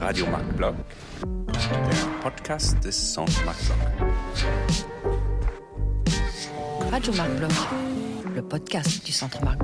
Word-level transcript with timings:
Radio 0.00 0.26
Marc 0.26 0.44
Block, 0.56 0.74
der 1.46 2.20
Podcast 2.22 2.78
des 2.84 3.14
Centre 3.14 3.44
Marc 3.46 3.56
Block. 3.64 3.78
Radio 6.90 7.12
Marc 7.14 7.30
Bloch, 7.36 7.66
le 8.34 8.42
podcast 8.42 9.06
du 9.06 9.12
Centre 9.12 9.42
Marc 9.42 9.58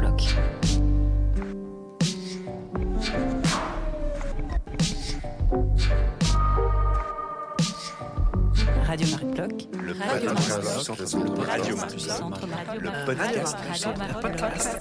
Le 9.94 10.00
Radio 10.00 10.30
podcast 10.34 10.64
Marc 10.64 11.92
du 11.92 11.98
Centre- 12.00 12.48
Radio. 12.50 12.80
Le 12.80 13.04
podcast 13.06 13.56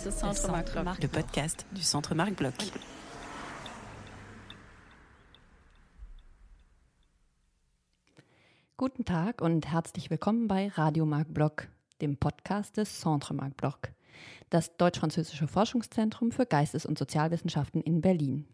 du 0.05 0.11
Centre. 0.11 0.81
Bloch. 0.81 0.99
Le 0.99 1.07
podcast 1.07 1.65
du 1.71 1.81
Centre 1.81 2.15
Marc 2.15 2.35
Bloch. 2.35 2.53
Guten 8.77 9.05
Tag 9.05 9.41
und 9.41 9.71
herzlich 9.71 10.09
willkommen 10.09 10.47
bei 10.47 10.67
Radio 10.69 11.05
Marc 11.05 11.33
Bloch, 11.33 11.67
dem 12.01 12.17
Podcast 12.17 12.77
des 12.77 12.99
Centre 12.99 13.33
Marc 13.33 13.55
Bloch, 13.57 13.77
das 14.49 14.75
deutsch-französische 14.77 15.47
Forschungszentrum 15.47 16.31
für 16.31 16.45
Geistes- 16.45 16.85
und 16.85 16.97
Sozialwissenschaften 16.97 17.81
in 17.81 18.01
Berlin. 18.01 18.47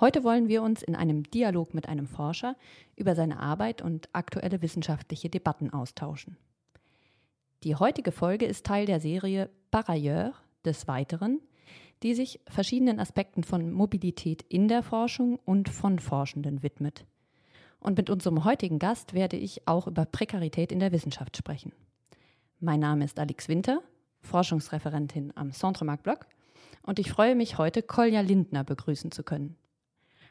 Heute 0.00 0.24
wollen 0.24 0.48
wir 0.48 0.62
uns 0.62 0.82
in 0.82 0.94
einem 0.94 1.24
Dialog 1.24 1.74
mit 1.74 1.88
einem 1.88 2.06
Forscher 2.06 2.56
über 2.96 3.14
seine 3.14 3.38
Arbeit 3.40 3.82
und 3.82 4.08
aktuelle 4.12 4.62
wissenschaftliche 4.62 5.28
Debatten 5.28 5.72
austauschen. 5.72 6.36
Die 7.62 7.74
heutige 7.74 8.12
Folge 8.12 8.46
ist 8.46 8.66
Teil 8.66 8.86
der 8.86 9.00
Serie 9.00 9.50
Par 9.70 9.88
ailleurs 9.88 10.34
des 10.64 10.86
Weiteren, 10.88 11.40
die 12.02 12.14
sich 12.14 12.40
verschiedenen 12.46 13.00
Aspekten 13.00 13.42
von 13.42 13.72
Mobilität 13.72 14.42
in 14.42 14.68
der 14.68 14.82
Forschung 14.82 15.38
und 15.44 15.68
von 15.68 15.98
Forschenden 15.98 16.62
widmet. 16.62 17.04
Und 17.80 17.96
mit 17.96 18.10
unserem 18.10 18.44
heutigen 18.44 18.78
Gast 18.78 19.14
werde 19.14 19.36
ich 19.36 19.66
auch 19.66 19.86
über 19.86 20.04
Prekarität 20.04 20.72
in 20.72 20.80
der 20.80 20.92
Wissenschaft 20.92 21.36
sprechen. 21.36 21.72
Mein 22.60 22.80
Name 22.80 23.04
ist 23.04 23.18
Alix 23.18 23.48
Winter, 23.48 23.82
Forschungsreferentin 24.20 25.32
am 25.36 25.52
Centre 25.52 25.84
Marc 25.84 26.02
Bloch 26.02 26.20
und 26.86 26.98
ich 26.98 27.10
freue 27.10 27.34
mich 27.34 27.58
heute, 27.58 27.82
Kolja 27.82 28.20
Lindner 28.20 28.64
begrüßen 28.64 29.10
zu 29.10 29.22
können. 29.22 29.56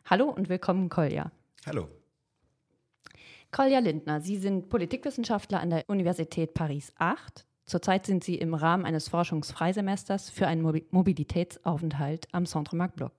Hallo 0.06 0.30
und 0.30 0.50
willkommen, 0.50 0.90
Kolja. 0.90 1.32
Hallo. 1.66 1.88
Kolja 3.52 3.80
Lindner, 3.80 4.22
Sie 4.22 4.38
sind 4.38 4.70
Politikwissenschaftler 4.70 5.60
an 5.60 5.70
der 5.70 5.84
Universität 5.88 6.54
Paris 6.54 6.94
8. 6.98 7.46
Zurzeit 7.66 8.06
sind 8.06 8.24
Sie 8.24 8.36
im 8.36 8.54
Rahmen 8.54 8.86
eines 8.86 9.10
Forschungsfreisemesters 9.10 10.30
für 10.30 10.48
einen 10.48 10.62
Mobi- 10.66 10.86
Mobilitätsaufenthalt 10.92 12.28
am 12.32 12.46
Centre 12.46 12.76
Marc 12.76 12.96
Bloch. 12.96 13.12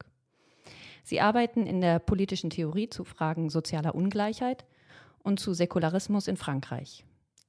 Sie 1.02 1.20
arbeiten 1.20 1.66
in 1.66 1.80
der 1.80 1.98
politischen 1.98 2.50
Theorie 2.50 2.88
zu 2.88 3.04
Fragen 3.04 3.48
sozialer 3.48 3.94
Ungleichheit 3.94 4.64
und 5.22 5.40
zu 5.40 5.52
Säkularismus 5.52 6.28
in 6.28 6.36
Frankreich. 6.36 7.04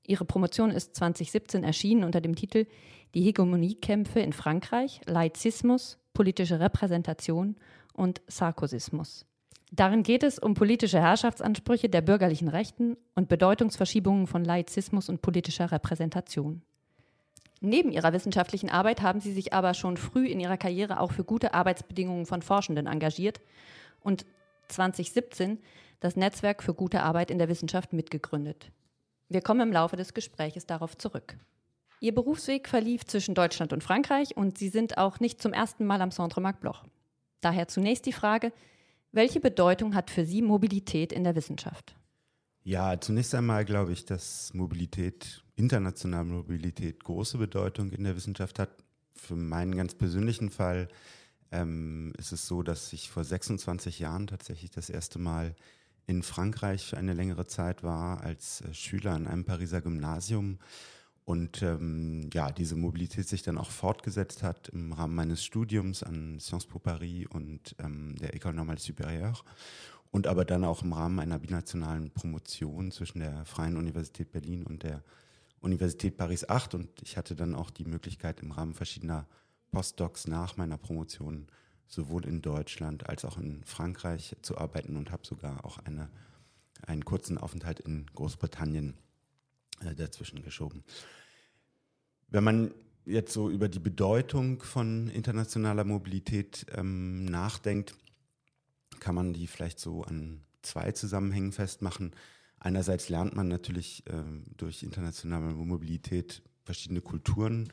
Ihre 0.08 0.26
Promotion 0.26 0.72
ist 0.72 0.96
2017 0.96 1.64
erschienen 1.64 2.06
unter 2.06 2.22
dem 2.22 2.36
Titel 2.36 2.66
Die 3.14 3.22
Hegemoniekämpfe 3.22 4.22
in 4.22 4.32
Frankreich, 4.34 5.02
Laizismus, 5.06 6.00
politische 6.14 6.60
Repräsentation 6.62 7.58
und 7.94 8.22
Sarkozismus. 8.28 9.26
Darin 9.72 10.04
geht 10.04 10.24
es 10.24 10.40
um 10.40 10.54
politische 10.54 11.02
Herrschaftsansprüche 11.02 11.90
der 11.90 12.02
bürgerlichen 12.02 12.48
Rechten 12.48 12.96
und 13.16 13.28
Bedeutungsverschiebungen 13.28 14.28
von 14.28 14.46
Laizismus 14.46 15.10
und 15.10 15.22
politischer 15.22 15.74
Repräsentation. 15.74 16.62
Neben 17.60 17.92
ihrer 17.92 18.14
wissenschaftlichen 18.14 18.70
Arbeit 18.70 19.02
haben 19.02 19.20
sie 19.20 19.34
sich 19.34 19.52
aber 19.52 19.74
schon 19.74 19.98
früh 19.98 20.28
in 20.28 20.40
ihrer 20.40 20.58
Karriere 20.58 21.02
auch 21.02 21.12
für 21.12 21.26
gute 21.26 21.54
Arbeitsbedingungen 21.54 22.26
von 22.26 22.42
Forschenden 22.42 22.88
engagiert 22.88 23.42
und 24.02 24.26
2017 24.70 25.60
das 26.00 26.16
Netzwerk 26.16 26.64
für 26.64 26.74
gute 26.74 27.02
Arbeit 27.02 27.30
in 27.30 27.40
der 27.40 27.50
Wissenschaft 27.50 27.92
mitgegründet. 27.92 28.72
Wir 29.30 29.42
kommen 29.42 29.62
im 29.62 29.74
Laufe 29.74 29.98
des 29.98 30.14
Gespräches 30.14 30.66
darauf 30.66 30.98
zurück. 30.98 31.38
Ihr 32.00 32.14
Berufsweg 32.14 32.70
verlief 32.70 33.06
zwischen 33.06 33.36
Deutschland 33.36 33.74
und 33.74 33.84
Frankreich 33.84 34.38
und 34.38 34.58
Sie 34.58 34.70
sind 34.70 34.98
auch 34.98 35.20
nicht 35.20 35.42
zum 35.42 35.52
ersten 35.52 35.86
Mal 35.86 36.02
am 36.02 36.12
Centre 36.12 36.42
Marc 36.42 36.62
Bloch. 36.62 36.84
Daher 37.42 37.68
zunächst 37.68 38.06
die 38.06 38.14
Frage, 38.14 38.54
welche 39.12 39.40
Bedeutung 39.40 39.96
hat 39.96 40.12
für 40.12 40.26
Sie 40.26 40.42
Mobilität 40.42 41.12
in 41.12 41.24
der 41.24 41.36
Wissenschaft? 41.36 41.96
Ja, 42.64 43.00
zunächst 43.00 43.34
einmal 43.34 43.66
glaube 43.66 43.94
ich, 43.94 44.06
dass 44.06 44.54
Mobilität, 44.54 45.44
internationale 45.56 46.26
Mobilität 46.26 47.04
große 47.04 47.38
Bedeutung 47.38 47.92
in 47.92 48.04
der 48.04 48.16
Wissenschaft 48.16 48.60
hat. 48.60 48.70
Für 49.16 49.36
meinen 49.36 49.76
ganz 49.76 49.96
persönlichen 49.96 50.52
Fall 50.52 50.88
ähm, 51.52 52.14
ist 52.18 52.32
es 52.32 52.48
so, 52.48 52.64
dass 52.64 52.94
ich 52.94 53.10
vor 53.10 53.24
26 53.24 54.00
Jahren 54.00 54.28
tatsächlich 54.28 54.70
das 54.70 54.90
erste 54.90 55.18
Mal 55.18 55.56
in 56.08 56.24
Frankreich 56.24 56.86
für 56.86 56.98
eine 56.98 57.14
längere 57.14 57.46
Zeit 57.46 57.84
war 57.84 58.22
als 58.22 58.62
äh, 58.62 58.74
Schüler 58.74 59.12
an 59.12 59.28
einem 59.28 59.44
Pariser 59.44 59.82
Gymnasium. 59.82 60.58
Und 61.26 61.62
ähm, 61.62 62.30
ja, 62.34 62.52
diese 62.52 62.78
Mobilität 62.78 63.28
sich 63.28 63.44
dann 63.44 63.58
auch 63.58 63.70
fortgesetzt 63.70 64.44
hat 64.44 64.70
im 64.70 64.94
Rahmen 64.94 65.14
meines 65.14 65.44
Studiums 65.44 66.02
an 66.02 66.40
Sciences 66.40 66.70
Po 66.70 66.80
Paris 66.80 67.28
und 67.28 67.76
ähm, 67.80 68.16
der 68.22 68.34
École 68.34 68.54
Normale 68.54 68.80
Supérieure. 68.80 69.44
Und 70.10 70.26
aber 70.26 70.46
dann 70.46 70.64
auch 70.64 70.84
im 70.84 70.94
Rahmen 70.94 71.20
einer 71.20 71.38
binationalen 71.38 72.12
Promotion 72.12 72.92
zwischen 72.92 73.20
der 73.20 73.44
Freien 73.44 73.76
Universität 73.76 74.32
Berlin 74.32 74.64
und 74.64 74.84
der 74.84 75.04
Universität 75.60 76.16
Paris 76.16 76.48
8 76.48 76.76
und 76.76 77.02
ich 77.02 77.18
hatte 77.18 77.36
dann 77.36 77.56
auch 77.56 77.72
die 77.72 77.84
Möglichkeit 77.84 78.40
im 78.40 78.52
Rahmen 78.52 78.74
verschiedener 78.74 79.28
Postdocs 79.72 80.28
nach 80.28 80.56
meiner 80.56 80.78
Promotion 80.78 81.48
sowohl 81.88 82.26
in 82.26 82.42
Deutschland 82.42 83.08
als 83.10 83.26
auch 83.26 83.38
in 83.38 83.64
Frankreich 83.64 84.36
zu 84.42 84.58
arbeiten 84.58 84.98
und 84.98 85.12
habe 85.12 85.26
sogar 85.26 85.66
auch 85.66 85.80
eine, 85.80 86.10
einen 86.86 87.06
kurzen 87.06 87.38
Aufenthalt 87.38 87.80
in 87.80 88.06
Großbritannien 88.14 88.96
äh, 89.82 89.96
dazwischen 89.96 90.42
geschoben. 90.42 90.84
Wenn 92.30 92.44
man 92.44 92.74
jetzt 93.06 93.34
so 93.34 93.50
über 93.50 93.70
die 93.70 93.80
Bedeutung 93.80 94.62
von 94.62 95.08
internationaler 95.08 95.86
Mobilität 95.86 96.66
ähm, 96.76 97.26
nachdenkt, 97.26 97.96
kann 99.00 99.16
man 99.16 99.34
die 99.34 99.48
vielleicht 99.48 99.80
so 99.80 100.04
an 100.04 100.42
zwei 100.62 100.92
Zusammenhängen 100.92 101.54
festmachen. 101.54 102.14
Einerseits 102.60 103.10
lernt 103.10 103.36
man 103.36 103.48
natürlich 103.48 104.04
ähm, 104.08 104.44
durch 104.58 104.84
internationale 104.84 105.54
Mobilität 105.54 106.42
verschiedene 106.64 107.02
Kulturen 107.02 107.72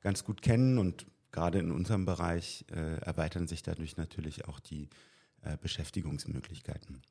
ganz 0.00 0.24
gut 0.24 0.42
kennen 0.42 0.78
und 0.78 1.06
gerade 1.32 1.58
in 1.58 1.72
unserem 1.72 2.04
Bereich 2.04 2.64
äh, 2.70 2.98
erweitern 3.00 3.48
sich 3.48 3.62
dadurch 3.62 3.96
natürlich 3.96 4.46
auch 4.46 4.60
die 4.60 4.88
äh, 5.42 5.56
Beschäftigungsmöglichkeiten. 5.56 7.02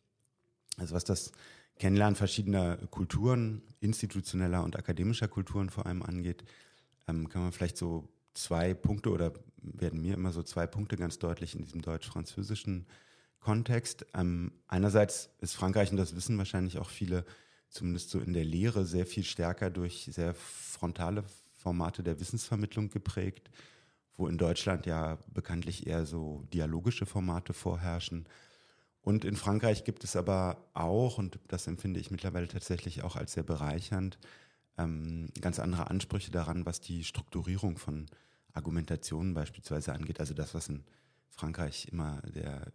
Also 0.78 0.96
was 0.96 1.04
das 1.04 1.32
Kennenlernen 1.78 2.16
verschiedener 2.16 2.78
Kulturen, 2.78 3.62
institutioneller 3.80 4.64
und 4.64 4.78
akademischer 4.78 5.28
Kulturen 5.28 5.70
vor 5.70 5.86
allem 5.86 6.04
angeht, 6.04 6.44
ähm, 7.08 7.28
kann 7.28 7.42
man 7.42 7.52
vielleicht 7.52 7.78
so 7.78 8.08
zwei 8.34 8.74
Punkte 8.74 9.10
oder 9.10 9.34
werden 9.58 10.02
mir 10.02 10.14
immer 10.14 10.32
so 10.32 10.44
zwei 10.44 10.68
Punkte 10.68 10.96
ganz 10.96 11.20
deutlich 11.20 11.56
in 11.56 11.64
diesem 11.64 11.82
deutsch-französischen 11.82 12.86
Kontext. 13.40 14.06
Ähm, 14.14 14.52
einerseits 14.68 15.30
ist 15.40 15.56
Frankreich, 15.56 15.92
und 15.92 15.98
das 15.98 16.16
wissen 16.16 16.38
wahrscheinlich 16.38 16.78
auch 16.78 16.90
viele, 16.90 17.26
zumindest 17.70 18.12
so 18.12 18.20
in 18.20 18.34
der 18.34 18.46
Lehre, 18.46 18.86
sehr 18.86 19.06
viel 19.06 19.24
stärker 19.24 19.70
durch 19.70 20.08
sehr 20.12 20.34
frontale 20.36 21.24
Formate 21.58 22.04
der 22.04 22.20
Wissensvermittlung 22.20 22.90
geprägt, 22.90 23.50
wo 24.18 24.28
in 24.28 24.38
Deutschland 24.38 24.86
ja 24.86 25.18
bekanntlich 25.34 25.88
eher 25.88 26.06
so 26.06 26.44
dialogische 26.54 27.06
Formate 27.06 27.54
vorherrschen. 27.54 28.28
Und 29.02 29.26
in 29.26 29.36
Frankreich 29.36 29.84
gibt 29.84 30.04
es 30.04 30.16
aber 30.16 30.70
auch, 30.74 31.18
und 31.18 31.40
das 31.48 31.68
empfinde 31.68 32.00
ich 32.00 32.12
mittlerweile 32.12 32.48
tatsächlich 32.48 33.04
auch 33.04 33.16
als 33.16 33.34
sehr 33.34 33.44
bereichernd, 33.44 34.20
ähm, 34.78 35.30
ganz 35.42 35.60
andere 35.60 35.90
Ansprüche 35.90 36.32
daran, 36.32 36.66
was 36.66 36.82
die 36.82 37.04
Strukturierung 37.04 37.78
von 37.78 38.06
Argumentationen 38.54 39.34
beispielsweise 39.34 39.94
angeht. 39.94 40.20
Also 40.20 40.34
das, 40.34 40.54
was 40.54 40.70
in 40.70 40.84
Frankreich 41.30 41.88
immer 41.92 42.22
der 42.22 42.72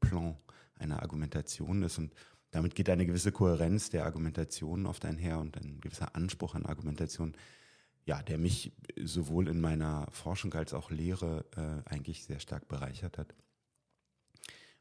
Plan 0.00 0.36
einer 0.78 1.02
Argumentation 1.02 1.82
ist. 1.82 1.98
Und 1.98 2.14
damit 2.50 2.74
geht 2.74 2.88
eine 2.88 3.06
gewisse 3.06 3.32
Kohärenz 3.32 3.90
der 3.90 4.04
Argumentation 4.04 4.86
oft 4.86 5.04
einher 5.04 5.38
und 5.38 5.56
ein 5.56 5.80
gewisser 5.80 6.14
Anspruch 6.14 6.54
an 6.54 6.66
Argumentation, 6.66 7.36
ja, 8.06 8.22
der 8.22 8.38
mich 8.38 8.72
sowohl 9.02 9.48
in 9.48 9.60
meiner 9.60 10.06
Forschung 10.12 10.54
als 10.54 10.72
auch 10.72 10.90
Lehre 10.90 11.44
äh, 11.56 11.90
eigentlich 11.90 12.24
sehr 12.24 12.40
stark 12.40 12.68
bereichert 12.68 13.18
hat. 13.18 13.34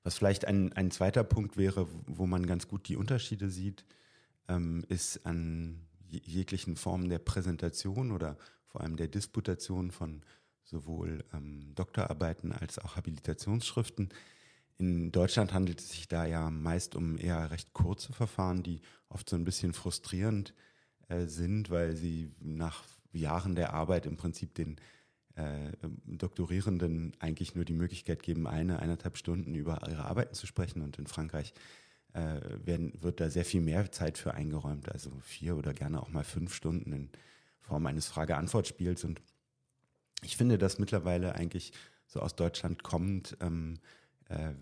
Was 0.04 0.16
vielleicht 0.18 0.46
ein, 0.46 0.72
ein 0.74 0.92
zweiter 0.92 1.24
Punkt 1.24 1.58
wäre, 1.58 1.88
wo 2.06 2.28
man 2.28 2.46
ganz 2.46 2.68
gut 2.68 2.88
die 2.88 2.96
Unterschiede 2.96 3.50
sieht, 3.50 3.84
ähm, 4.48 4.86
ist 4.88 5.26
an 5.26 5.88
je- 6.08 6.22
jeglichen 6.24 6.76
Formen 6.76 7.10
der 7.10 7.18
Präsentation 7.18 8.12
oder 8.12 8.38
vor 8.68 8.82
allem 8.82 8.96
der 8.96 9.08
Disputation 9.08 9.90
von 9.90 10.22
sowohl 10.64 11.24
ähm, 11.34 11.74
Doktorarbeiten 11.74 12.52
als 12.52 12.78
auch 12.78 12.96
Habilitationsschriften. 12.96 14.10
In 14.78 15.12
Deutschland 15.12 15.54
handelt 15.54 15.80
es 15.80 15.90
sich 15.90 16.08
da 16.08 16.26
ja 16.26 16.52
meist 16.52 16.96
um 16.96 17.18
eher 17.18 17.50
recht 17.50 17.74
kurze 17.74 18.14
Verfahren, 18.14 18.62
die 18.62 18.82
oft 19.10 19.28
so 19.28 19.36
ein 19.36 19.46
bisschen 19.46 19.74
frustrierend 19.74 20.54
äh, 21.08 21.26
sind, 21.26 21.72
weil 21.72 21.96
sie 21.96 22.32
nach 22.40 22.84
Jahren 23.16 23.56
der 23.56 23.74
Arbeit 23.74 24.06
im 24.06 24.18
Prinzip 24.18 24.54
den 24.54 24.78
äh, 25.36 25.72
Doktorierenden 26.06 27.14
eigentlich 27.20 27.56
nur 27.56 27.66
die 27.66 27.74
Möglichkeit 27.74 28.24
geben, 28.24 28.48
eine, 28.48 28.80
eineinhalb 28.80 29.18
Stunden 29.18 29.54
über 29.56 29.82
ihre 29.90 30.06
Arbeiten 30.06 30.34
zu 30.34 30.48
sprechen. 30.48 30.82
Und 30.82 30.98
in 30.98 31.08
Frankreich 31.08 31.54
äh, 32.14 32.40
werden, 32.66 32.94
wird 33.02 33.20
da 33.20 33.30
sehr 33.30 33.46
viel 33.46 33.62
mehr 33.62 33.92
Zeit 33.92 34.18
für 34.18 34.34
eingeräumt, 34.34 34.90
also 34.92 35.12
vier 35.22 35.58
oder 35.58 35.74
gerne 35.74 36.02
auch 36.02 36.10
mal 36.10 36.24
fünf 36.24 36.54
Stunden 36.54 36.94
in 36.94 37.10
Form 37.60 37.86
eines 37.86 38.08
Frage-Antwort-Spiels. 38.08 39.04
Und 39.04 39.22
ich 40.22 40.38
finde 40.38 40.58
das 40.58 40.80
mittlerweile 40.80 41.36
eigentlich 41.36 41.74
so 42.08 42.22
aus 42.22 42.36
Deutschland 42.36 42.84
kommend 42.84 43.36
ähm, 43.42 43.80
äh, 44.30 44.54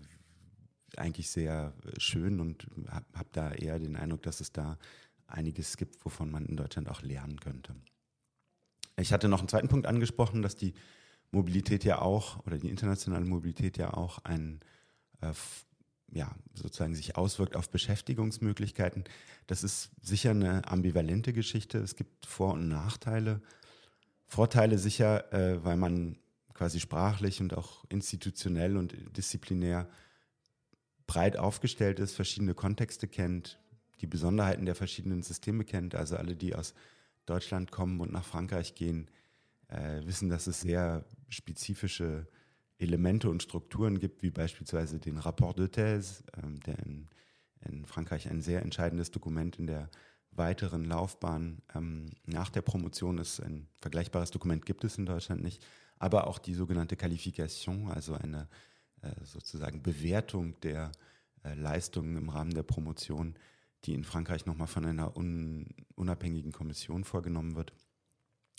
eigentlich 0.96 1.30
sehr 1.30 1.72
schön 1.98 2.40
und 2.40 2.66
habe 2.88 3.06
hab 3.14 3.32
da 3.32 3.52
eher 3.52 3.78
den 3.78 3.96
Eindruck, 3.96 4.22
dass 4.22 4.40
es 4.40 4.52
da 4.52 4.78
einiges 5.26 5.76
gibt, 5.76 6.04
wovon 6.04 6.30
man 6.30 6.46
in 6.46 6.56
Deutschland 6.56 6.88
auch 6.88 7.02
lernen 7.02 7.40
könnte. 7.40 7.74
Ich 8.96 9.12
hatte 9.12 9.28
noch 9.28 9.40
einen 9.40 9.48
zweiten 9.48 9.68
Punkt 9.68 9.86
angesprochen, 9.86 10.42
dass 10.42 10.56
die 10.56 10.74
Mobilität 11.30 11.84
ja 11.84 12.00
auch 12.00 12.44
oder 12.46 12.58
die 12.58 12.68
internationale 12.68 13.24
Mobilität 13.24 13.76
ja 13.76 13.92
auch 13.92 14.18
ein 14.24 14.60
äh, 15.20 15.32
ja, 16.12 16.32
sozusagen 16.54 16.94
sich 16.94 17.16
auswirkt 17.16 17.56
auf 17.56 17.68
Beschäftigungsmöglichkeiten. 17.70 19.04
Das 19.46 19.64
ist 19.64 19.90
sicher 20.00 20.30
eine 20.30 20.66
ambivalente 20.68 21.32
Geschichte. 21.32 21.78
Es 21.78 21.96
gibt 21.96 22.26
Vor- 22.26 22.54
und 22.54 22.68
Nachteile. 22.68 23.42
Vorteile 24.26 24.78
sicher, 24.78 25.32
äh, 25.32 25.64
weil 25.64 25.76
man 25.76 26.16
quasi 26.54 26.78
sprachlich 26.78 27.40
und 27.40 27.56
auch 27.56 27.84
institutionell 27.88 28.76
und 28.76 28.94
disziplinär 29.16 29.88
breit 31.06 31.36
aufgestellt 31.36 31.98
ist, 31.98 32.14
verschiedene 32.14 32.54
Kontexte 32.54 33.08
kennt, 33.08 33.58
die 34.00 34.06
Besonderheiten 34.06 34.64
der 34.64 34.76
verschiedenen 34.76 35.22
Systeme 35.22 35.64
kennt. 35.64 35.96
Also 35.96 36.16
alle, 36.16 36.36
die 36.36 36.54
aus 36.54 36.74
Deutschland 37.26 37.70
kommen 37.70 38.00
und 38.00 38.12
nach 38.12 38.24
Frankreich 38.24 38.74
gehen, 38.74 39.10
äh, 39.68 40.02
wissen, 40.04 40.28
dass 40.28 40.46
es 40.46 40.60
sehr 40.60 41.04
spezifische 41.28 42.26
Elemente 42.78 43.30
und 43.30 43.42
Strukturen 43.42 43.98
gibt, 43.98 44.22
wie 44.22 44.30
beispielsweise 44.30 44.98
den 44.98 45.18
Rapport 45.18 45.58
de 45.58 45.66
Thèse, 45.66 46.22
ähm, 46.42 46.60
der 46.60 46.78
in, 46.80 47.08
in, 47.68 47.86
Frankreich 47.86 48.28
ein 48.28 48.42
sehr 48.42 48.62
entscheidendes 48.62 49.10
Dokument 49.10 49.58
in 49.58 49.66
der 49.66 49.90
weiteren 50.32 50.84
Laufbahn 50.84 51.62
ähm, 51.74 52.06
nach 52.26 52.50
der 52.50 52.62
Promotion 52.62 53.18
ist. 53.18 53.40
Ein 53.40 53.68
vergleichbares 53.80 54.30
Dokument 54.30 54.66
gibt 54.66 54.84
es 54.84 54.98
in 54.98 55.06
Deutschland 55.06 55.42
nicht, 55.42 55.64
aber 55.98 56.26
auch 56.26 56.38
die 56.38 56.54
sogenannte 56.54 56.96
Qualification, 56.96 57.88
also 57.90 58.14
eine 58.14 58.48
äh, 59.02 59.10
sozusagen 59.24 59.82
Bewertung 59.82 60.58
der 60.60 60.90
äh, 61.44 61.54
Leistungen 61.54 62.16
im 62.16 62.28
Rahmen 62.28 62.52
der 62.52 62.64
Promotion, 62.64 63.34
die 63.84 63.94
in 63.94 64.04
Frankreich 64.04 64.46
nochmal 64.46 64.66
von 64.66 64.84
einer 64.84 65.16
un, 65.16 65.66
unabhängigen 65.94 66.52
Kommission 66.52 67.04
vorgenommen 67.04 67.56
wird. 67.56 67.72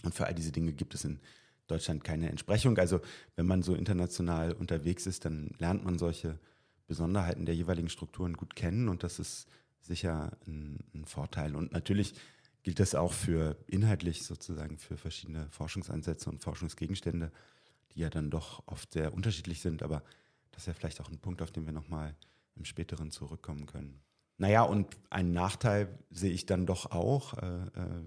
Und 0.03 0.13
für 0.13 0.25
all 0.25 0.35
diese 0.35 0.51
Dinge 0.51 0.73
gibt 0.73 0.93
es 0.93 1.03
in 1.03 1.19
Deutschland 1.67 2.03
keine 2.03 2.29
Entsprechung. 2.29 2.77
Also 2.77 3.01
wenn 3.35 3.47
man 3.47 3.63
so 3.63 3.73
international 3.73 4.53
unterwegs 4.53 5.07
ist, 5.07 5.25
dann 5.25 5.49
lernt 5.57 5.83
man 5.83 5.97
solche 5.97 6.39
Besonderheiten 6.87 7.45
der 7.45 7.55
jeweiligen 7.55 7.89
Strukturen 7.89 8.33
gut 8.33 8.55
kennen 8.55 8.89
und 8.89 9.03
das 9.03 9.17
ist 9.17 9.47
sicher 9.81 10.37
ein, 10.45 10.79
ein 10.93 11.05
Vorteil. 11.05 11.55
Und 11.55 11.71
natürlich 11.71 12.13
gilt 12.63 12.79
das 12.79 12.95
auch 12.95 13.13
für 13.13 13.57
inhaltlich 13.67 14.23
sozusagen 14.23 14.77
für 14.77 14.97
verschiedene 14.97 15.47
Forschungsansätze 15.49 16.29
und 16.29 16.43
Forschungsgegenstände, 16.43 17.31
die 17.93 17.99
ja 17.99 18.09
dann 18.09 18.29
doch 18.29 18.63
oft 18.67 18.93
sehr 18.93 19.13
unterschiedlich 19.13 19.61
sind. 19.61 19.83
Aber 19.83 20.03
das 20.51 20.63
ist 20.63 20.67
ja 20.67 20.73
vielleicht 20.73 21.01
auch 21.01 21.09
ein 21.09 21.19
Punkt, 21.19 21.41
auf 21.41 21.51
den 21.51 21.65
wir 21.65 21.73
nochmal 21.73 22.15
im 22.55 22.65
späteren 22.65 23.11
zurückkommen 23.11 23.65
können. 23.65 24.01
Naja, 24.37 24.63
und 24.63 24.97
einen 25.09 25.33
Nachteil 25.33 25.87
sehe 26.11 26.31
ich 26.31 26.45
dann 26.45 26.65
doch 26.65 26.91
auch. 26.91 27.33
Äh, 27.35 27.45
äh, 27.45 28.03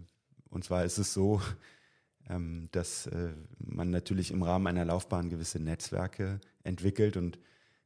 und 0.50 0.64
zwar 0.64 0.84
ist 0.84 0.98
es 0.98 1.14
so, 1.14 1.40
ähm, 2.28 2.68
dass 2.72 3.06
äh, 3.06 3.32
man 3.58 3.90
natürlich 3.90 4.30
im 4.30 4.42
Rahmen 4.42 4.66
einer 4.66 4.84
Laufbahn 4.84 5.30
gewisse 5.30 5.58
Netzwerke 5.58 6.40
entwickelt 6.64 7.16
und 7.16 7.38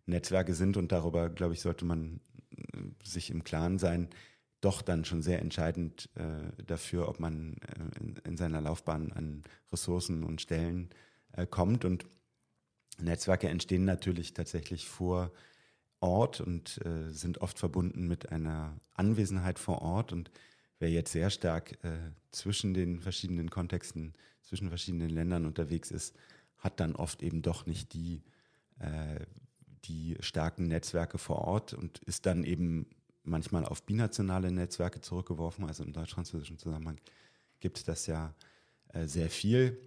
Netzwerke 0.06 0.54
sind, 0.54 0.76
und 0.76 0.90
darüber, 0.90 1.30
glaube 1.30 1.54
ich, 1.54 1.60
sollte 1.60 1.84
man 1.84 2.20
sich 3.04 3.30
im 3.30 3.44
Klaren 3.44 3.78
sein, 3.78 4.08
doch 4.60 4.82
dann 4.82 5.04
schon 5.04 5.22
sehr 5.22 5.40
entscheidend 5.40 6.10
dafür, 6.66 7.08
ob 7.08 7.20
man 7.20 7.54
in, 8.24 8.36
seiner 8.36 8.60
Laufbahn 8.60 9.12
an 9.12 9.44
Ressourcen 9.72 10.24
und 10.24 10.40
Stellen 10.40 10.90
kommt. 11.50 11.84
Und 11.84 12.04
Netzwerke 12.98 13.48
entstehen 13.48 13.84
natürlich 13.84 14.34
tatsächlich 14.34 14.88
vor 14.88 15.30
Ort 16.02 16.40
und 16.40 16.84
äh, 16.84 17.10
sind 17.10 17.38
oft 17.38 17.58
verbunden 17.58 18.08
mit 18.08 18.30
einer 18.30 18.76
Anwesenheit 18.94 19.58
vor 19.58 19.82
Ort. 19.82 20.12
Und 20.12 20.30
wer 20.78 20.90
jetzt 20.90 21.12
sehr 21.12 21.30
stark 21.30 21.82
äh, 21.84 22.10
zwischen 22.30 22.74
den 22.74 23.00
verschiedenen 23.00 23.50
Kontexten, 23.50 24.14
zwischen 24.42 24.68
verschiedenen 24.68 25.10
Ländern 25.10 25.46
unterwegs 25.46 25.90
ist, 25.90 26.16
hat 26.58 26.80
dann 26.80 26.96
oft 26.96 27.22
eben 27.22 27.42
doch 27.42 27.66
nicht 27.66 27.92
die, 27.92 28.22
äh, 28.78 29.20
die 29.84 30.16
starken 30.20 30.68
Netzwerke 30.68 31.18
vor 31.18 31.38
Ort 31.38 31.74
und 31.74 31.98
ist 32.00 32.26
dann 32.26 32.44
eben 32.44 32.86
manchmal 33.24 33.64
auf 33.64 33.82
binationale 33.84 34.50
Netzwerke 34.50 35.00
zurückgeworfen. 35.00 35.64
Also 35.64 35.84
im 35.84 35.92
deutsch-französischen 35.92 36.58
Zusammenhang 36.58 37.00
gibt 37.60 37.78
es 37.78 37.84
das 37.84 38.06
ja 38.06 38.34
äh, 38.88 39.06
sehr 39.06 39.30
viel. 39.30 39.80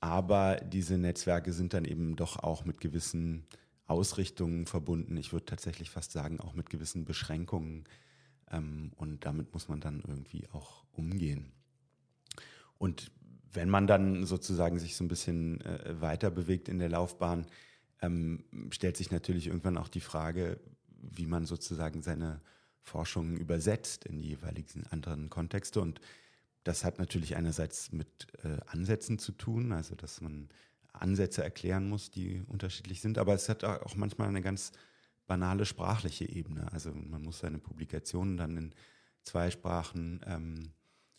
Aber 0.00 0.56
diese 0.56 0.96
Netzwerke 0.96 1.52
sind 1.52 1.74
dann 1.74 1.84
eben 1.84 2.16
doch 2.16 2.36
auch 2.38 2.64
mit 2.64 2.80
gewissen 2.80 3.46
Ausrichtungen 3.88 4.66
verbunden. 4.66 5.16
Ich 5.16 5.32
würde 5.32 5.46
tatsächlich 5.46 5.90
fast 5.90 6.12
sagen, 6.12 6.40
auch 6.40 6.54
mit 6.54 6.70
gewissen 6.70 7.04
Beschränkungen. 7.04 7.84
Ähm, 8.50 8.92
und 8.96 9.24
damit 9.24 9.52
muss 9.52 9.68
man 9.68 9.80
dann 9.80 10.02
irgendwie 10.06 10.46
auch 10.52 10.84
umgehen. 10.92 11.52
Und 12.76 13.10
wenn 13.52 13.70
man 13.70 13.86
dann 13.86 14.26
sozusagen 14.26 14.78
sich 14.78 14.94
so 14.94 15.04
ein 15.04 15.08
bisschen 15.08 15.60
äh, 15.62 16.00
weiter 16.00 16.30
bewegt 16.30 16.68
in 16.68 16.78
der 16.78 16.90
Laufbahn, 16.90 17.46
ähm, 18.00 18.44
stellt 18.70 18.96
sich 18.96 19.10
natürlich 19.10 19.48
irgendwann 19.48 19.78
auch 19.78 19.88
die 19.88 20.00
Frage, 20.00 20.60
wie 20.88 21.26
man 21.26 21.46
sozusagen 21.46 22.02
seine 22.02 22.40
Forschungen 22.82 23.36
übersetzt 23.36 24.04
in 24.04 24.18
die 24.18 24.28
jeweiligen 24.28 24.86
anderen 24.90 25.30
Kontexte. 25.30 25.80
Und 25.80 26.00
das 26.64 26.84
hat 26.84 26.98
natürlich 26.98 27.36
einerseits 27.36 27.92
mit 27.92 28.26
äh, 28.44 28.58
Ansätzen 28.66 29.18
zu 29.18 29.32
tun, 29.32 29.72
also 29.72 29.94
dass 29.94 30.20
man 30.20 30.50
Ansätze 31.02 31.42
erklären 31.42 31.88
muss, 31.88 32.10
die 32.10 32.42
unterschiedlich 32.46 33.00
sind. 33.00 33.18
Aber 33.18 33.34
es 33.34 33.48
hat 33.48 33.64
auch 33.64 33.96
manchmal 33.96 34.28
eine 34.28 34.42
ganz 34.42 34.72
banale 35.26 35.66
sprachliche 35.66 36.28
Ebene. 36.28 36.72
Also 36.72 36.92
man 36.92 37.22
muss 37.22 37.40
seine 37.40 37.58
Publikationen 37.58 38.36
dann 38.36 38.56
in 38.56 38.74
zwei 39.22 39.50
Sprachen 39.50 40.20
ähm, 40.26 40.70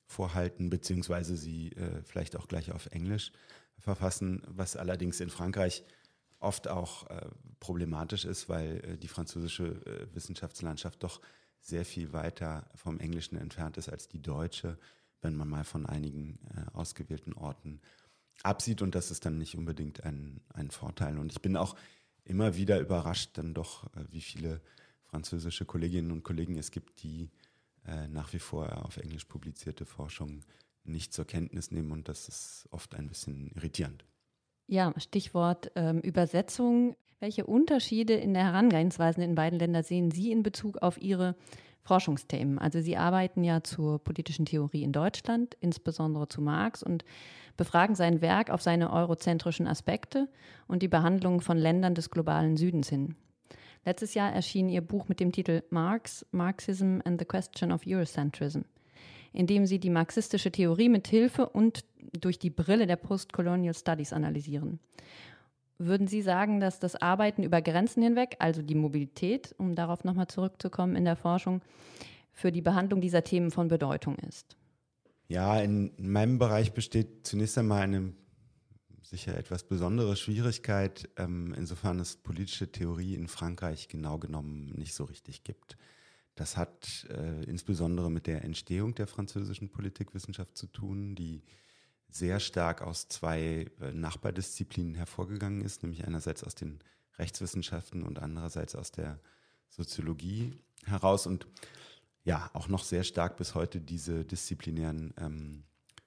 vorhalten, 0.06 0.70
beziehungsweise 0.70 1.38
sie 1.38 1.72
äh, 1.74 2.02
vielleicht 2.04 2.36
auch 2.36 2.48
gleich 2.48 2.72
auf 2.72 2.88
Englisch 2.88 3.32
verfassen, 3.78 4.42
was 4.48 4.76
allerdings 4.76 5.20
in 5.20 5.30
Frankreich 5.30 5.84
oft 6.40 6.68
auch 6.68 7.10
äh, 7.10 7.28
problematisch 7.60 8.26
ist, 8.26 8.50
weil 8.50 8.84
äh, 8.84 8.98
die 8.98 9.08
französische 9.08 9.66
äh, 9.86 10.16
Wissenschaftslandschaft 10.16 11.04
doch 11.04 11.22
sehr 11.62 11.86
viel 11.86 12.14
weiter 12.14 12.70
vom 12.76 13.00
Englischen 13.00 13.38
entfernt 13.38 13.78
ist 13.78 13.90
als 13.90 14.08
die 14.08 14.22
deutsche, 14.22 14.78
wenn 15.22 15.36
man 15.36 15.50
mal 15.50 15.64
von 15.64 15.86
einigen 15.86 16.40
äh, 16.56 16.76
ausgewählten 16.76 17.34
Orten 17.34 17.82
absieht 18.44 18.82
und 18.82 18.96
das 18.96 19.12
ist 19.12 19.26
dann 19.26 19.38
nicht 19.38 19.56
unbedingt 19.56 20.04
ein, 20.04 20.42
ein 20.54 20.72
Vorteil. 20.72 21.18
Und 21.18 21.32
ich 21.32 21.42
bin 21.42 21.58
auch 21.58 21.76
immer 22.24 22.56
wieder 22.56 22.80
überrascht, 22.80 23.38
dann 23.38 23.54
doch, 23.54 23.86
äh, 23.96 24.04
wie 24.10 24.22
viele 24.22 24.62
französische 25.04 25.66
Kolleginnen 25.66 26.12
und 26.12 26.24
Kollegen 26.24 26.58
es 26.58 26.72
gibt, 26.72 27.04
die 27.04 27.30
äh, 27.86 28.08
nach 28.08 28.34
wie 28.34 28.40
vor 28.40 28.86
auf 28.86 28.98
Englisch 28.98 29.26
publizierte 29.26 29.86
Forschung 29.86 30.42
nicht 30.84 31.14
zur 31.14 31.26
Kenntnis 31.26 31.72
nehmen 31.72 31.92
und 31.92 32.08
das 32.08 32.28
ist 32.28 32.68
oft 32.72 32.96
ein 32.96 33.08
bisschen 33.08 33.52
irritierend. 33.56 34.06
Ja, 34.68 34.94
Stichwort 34.98 35.72
ähm, 35.76 36.00
Übersetzung. 36.02 36.96
Welche 37.20 37.46
Unterschiede 37.46 38.14
in 38.14 38.34
der 38.34 38.46
Herangehensweise 38.46 39.24
in 39.24 39.36
beiden 39.36 39.60
Ländern 39.60 39.84
sehen 39.84 40.12
Sie 40.12 40.32
in 40.32 40.44
Bezug 40.44 40.78
auf 40.78 41.02
Ihre 41.02 41.36
Forschungsthemen? 41.82 42.60
Also 42.60 42.80
Sie 42.80 42.96
arbeiten 42.96 43.44
ja 43.44 43.64
zur 43.64 44.00
politischen 44.00 44.46
Theorie 44.46 44.84
in 44.84 44.94
Deutschland, 44.94 45.58
insbesondere 45.60 46.30
zu 46.30 46.42
Marx 46.42 46.82
und 46.84 47.04
befragen 47.60 47.94
sein 47.94 48.22
Werk 48.22 48.52
auf 48.52 48.62
seine 48.62 48.90
eurozentrischen 48.94 49.68
Aspekte 49.68 50.30
und 50.70 50.82
die 50.82 50.88
Behandlung 50.88 51.42
von 51.42 51.58
Ländern 51.58 51.94
des 51.94 52.10
globalen 52.10 52.56
Südens 52.56 52.88
hin. 52.88 53.16
Letztes 53.84 54.14
Jahr 54.14 54.32
erschien 54.32 54.70
ihr 54.70 54.80
Buch 54.80 55.10
mit 55.10 55.20
dem 55.20 55.34
Titel 55.34 55.64
Marx, 55.70 56.26
Marxism 56.32 57.00
and 57.04 57.20
the 57.20 57.26
Question 57.26 57.74
of 57.74 57.82
Eurocentrism, 57.86 58.62
in 59.34 59.46
dem 59.46 59.66
sie 59.66 59.78
die 59.78 59.90
marxistische 59.90 60.54
Theorie 60.54 60.88
mit 60.88 61.10
Hilfe 61.10 61.50
und 61.50 61.84
durch 62.22 62.40
die 62.40 62.50
Brille 62.50 62.88
der 62.88 62.96
Postcolonial 62.96 63.74
Studies 63.74 64.14
analysieren. 64.14 64.80
Würden 65.78 66.08
Sie 66.08 66.22
sagen, 66.22 66.62
dass 66.62 66.80
das 66.80 66.96
Arbeiten 66.96 67.44
über 67.44 67.62
Grenzen 67.62 68.02
hinweg, 68.02 68.38
also 68.40 68.62
die 68.62 68.76
Mobilität, 68.76 69.54
um 69.58 69.76
darauf 69.76 70.06
nochmal 70.06 70.28
zurückzukommen 70.28 70.96
in 70.96 71.04
der 71.04 71.18
Forschung, 71.18 71.62
für 72.32 72.54
die 72.54 72.62
Behandlung 72.62 73.02
dieser 73.02 73.26
Themen 73.26 73.52
von 73.52 73.68
Bedeutung 73.68 74.16
ist? 74.16 74.56
Ja, 75.30 75.60
in 75.60 75.92
meinem 76.00 76.40
Bereich 76.40 76.74
besteht 76.74 77.28
zunächst 77.28 77.56
einmal 77.60 77.84
eine 77.84 78.14
sicher 79.04 79.38
etwas 79.38 79.64
besondere 79.64 80.16
Schwierigkeit, 80.16 81.08
ähm, 81.18 81.54
insofern 81.56 82.00
es 82.00 82.18
politische 82.18 82.72
Theorie 82.72 83.14
in 83.14 83.28
Frankreich 83.28 83.88
genau 83.90 84.18
genommen 84.18 84.74
nicht 84.76 84.96
so 84.96 85.04
richtig 85.04 85.44
gibt. 85.44 85.78
Das 86.34 86.58
hat 86.58 87.06
äh, 87.12 87.44
insbesondere 87.44 88.10
mit 88.10 88.26
der 88.26 88.44
Entstehung 88.44 88.96
der 88.96 89.06
französischen 89.06 89.70
Politikwissenschaft 89.70 90.58
zu 90.58 90.66
tun, 90.66 91.14
die 91.14 91.44
sehr 92.10 92.40
stark 92.40 92.82
aus 92.82 93.08
zwei 93.08 93.68
äh, 93.82 93.92
Nachbardisziplinen 93.94 94.96
hervorgegangen 94.96 95.62
ist, 95.62 95.84
nämlich 95.84 96.08
einerseits 96.08 96.44
aus 96.44 96.56
den 96.56 96.80
Rechtswissenschaften 97.20 98.02
und 98.02 98.18
andererseits 98.18 98.76
aus 98.76 98.92
der 98.92 99.20
Soziologie 99.70 100.56
heraus 100.86 101.28
und 101.28 101.46
ja, 102.24 102.50
auch 102.54 102.68
noch 102.68 102.84
sehr 102.84 103.04
stark 103.04 103.38
bis 103.38 103.56
heute 103.56 103.80
diese 103.80 104.26
disziplinären 104.26 105.14
ähm, 105.18 105.64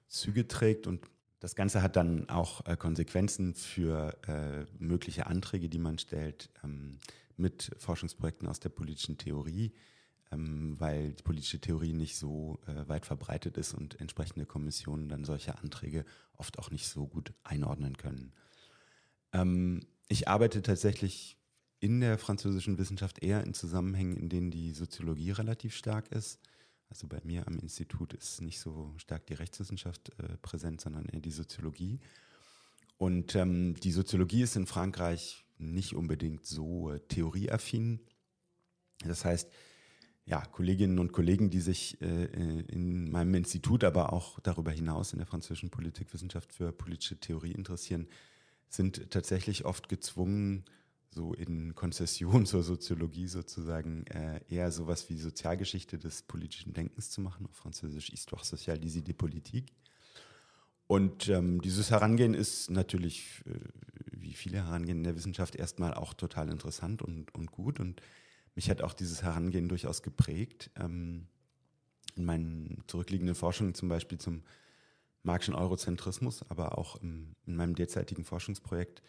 Züge 0.08 0.46
trägt. 0.46 0.86
Und 0.86 1.00
das 1.40 1.54
Ganze 1.54 1.82
hat 1.82 1.96
dann 1.96 2.28
auch 2.28 2.64
äh, 2.66 2.76
Konsequenzen 2.76 3.54
für 3.54 4.16
äh, 4.28 4.66
mögliche 4.78 5.26
Anträge, 5.26 5.68
die 5.68 5.78
man 5.78 5.98
stellt 5.98 6.50
ähm, 6.62 6.98
mit 7.36 7.72
Forschungsprojekten 7.78 8.46
aus 8.46 8.60
der 8.60 8.68
politischen 8.68 9.18
Theorie, 9.18 9.72
ähm, 10.30 10.78
weil 10.78 11.12
die 11.12 11.22
politische 11.22 11.60
Theorie 11.60 11.92
nicht 11.92 12.16
so 12.16 12.60
äh, 12.66 12.88
weit 12.88 13.06
verbreitet 13.06 13.56
ist 13.56 13.74
und 13.74 14.00
entsprechende 14.00 14.46
Kommissionen 14.46 15.08
dann 15.08 15.24
solche 15.24 15.58
Anträge 15.58 16.04
oft 16.36 16.58
auch 16.58 16.70
nicht 16.70 16.86
so 16.86 17.06
gut 17.06 17.32
einordnen 17.42 17.96
können. 17.96 18.32
Ähm, 19.32 19.80
ich 20.08 20.28
arbeite 20.28 20.62
tatsächlich 20.62 21.38
in 21.82 22.00
der 22.00 22.16
französischen 22.16 22.78
Wissenschaft 22.78 23.24
eher 23.24 23.42
in 23.42 23.54
Zusammenhängen, 23.54 24.16
in 24.16 24.28
denen 24.28 24.52
die 24.52 24.72
Soziologie 24.72 25.32
relativ 25.32 25.74
stark 25.74 26.12
ist. 26.12 26.38
Also 26.88 27.08
bei 27.08 27.20
mir 27.24 27.48
am 27.48 27.58
Institut 27.58 28.14
ist 28.14 28.40
nicht 28.40 28.60
so 28.60 28.94
stark 28.98 29.26
die 29.26 29.34
Rechtswissenschaft 29.34 30.12
äh, 30.18 30.36
präsent, 30.42 30.80
sondern 30.80 31.06
eher 31.06 31.20
die 31.20 31.32
Soziologie. 31.32 31.98
Und 32.98 33.34
ähm, 33.34 33.74
die 33.74 33.90
Soziologie 33.90 34.42
ist 34.42 34.54
in 34.54 34.68
Frankreich 34.68 35.44
nicht 35.58 35.94
unbedingt 35.94 36.46
so 36.46 36.92
äh, 36.92 37.00
theorieaffin. 37.00 37.98
Das 39.04 39.24
heißt, 39.24 39.50
ja, 40.24 40.40
Kolleginnen 40.40 41.00
und 41.00 41.10
Kollegen, 41.10 41.50
die 41.50 41.60
sich 41.60 42.00
äh, 42.00 42.26
äh, 42.26 42.60
in 42.68 43.10
meinem 43.10 43.34
Institut, 43.34 43.82
aber 43.82 44.12
auch 44.12 44.38
darüber 44.38 44.70
hinaus 44.70 45.12
in 45.12 45.18
der 45.18 45.26
französischen 45.26 45.70
Politikwissenschaft 45.70 46.52
für 46.52 46.70
politische 46.70 47.18
Theorie 47.18 47.50
interessieren, 47.50 48.06
sind 48.68 49.10
tatsächlich 49.10 49.64
oft 49.64 49.88
gezwungen, 49.88 50.64
so 51.14 51.34
in 51.34 51.74
Konzession 51.74 52.46
zur 52.46 52.62
Soziologie 52.62 53.28
sozusagen 53.28 54.06
äh, 54.06 54.40
eher 54.48 54.72
sowas 54.72 55.08
wie 55.08 55.18
Sozialgeschichte 55.18 55.98
des 55.98 56.22
politischen 56.22 56.72
Denkens 56.72 57.10
zu 57.10 57.20
machen, 57.20 57.46
auf 57.46 57.56
Französisch 57.56 58.10
Histoire 58.10 58.44
sociale 58.44 58.80
des 58.80 58.96
idées 58.96 59.14
politiques. 59.14 59.70
Und 60.86 61.28
ähm, 61.28 61.62
dieses 61.62 61.90
Herangehen 61.90 62.34
ist 62.34 62.70
natürlich, 62.70 63.42
äh, 63.46 63.58
wie 64.10 64.34
viele 64.34 64.58
Herangehen 64.58 64.98
in 64.98 65.04
der 65.04 65.16
Wissenschaft, 65.16 65.56
erstmal 65.56 65.94
auch 65.94 66.12
total 66.12 66.50
interessant 66.50 67.02
und, 67.02 67.34
und 67.34 67.50
gut. 67.50 67.80
Und 67.80 68.02
mich 68.54 68.68
hat 68.68 68.82
auch 68.82 68.92
dieses 68.92 69.22
Herangehen 69.22 69.68
durchaus 69.68 70.02
geprägt. 70.02 70.70
Ähm, 70.76 71.28
in 72.14 72.24
meinen 72.24 72.84
zurückliegenden 72.88 73.34
Forschungen 73.34 73.74
zum 73.74 73.88
Beispiel 73.88 74.18
zum 74.18 74.42
Marxischen 75.22 75.54
Eurozentrismus, 75.54 76.44
aber 76.50 76.76
auch 76.76 76.96
im, 76.96 77.36
in 77.46 77.56
meinem 77.56 77.74
derzeitigen 77.74 78.24
Forschungsprojekt 78.24 79.02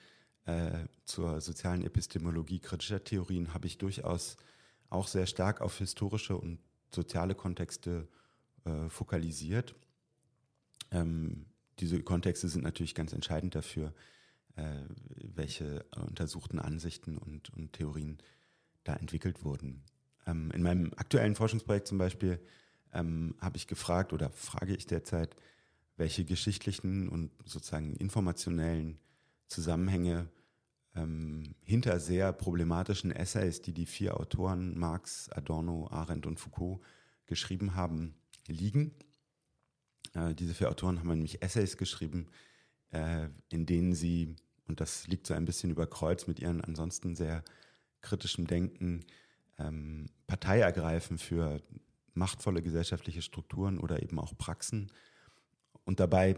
äh, 0.46 0.86
zur 1.06 1.42
sozialen 1.42 1.84
Epistemologie 1.84 2.60
kritischer 2.60 3.04
Theorien 3.04 3.54
habe 3.54 3.68
ich 3.68 3.78
durchaus 3.78 4.38
auch 4.90 5.08
sehr 5.08 5.26
stark 5.26 5.62
auf 5.62 5.78
historische 5.78 6.38
und 6.38 6.60
soziale 6.92 7.36
Kontexte 7.36 8.08
äh, 8.66 8.90
fokalisiert. 8.90 9.76
Ähm, 10.92 11.46
diese 11.80 12.02
Kontexte 12.04 12.48
sind 12.48 12.64
natürlich 12.64 12.94
ganz 12.94 13.14
entscheidend 13.14 13.56
dafür, 13.56 13.94
äh, 14.56 14.84
welche 15.36 15.86
untersuchten 15.96 16.60
Ansichten 16.60 17.18
und, 17.18 17.50
und 17.52 17.74
Theorien 17.74 18.20
da 18.84 18.96
entwickelt 18.96 19.44
wurden. 19.44 19.84
Ähm, 20.28 20.52
in 20.52 20.62
meinem 20.62 20.94
aktuellen 20.96 21.36
Forschungsprojekt 21.36 21.88
zum 21.88 21.98
Beispiel 21.98 22.40
ähm, 22.94 23.36
habe 23.40 23.58
ich 23.58 23.68
gefragt 23.68 24.14
oder 24.14 24.30
frage 24.30 24.76
ich 24.76 24.86
derzeit, 24.86 25.36
welche 25.98 26.26
geschichtlichen 26.26 27.10
und 27.10 27.32
sozusagen 27.46 27.96
informationellen 27.96 29.00
Zusammenhänge 29.54 30.28
ähm, 30.96 31.56
hinter 31.62 32.00
sehr 32.00 32.34
problematischen 32.34 33.12
Essays, 33.12 33.62
die 33.62 33.74
die 33.74 33.86
vier 33.86 34.20
Autoren 34.20 34.78
Marx, 34.78 35.30
Adorno, 35.30 35.88
Arendt 35.90 36.26
und 36.26 36.40
Foucault 36.40 36.82
geschrieben 37.26 37.76
haben, 37.76 38.16
liegen. 38.48 38.94
Äh, 40.14 40.36
diese 40.36 40.54
vier 40.54 40.70
Autoren 40.70 41.00
haben 41.00 41.08
nämlich 41.08 41.42
Essays 41.42 41.78
geschrieben, 41.78 42.28
äh, 42.92 43.30
in 43.50 43.66
denen 43.66 43.94
sie, 43.94 44.36
und 44.68 44.82
das 44.82 45.08
liegt 45.08 45.28
so 45.28 45.34
ein 45.34 45.46
bisschen 45.46 45.72
über 45.72 45.88
Kreuz 45.88 46.28
mit 46.28 46.40
ihren 46.40 46.62
ansonsten 46.62 47.16
sehr 47.16 47.44
kritischem 48.02 48.48
Denken, 48.48 49.06
ähm, 49.58 50.08
Partei 50.28 50.60
ergreifen 50.60 51.18
für 51.18 51.62
machtvolle 52.14 52.62
gesellschaftliche 52.62 53.22
Strukturen 53.22 53.80
oder 53.80 54.04
eben 54.04 54.20
auch 54.20 54.38
Praxen 54.38 54.92
und 55.86 56.00
dabei 56.00 56.36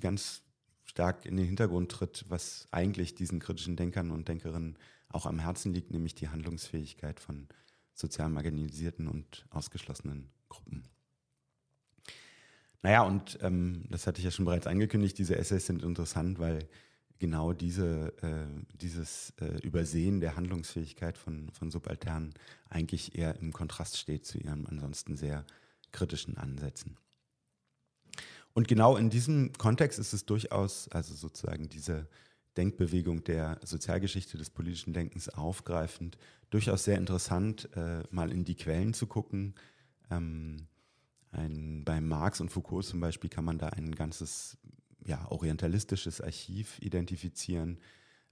ganz 0.00 0.42
stark 0.84 1.26
in 1.26 1.36
den 1.36 1.46
Hintergrund 1.46 1.90
tritt, 1.90 2.24
was 2.28 2.68
eigentlich 2.70 3.14
diesen 3.14 3.40
kritischen 3.40 3.76
Denkern 3.76 4.10
und 4.10 4.28
Denkerinnen 4.28 4.78
auch 5.08 5.26
am 5.26 5.38
Herzen 5.38 5.72
liegt, 5.72 5.90
nämlich 5.90 6.14
die 6.14 6.28
Handlungsfähigkeit 6.28 7.20
von 7.20 7.48
sozial 7.92 8.28
marginalisierten 8.28 9.08
und 9.08 9.46
ausgeschlossenen 9.50 10.30
Gruppen. 10.48 10.84
Naja, 12.82 13.02
und 13.02 13.38
ähm, 13.40 13.84
das 13.88 14.06
hatte 14.06 14.18
ich 14.18 14.24
ja 14.24 14.30
schon 14.30 14.44
bereits 14.44 14.66
angekündigt, 14.66 15.16
diese 15.16 15.36
Essays 15.36 15.66
sind 15.66 15.82
interessant, 15.82 16.38
weil 16.38 16.68
genau 17.18 17.54
diese, 17.54 18.12
äh, 18.22 18.46
dieses 18.74 19.32
äh, 19.40 19.58
Übersehen 19.62 20.20
der 20.20 20.36
Handlungsfähigkeit 20.36 21.16
von, 21.16 21.50
von 21.52 21.70
Subalternen 21.70 22.34
eigentlich 22.68 23.16
eher 23.16 23.36
im 23.36 23.52
Kontrast 23.52 23.96
steht 23.96 24.26
zu 24.26 24.38
ihren 24.38 24.66
ansonsten 24.66 25.16
sehr 25.16 25.46
kritischen 25.92 26.36
Ansätzen. 26.36 26.98
Und 28.54 28.68
genau 28.68 28.96
in 28.96 29.10
diesem 29.10 29.52
Kontext 29.52 29.98
ist 29.98 30.12
es 30.12 30.26
durchaus, 30.26 30.88
also 30.88 31.14
sozusagen 31.14 31.68
diese 31.68 32.08
Denkbewegung 32.56 33.24
der 33.24 33.58
Sozialgeschichte 33.64 34.38
des 34.38 34.50
politischen 34.50 34.92
Denkens 34.92 35.28
aufgreifend, 35.28 36.16
durchaus 36.50 36.84
sehr 36.84 36.98
interessant, 36.98 37.68
äh, 37.74 38.04
mal 38.10 38.30
in 38.30 38.44
die 38.44 38.54
Quellen 38.54 38.94
zu 38.94 39.08
gucken. 39.08 39.54
Ähm, 40.08 40.68
ein, 41.32 41.84
bei 41.84 42.00
Marx 42.00 42.40
und 42.40 42.50
Foucault 42.50 42.84
zum 42.84 43.00
Beispiel 43.00 43.28
kann 43.28 43.44
man 43.44 43.58
da 43.58 43.70
ein 43.70 43.92
ganzes 43.92 44.56
ja, 45.04 45.26
orientalistisches 45.30 46.20
Archiv 46.20 46.78
identifizieren. 46.80 47.80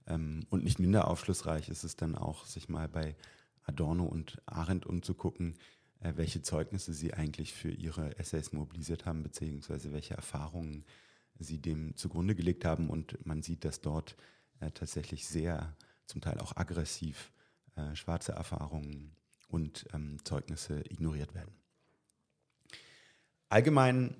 Ähm, 0.07 0.45
und 0.49 0.63
nicht 0.63 0.79
minder 0.79 1.09
aufschlussreich 1.09 1.67
ist 1.67 1.83
es 1.83 1.97
dann 1.97 2.15
auch, 2.15 2.45
sich 2.45 2.69
mal 2.69 2.87
bei 2.87 3.17
Adorno 3.63 4.05
und 4.05 4.41
Arendt 4.45 4.85
umzugucken, 4.85 5.55
äh, 6.03 6.13
welche 6.17 6.41
Zeugnisse 6.41 6.93
sie 6.93 7.13
eigentlich 7.13 7.53
für 7.53 7.71
ihre 7.71 8.17
Essays 8.19 8.51
mobilisiert 8.51 9.05
haben, 9.05 9.23
beziehungsweise 9.23 9.93
welche 9.93 10.13
Erfahrungen 10.13 10.83
sie 11.39 11.59
dem 11.59 11.95
zugrunde 11.95 12.35
gelegt 12.35 12.65
haben. 12.65 12.89
Und 12.89 13.25
man 13.25 13.41
sieht, 13.41 13.63
dass 13.63 13.81
dort 13.81 14.15
äh, 14.59 14.71
tatsächlich 14.71 15.25
sehr, 15.25 15.75
zum 16.05 16.19
Teil 16.19 16.39
auch 16.39 16.57
aggressiv, 16.57 17.31
äh, 17.75 17.95
schwarze 17.95 18.33
Erfahrungen 18.33 19.15
und 19.47 19.85
ähm, 19.93 20.17
Zeugnisse 20.25 20.81
ignoriert 20.89 21.33
werden. 21.33 21.55
Allgemein, 23.47 24.17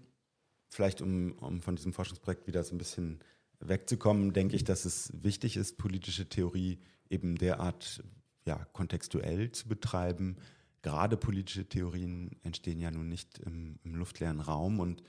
vielleicht 0.70 1.02
um, 1.02 1.34
um 1.34 1.62
von 1.62 1.76
diesem 1.76 1.92
Forschungsprojekt 1.92 2.48
wieder 2.48 2.64
so 2.64 2.74
ein 2.74 2.78
bisschen 2.78 3.20
wegzukommen, 3.60 4.32
denke 4.32 4.56
ich, 4.56 4.64
dass 4.64 4.86
es 4.86 5.12
wichtig 5.22 5.58
ist, 5.58 5.78
politische 5.78 6.30
Theorie 6.30 6.80
eben 7.10 7.38
derart 7.38 8.04
ja, 8.46 8.66
kontextuell 8.74 9.52
zu 9.52 9.68
betreiben, 9.68 10.38
gerade 10.84 11.18
politische 11.18 11.68
Theorien 11.68 12.30
entstehen 12.44 12.80
ja 12.80 12.92
nun 12.92 13.10
nicht 13.10 13.40
im, 13.40 13.80
im, 13.84 13.96
luftleeren 13.96 14.42
Raum 14.42 14.80
und 14.80 15.02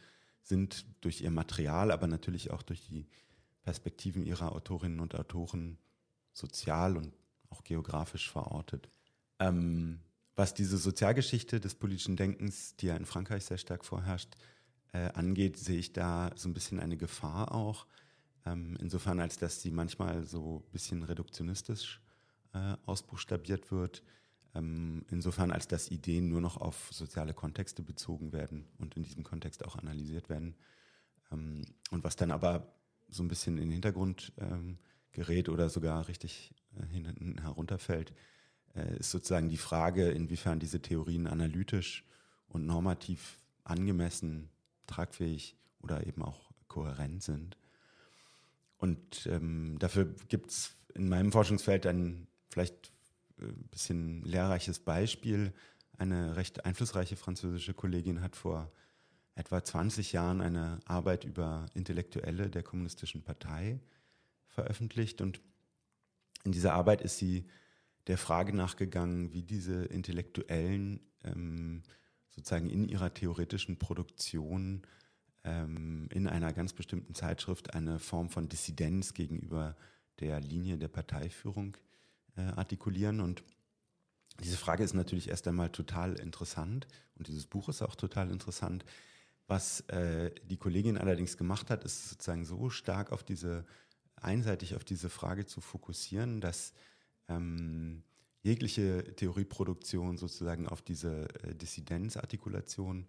sind 0.43 0.87
durch 1.02 1.21
ihr 1.21 1.31
Material, 1.31 1.90
aber 1.90 2.07
natürlich 2.07 2.50
auch 2.50 2.62
durch 2.62 2.87
die 2.87 3.07
Perspektiven 3.64 4.25
ihrer 4.25 4.52
Autorinnen 4.52 5.00
und 5.00 5.14
Autoren 5.14 5.78
sozial 6.33 6.97
und 6.97 7.12
auch 7.50 7.64
geografisch 7.64 8.31
verortet. 8.31 8.88
Ähm, 9.38 10.00
was 10.37 10.54
diese 10.54 10.78
Sozialgeschichte 10.78 11.61
des 11.61 11.75
politischen 11.75 12.16
Denkens, 12.16 12.76
die 12.76 12.87
ja 12.87 12.97
in 12.97 13.07
Frankreich 13.07 13.45
sehr 13.45 13.59
stark 13.59 13.85
vorherrscht, 13.85 14.35
äh, 14.93 15.11
angeht, 15.12 15.57
sehe 15.57 15.78
ich 15.78 15.93
da 15.93 16.31
so 16.37 16.49
ein 16.49 16.54
bisschen 16.54 16.78
eine 16.78 16.97
Gefahr 16.97 17.52
auch. 17.52 17.87
Ähm, 18.47 18.76
insofern, 18.81 19.19
als 19.19 19.38
dass 19.38 19.62
sie 19.62 19.71
manchmal 19.71 20.25
so 20.25 20.62
ein 20.66 20.73
bisschen 20.73 21.02
reduktionistisch 21.02 22.00
äh, 22.52 22.76
ausbuchstabiert 22.87 23.71
wird 23.73 24.02
ähm, 24.54 25.04
insofern, 25.11 25.50
als 25.50 25.66
dass 25.68 25.90
Ideen 25.90 26.28
nur 26.28 26.40
noch 26.40 26.56
auf 26.56 26.88
soziale 26.92 27.34
Kontexte 27.34 27.82
bezogen 27.82 28.32
werden 28.32 28.66
und 28.78 28.96
in 28.96 29.02
diesem 29.02 29.25
Kontext 29.25 29.64
auch 29.64 29.76
analysiert 29.76 30.28
werden. 30.28 30.54
Ähm, 31.32 31.62
und 31.90 32.04
was 32.04 32.16
dann 32.16 32.30
aber 32.30 32.73
so 33.08 33.23
ein 33.23 33.28
bisschen 33.28 33.58
in 33.58 33.64
den 33.64 33.73
Hintergrund 33.73 34.32
ähm, 34.38 34.78
gerät 35.12 35.49
oder 35.49 35.68
sogar 35.68 36.08
richtig 36.08 36.54
äh, 36.76 36.87
hinten 36.87 37.40
herunterfällt, 37.40 38.12
äh, 38.75 38.96
ist 38.99 39.11
sozusagen 39.11 39.49
die 39.49 39.56
Frage, 39.56 40.11
inwiefern 40.11 40.61
diese 40.61 40.80
Theorien 40.80 41.26
analytisch 41.26 42.04
und 42.49 42.66
normativ 42.66 43.38
angemessen, 43.64 44.50
tragfähig 44.87 45.56
oder 45.80 46.06
eben 46.06 46.23
auch 46.23 46.52
kohärent 46.68 47.23
sind. 47.23 47.56
Und 48.78 49.26
dafür 49.78 50.14
gibt 50.28 50.50
es 50.50 50.75
in 50.92 51.08
meinem 51.08 51.32
Forschungsfeld 51.32 51.87
ein 51.87 52.26
vielleicht 52.50 52.92
ein 53.38 53.50
äh, 53.50 53.53
bisschen 53.71 54.23
lehrreiches 54.23 54.79
Beispiel. 54.79 55.53
Eine 55.97 56.37
recht 56.37 56.64
einflussreiche 56.64 57.17
französische 57.17 57.75
Kollegin 57.75 58.21
hat 58.21 58.37
vor 58.37 58.73
etwa 59.35 59.62
20 59.62 60.12
Jahren 60.12 60.41
eine 60.41 60.81
Arbeit 60.87 61.25
über 61.25 61.67
Intellektuelle 61.75 62.50
der 62.50 62.62
Kommunistischen 62.62 63.23
Partei 63.23 63.81
veröffentlicht. 64.49 65.21
Und 65.21 65.41
in 66.45 66.53
dieser 66.53 66.75
Arbeit 66.75 67.00
ist 67.03 67.19
sie 67.19 67.47
der 68.07 68.19
Frage 68.19 68.55
nachgegangen, 68.55 69.33
wie 69.33 69.43
diese 69.43 69.85
Intellektuellen 69.87 71.00
ähm, 71.25 71.83
sozusagen 72.31 72.71
in 72.71 72.88
ihrer 72.88 73.12
theoretischen 73.14 73.79
Produktion 73.79 74.83
ähm, 75.45 76.09
in 76.12 76.26
einer 76.26 76.53
ganz 76.53 76.73
bestimmten 76.73 77.14
Zeitschrift 77.14 77.75
eine 77.75 77.99
Form 77.99 78.31
von 78.31 78.49
Dissidenz 78.49 79.14
gegenüber 79.14 79.76
der 80.21 80.41
Linie 80.41 80.79
der 80.79 80.88
Parteiführung 80.88 81.76
äh, 82.37 82.43
artikulieren. 82.43 83.21
Und 83.21 83.45
diese 84.41 84.57
Frage 84.57 84.85
ist 84.85 84.95
natürlich 84.95 85.29
erst 85.29 85.47
einmal 85.47 85.71
total 85.71 86.14
interessant 86.19 86.87
und 87.17 87.29
dieses 87.29 87.47
Buch 87.47 87.69
ist 87.69 87.83
auch 87.83 87.95
total 87.95 88.31
interessant. 88.31 88.85
Was 89.47 89.81
äh, 89.88 90.35
die 90.45 90.57
Kollegin 90.57 90.97
allerdings 90.97 91.37
gemacht 91.37 91.71
hat, 91.71 91.85
ist 91.85 92.11
sozusagen 92.11 92.45
so 92.45 92.71
stark 92.71 93.12
auf 93.12 93.23
diese, 93.23 93.67
einseitig 94.17 94.75
auf 94.75 94.85
diese 94.85 95.11
Frage 95.11 95.45
zu 95.47 95.61
fokussieren, 95.61 96.41
dass 96.41 96.73
ähm, 97.29 98.03
jegliche 98.43 99.14
Theorieproduktion 99.17 100.17
sozusagen 100.17 100.67
auf 100.67 100.83
diese 100.83 101.29
äh, 101.45 101.55
Dissidenzartikulation 101.55 103.07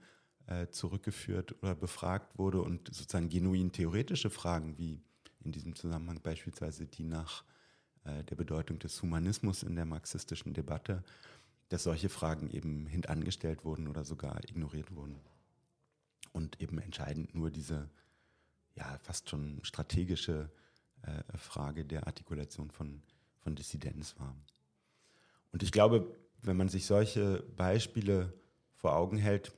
äh, 0.48 0.67
zurückgeführt 0.67 1.55
oder 1.63 1.75
befragt 1.75 2.38
wurde 2.38 2.62
und 2.62 2.94
sozusagen 2.94 3.29
genuin 3.29 3.72
theoretische 3.72 4.29
Fragen 4.29 4.77
wie 4.77 5.01
in 5.44 5.51
diesem 5.51 5.75
Zusammenhang 5.75 6.22
beispielsweise 6.22 6.86
die 6.86 7.03
nach 7.03 7.44
der 8.05 8.35
Bedeutung 8.35 8.79
des 8.79 9.01
Humanismus 9.01 9.63
in 9.63 9.75
der 9.75 9.85
marxistischen 9.85 10.53
Debatte, 10.53 11.03
dass 11.69 11.83
solche 11.83 12.09
Fragen 12.09 12.50
eben 12.51 12.85
hintangestellt 12.88 13.65
wurden 13.65 13.88
oder 13.88 14.03
sogar 14.03 14.43
ignoriert 14.43 14.95
wurden. 14.95 15.19
Und 16.31 16.62
eben 16.62 16.79
entscheidend 16.79 17.33
nur 17.33 17.50
diese 17.50 17.89
ja 18.75 18.97
fast 19.03 19.29
schon 19.29 19.59
strategische 19.63 20.50
äh, 21.01 21.38
Frage 21.38 21.85
der 21.85 22.07
Artikulation 22.07 22.69
von, 22.71 23.01
von 23.39 23.55
Dissidenz 23.55 24.15
war. 24.19 24.35
Und 25.51 25.63
ich 25.63 25.71
glaube, 25.71 26.15
wenn 26.41 26.57
man 26.57 26.69
sich 26.69 26.85
solche 26.85 27.43
Beispiele 27.55 28.33
vor 28.74 28.95
Augen 28.95 29.17
hält, 29.17 29.53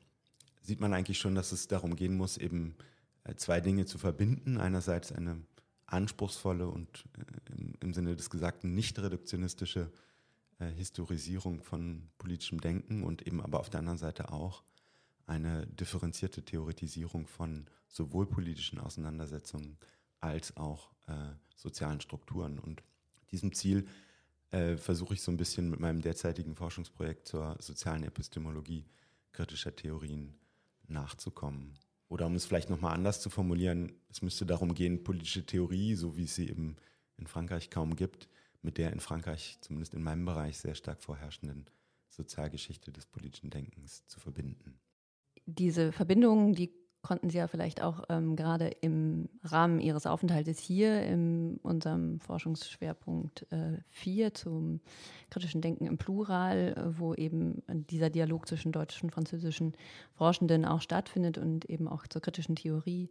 sieht 0.62 0.80
man 0.80 0.94
eigentlich 0.94 1.20
schon, 1.20 1.36
dass 1.36 1.52
es 1.52 1.68
darum 1.68 1.96
gehen 1.96 2.16
muss, 2.16 2.38
eben 2.38 2.76
äh, 3.24 3.36
zwei 3.36 3.60
Dinge 3.60 3.86
zu 3.86 3.98
verbinden. 3.98 4.58
Einerseits 4.58 5.12
eine 5.12 5.42
anspruchsvolle 5.88 6.68
und 6.68 7.06
äh, 7.18 7.54
im, 7.54 7.74
im 7.82 7.94
Sinne 7.94 8.16
des 8.16 8.30
Gesagten 8.30 8.74
nicht 8.74 9.00
reduktionistische 9.00 9.92
äh, 10.60 10.68
Historisierung 10.68 11.62
von 11.64 12.10
politischem 12.18 12.62
Denken 12.62 13.04
und 13.04 13.26
eben 13.26 13.42
aber 13.42 13.60
auf 13.60 13.70
der 13.70 13.80
anderen 13.80 13.98
Seite 13.98 14.32
auch 14.32 14.64
eine 15.26 15.68
differenzierte 15.68 16.44
Theoretisierung 16.44 17.28
von 17.28 17.68
sowohl 17.88 18.26
politischen 18.26 18.80
Auseinandersetzungen 18.80 19.78
als 20.20 20.56
auch 20.58 20.92
äh, 21.08 21.14
sozialen 21.56 22.02
Strukturen. 22.02 22.60
Und 22.60 22.84
diesem 23.32 23.54
Ziel 23.54 23.88
äh, 24.52 24.78
versuche 24.78 25.14
ich 25.14 25.22
so 25.22 25.32
ein 25.32 25.38
bisschen 25.38 25.70
mit 25.70 25.80
meinem 25.80 26.02
derzeitigen 26.02 26.56
Forschungsprojekt 26.56 27.28
zur 27.28 27.58
sozialen 27.60 28.04
Epistemologie 28.04 28.86
kritischer 29.32 29.76
Theorien 29.76 30.36
nachzukommen. 30.88 31.78
Oder 32.10 32.26
um 32.26 32.36
es 32.36 32.46
vielleicht 32.46 32.70
nochmal 32.70 32.94
anders 32.94 33.22
zu 33.22 33.30
formulieren, 33.30 33.92
es 34.10 34.22
müsste 34.22 34.46
darum 34.46 34.74
gehen, 34.74 35.04
politische 35.04 35.46
Theorie, 35.46 35.96
so 35.96 36.18
wie 36.18 36.24
es 36.24 36.36
sie 36.36 36.50
eben 36.50 36.78
in 37.18 37.28
Frankreich 37.28 37.70
kaum 37.70 37.96
gibt, 37.96 38.30
mit 38.62 38.78
der 38.78 38.94
in 38.94 39.00
Frankreich, 39.00 39.58
zumindest 39.62 39.94
in 39.94 40.04
meinem 40.04 40.26
Bereich, 40.26 40.58
sehr 40.58 40.76
stark 40.76 41.02
vorherrschenden 41.04 41.66
Sozialgeschichte 42.10 42.92
des 42.92 43.06
politischen 43.06 43.50
Denkens 43.50 44.06
zu 44.08 44.20
verbinden. 44.20 44.80
Diese 45.46 45.92
Verbindungen, 45.92 46.54
die 46.54 46.74
konnten 47.02 47.30
Sie 47.30 47.38
ja 47.38 47.48
vielleicht 47.48 47.82
auch 47.82 48.04
ähm, 48.10 48.36
gerade 48.36 48.68
im 48.82 49.30
Rahmen 49.44 49.80
Ihres 49.80 50.06
Aufenthaltes 50.06 50.60
hier 50.60 51.04
in 51.04 51.58
unserem 51.64 52.20
Forschungsschwerpunkt 52.20 53.46
4 53.90 54.28
äh, 54.28 54.34
zum 54.34 54.82
kritischen 55.30 55.62
Denken 55.62 55.86
im 55.86 55.98
Plural, 55.98 56.76
äh, 56.76 57.00
wo 57.00 57.14
eben 57.14 57.64
dieser 57.68 58.10
Dialog 58.10 58.48
zwischen 58.48 58.72
deutschen 58.72 59.08
und 59.08 59.12
französischen 59.12 59.74
Forschenden 60.14 60.66
auch 60.66 60.82
stattfindet 60.82 61.38
und 61.38 61.66
eben 61.66 61.88
auch 61.88 62.08
zur 62.08 62.22
kritischen 62.22 62.56
Theorie 62.56 63.10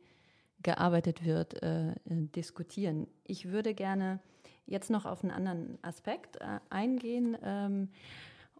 gearbeitet 0.62 1.24
wird, 1.24 1.62
äh, 1.62 1.94
diskutieren. 2.04 3.06
Ich 3.24 3.48
würde 3.48 3.74
gerne 3.74 4.20
jetzt 4.66 4.90
noch 4.90 5.06
auf 5.06 5.22
einen 5.22 5.32
anderen 5.32 5.78
Aspekt 5.82 6.36
äh, 6.36 6.58
eingehen. 6.70 7.36
Ähm, 7.42 7.88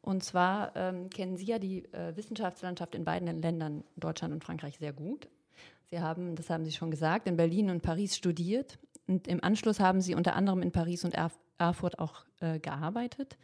und 0.07 0.23
zwar 0.23 0.75
ähm, 0.77 1.11
kennen 1.11 1.37
Sie 1.37 1.47
ja 1.47 1.59
die 1.59 1.85
äh, 1.93 2.15
Wissenschaftslandschaft 2.15 2.95
in 2.95 3.05
beiden 3.05 3.43
Ländern, 3.43 3.83
Deutschland 3.97 4.33
und 4.33 4.45
Frankreich, 4.45 4.79
sehr 4.79 4.93
gut. 4.93 5.29
Sie 5.91 5.99
haben, 6.01 6.37
das 6.37 6.49
haben 6.49 6.65
Sie 6.65 6.71
schon 6.71 6.93
gesagt, 6.93 7.27
in 7.27 7.37
Berlin 7.37 7.71
und 7.71 7.83
Paris 7.83 8.17
studiert. 8.17 8.79
Und 9.09 9.27
im 9.27 9.43
Anschluss 9.43 9.81
haben 9.81 10.01
Sie 10.01 10.15
unter 10.15 10.37
anderem 10.37 10.63
in 10.63 10.71
Paris 10.71 11.05
und 11.05 11.15
Erf 11.15 11.37
Erfurt 11.59 11.99
auch 11.99 12.25
äh, 12.41 12.61
gearbeitet. 12.61 13.37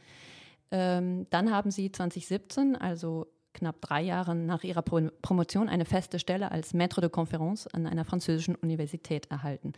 Ähm, 0.71 1.27
dann 1.31 1.51
haben 1.51 1.73
Sie 1.73 1.91
2017, 1.91 2.77
also 2.77 3.27
knapp 3.55 3.81
drei 3.81 4.03
Jahre 4.03 4.37
nach 4.37 4.63
Ihrer 4.63 4.83
Pro 4.83 5.01
Promotion, 5.21 5.69
eine 5.69 5.87
feste 5.87 6.21
Stelle 6.21 6.53
als 6.53 6.75
Maître 6.75 7.01
de 7.01 7.09
Conférence 7.11 7.67
an 7.73 7.87
einer 7.87 8.05
französischen 8.05 8.55
Universität 8.55 9.31
erhalten. 9.31 9.73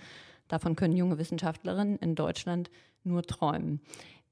Davon 0.48 0.76
können 0.76 0.96
junge 0.96 1.16
Wissenschaftlerinnen 1.16 1.96
in 1.98 2.14
Deutschland 2.14 2.70
nur 3.04 3.22
träumen. 3.22 3.80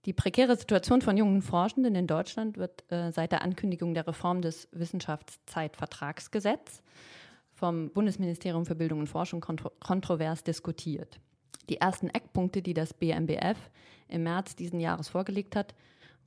Die 0.04 0.12
prekäre 0.12 0.56
Situation 0.56 1.00
von 1.00 1.16
jungen 1.16 1.42
Forschenden 1.42 1.94
in 1.94 2.08
Deutschland 2.08 2.58
wird 2.58 2.90
äh, 2.90 3.12
seit 3.12 3.30
der 3.30 3.42
Ankündigung 3.42 3.94
der 3.94 4.08
Reform 4.08 4.42
des 4.42 4.66
Wissenschaftszeitvertragsgesetzes 4.72 6.82
vom 7.52 7.90
Bundesministerium 7.90 8.66
für 8.66 8.74
Bildung 8.74 8.98
und 9.00 9.06
Forschung 9.06 9.40
kontro 9.40 9.70
kontrovers 9.78 10.42
diskutiert. 10.42 11.20
Die 11.68 11.76
ersten 11.76 12.08
Eckpunkte, 12.08 12.62
die 12.62 12.74
das 12.74 12.92
BMBF 12.92 13.70
im 14.08 14.24
März 14.24 14.56
diesen 14.56 14.80
Jahres 14.80 15.08
vorgelegt 15.08 15.54
hat, 15.54 15.72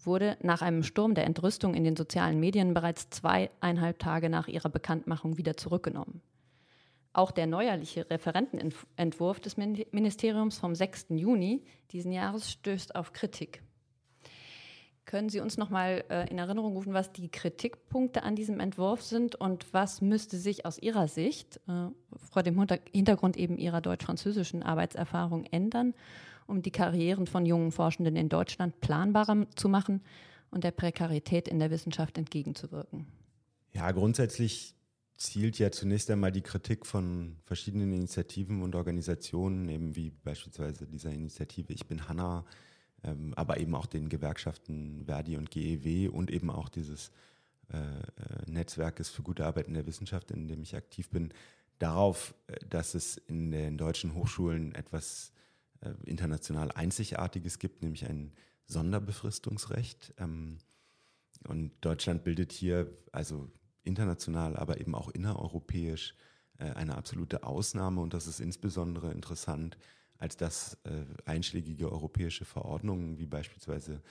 wurde 0.01 0.37
nach 0.41 0.61
einem 0.61 0.83
Sturm 0.83 1.13
der 1.13 1.25
Entrüstung 1.25 1.73
in 1.73 1.83
den 1.83 1.97
sozialen 1.97 2.39
Medien 2.39 2.73
bereits 2.73 3.09
zweieinhalb 3.09 3.99
Tage 3.99 4.29
nach 4.29 4.47
ihrer 4.47 4.69
Bekanntmachung 4.69 5.37
wieder 5.37 5.57
zurückgenommen. 5.57 6.21
Auch 7.15 7.31
der 7.31 7.47
neuerliche 7.47 8.09
Referentenentwurf 8.09 9.39
des 9.39 9.55
Ministeriums 9.55 10.57
vom 10.57 10.75
6. 10.75 11.05
Juni 11.11 11.63
diesen 11.91 12.11
Jahres 12.11 12.51
stößt 12.51 12.93
auf 12.93 13.13
Kritik. 13.13 13.63
Können 15.05 15.29
Sie 15.29 15.39
uns 15.39 15.55
noch 15.55 15.69
mal 15.69 16.03
äh, 16.09 16.29
in 16.29 16.37
Erinnerung 16.37 16.73
rufen, 16.73 16.93
was 16.93 17.13
die 17.13 17.29
Kritikpunkte 17.29 18.23
an 18.23 18.35
diesem 18.35 18.59
Entwurf 18.59 19.01
sind 19.01 19.35
und 19.35 19.73
was 19.73 20.01
müsste 20.01 20.35
sich 20.35 20.65
aus 20.65 20.77
Ihrer 20.77 21.07
Sicht 21.07 21.61
äh, 21.69 21.87
vor 22.17 22.43
dem 22.43 22.61
Hintergrund 22.91 23.37
eben 23.37 23.57
Ihrer 23.57 23.79
deutsch-französischen 23.79 24.61
Arbeitserfahrung 24.61 25.45
ändern, 25.45 25.93
um 26.47 26.63
die 26.63 26.71
Karrieren 26.71 27.27
von 27.27 27.45
jungen 27.45 27.71
Forschenden 27.71 28.17
in 28.17 28.27
Deutschland 28.27 28.81
planbarer 28.81 29.47
zu 29.55 29.69
machen 29.69 30.01
und 30.51 30.65
der 30.65 30.71
Prekarität 30.71 31.47
in 31.47 31.59
der 31.59 31.71
Wissenschaft 31.71 32.17
entgegenzuwirken? 32.17 33.07
Ja, 33.71 33.91
grundsätzlich 33.91 34.74
zielt 35.17 35.59
ja 35.59 35.71
zunächst 35.71 36.09
einmal 36.11 36.31
die 36.31 36.41
Kritik 36.41 36.85
von 36.85 37.37
verschiedenen 37.43 37.93
Initiativen 37.93 38.61
und 38.61 38.75
Organisationen, 38.75 39.69
eben 39.69 39.95
wie 39.95 40.11
beispielsweise 40.11 40.87
dieser 40.87 41.11
Initiative 41.11 41.71
Ich 41.73 41.87
bin 41.87 42.07
Hanna, 42.07 42.45
ähm, 43.03 43.33
aber 43.35 43.59
eben 43.59 43.75
auch 43.75 43.85
den 43.85 44.09
Gewerkschaften 44.09 45.03
Verdi 45.05 45.37
und 45.37 45.51
GEW 45.51 46.09
und 46.09 46.31
eben 46.31 46.49
auch 46.49 46.69
dieses 46.69 47.11
äh, 47.71 47.77
äh, 47.77 48.51
Netzwerkes 48.51 49.09
für 49.09 49.23
gute 49.23 49.45
Arbeit 49.45 49.67
in 49.67 49.73
der 49.73 49.87
Wissenschaft, 49.87 50.31
in 50.31 50.47
dem 50.47 50.61
ich 50.61 50.75
aktiv 50.75 51.09
bin, 51.09 51.33
darauf, 51.79 52.35
äh, 52.47 52.57
dass 52.69 52.93
es 52.93 53.17
in 53.17 53.51
den 53.51 53.77
deutschen 53.77 54.13
Hochschulen 54.15 54.75
etwas 54.75 55.31
äh, 55.81 55.91
international 56.05 56.71
Einzigartiges 56.71 57.57
gibt, 57.57 57.81
nämlich 57.81 58.05
ein 58.05 58.33
Sonderbefristungsrecht. 58.65 60.13
Ähm, 60.17 60.57
und 61.47 61.71
Deutschland 61.81 62.23
bildet 62.23 62.51
hier 62.51 62.91
also 63.11 63.49
international, 63.85 64.57
aber 64.57 64.79
eben 64.79 64.95
auch 64.95 65.09
innereuropäisch 65.09 66.15
äh, 66.57 66.71
eine 66.71 66.95
absolute 66.95 67.43
Ausnahme 67.43 68.01
und 68.01 68.13
das 68.13 68.27
ist 68.27 68.39
insbesondere 68.39 69.11
interessant, 69.11 69.77
als 70.17 70.37
dass 70.37 70.77
äh, 70.83 71.05
einschlägige 71.25 71.91
europäische 71.91 72.45
Verordnungen 72.45 73.17
wie 73.17 73.25
beispielsweise 73.25 74.01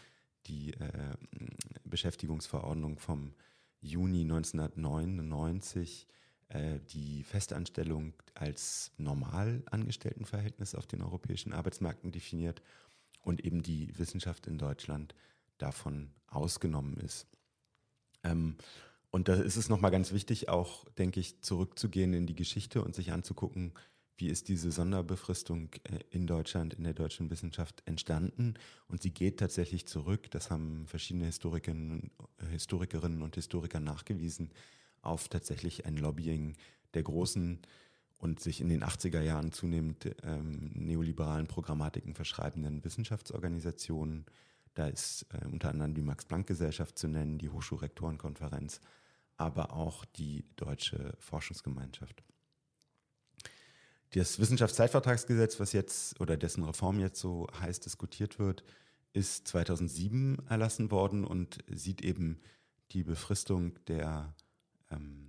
die 0.47 0.75
äh, 0.75 1.15
Beschäftigungsverordnung 1.85 2.99
vom 2.99 3.33
Juni 3.81 4.23
1999 4.23 6.09
die 6.93 7.25
Festanstellung 7.25 8.13
als 8.35 8.93
Normalangestelltenverhältnis 8.99 10.75
auf 10.75 10.87
den 10.87 11.03
europäischen 11.03 11.53
Arbeitsmärkten 11.53 12.13
definiert 12.13 12.63
und 13.23 13.45
eben 13.45 13.63
die 13.63 13.99
Wissenschaft 13.99 14.47
in 14.47 14.59
Deutschland 14.59 15.15
davon 15.59 16.11
ausgenommen 16.29 16.99
ist. 16.99 17.27
Ähm, 18.23 18.57
und 19.15 19.29
da 19.29 19.35
ist 19.35 19.55
es 19.55 19.69
nochmal 19.69 19.93
ganz 19.93 20.11
wichtig, 20.11 20.49
auch, 20.49 20.87
denke 20.99 21.21
ich, 21.21 21.41
zurückzugehen 21.41 22.15
in 22.15 22.27
die 22.27 22.35
Geschichte 22.35 22.83
und 22.83 22.97
sich 22.97 23.13
anzugucken, 23.13 23.73
wie 24.17 24.27
ist 24.27 24.49
diese 24.49 24.73
Sonderbefristung 24.73 25.69
äh, 25.85 26.01
in 26.11 26.27
Deutschland, 26.27 26.75
in 26.75 26.83
der 26.83 26.95
deutschen 26.95 27.31
Wissenschaft 27.31 27.85
entstanden. 27.87 28.55
Und 28.89 29.03
sie 29.03 29.13
geht 29.13 29.39
tatsächlich 29.39 29.87
zurück, 29.87 30.33
das 30.33 30.51
haben 30.51 30.89
verschiedene 30.89 31.27
Historikerinnen, 31.27 32.11
Historikerinnen 32.51 33.23
und 33.23 33.37
Historiker 33.37 33.79
nachgewiesen, 33.79 34.51
auf 35.01 35.29
tatsächlich 35.29 35.87
ein 35.87 35.97
Lobbying 35.97 36.57
der 36.95 37.05
großen 37.05 37.61
und 38.19 38.41
sich 38.41 38.61
in 38.61 38.69
den 38.69 38.83
80er 38.83 39.21
Jahren 39.21 39.53
zunehmend 39.53 40.13
ähm, 40.25 40.73
neoliberalen 40.75 41.47
Programmatiken 41.47 42.17
verschreibenden 42.17 42.85
Wissenschaftsorganisationen. 42.85 44.27
Da 44.75 44.89
ist 44.89 45.27
äh, 45.33 45.47
unter 45.47 45.69
anderem 45.69 45.95
die 45.95 46.03
Max-Planck-Gesellschaft 46.03 46.99
zu 46.99 47.07
nennen, 47.07 47.39
die 47.39 47.51
Hochschulrektorenkonferenz, 47.51 48.81
aber 49.37 49.73
auch 49.73 50.05
die 50.05 50.45
Deutsche 50.57 51.15
Forschungsgemeinschaft. 51.19 52.23
Das 54.11 54.39
Wissenschaftszeitvertragsgesetz, 54.39 55.59
was 55.59 55.73
jetzt 55.73 56.21
oder 56.21 56.37
dessen 56.37 56.63
Reform 56.63 57.01
jetzt 57.01 57.21
so 57.21 57.49
heiß 57.61 57.81
diskutiert 57.81 58.39
wird, 58.39 58.63
ist 59.13 59.49
2007 59.49 60.39
erlassen 60.49 60.91
worden 60.91 61.25
und 61.25 61.59
sieht 61.69 62.03
eben 62.03 62.41
die 62.93 63.03
Befristung 63.03 63.73
der 63.87 64.35
ähm, 64.91 65.29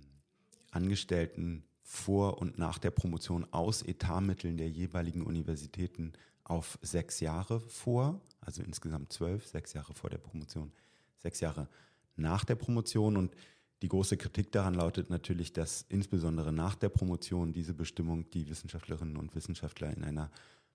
Angestellten 0.70 1.64
vor 1.82 2.38
und 2.38 2.58
nach 2.58 2.78
der 2.78 2.90
Promotion 2.90 3.46
aus 3.52 3.82
Etatmitteln 3.82 4.56
der 4.56 4.68
jeweiligen 4.68 5.22
Universitäten 5.22 6.12
auf 6.44 6.78
sechs 6.82 7.20
Jahre 7.20 7.60
vor, 7.60 8.20
also 8.40 8.62
insgesamt 8.62 9.12
zwölf, 9.12 9.46
sechs 9.46 9.72
Jahre 9.72 9.94
vor 9.94 10.10
der 10.10 10.18
Promotion, 10.18 10.72
sechs 11.18 11.40
Jahre 11.40 11.68
nach 12.16 12.44
der 12.44 12.54
Promotion. 12.54 13.16
Und 13.16 13.34
die 13.82 13.88
große 13.88 14.16
Kritik 14.16 14.52
daran 14.52 14.74
lautet 14.74 15.10
natürlich, 15.10 15.52
dass 15.52 15.84
insbesondere 15.88 16.52
nach 16.52 16.74
der 16.74 16.88
Promotion 16.88 17.52
diese 17.52 17.74
Bestimmung 17.74 18.30
die 18.30 18.48
Wissenschaftlerinnen 18.48 19.16
und 19.16 19.34
Wissenschaftler 19.34 19.94
in 19.94 20.02
einer 20.02 20.30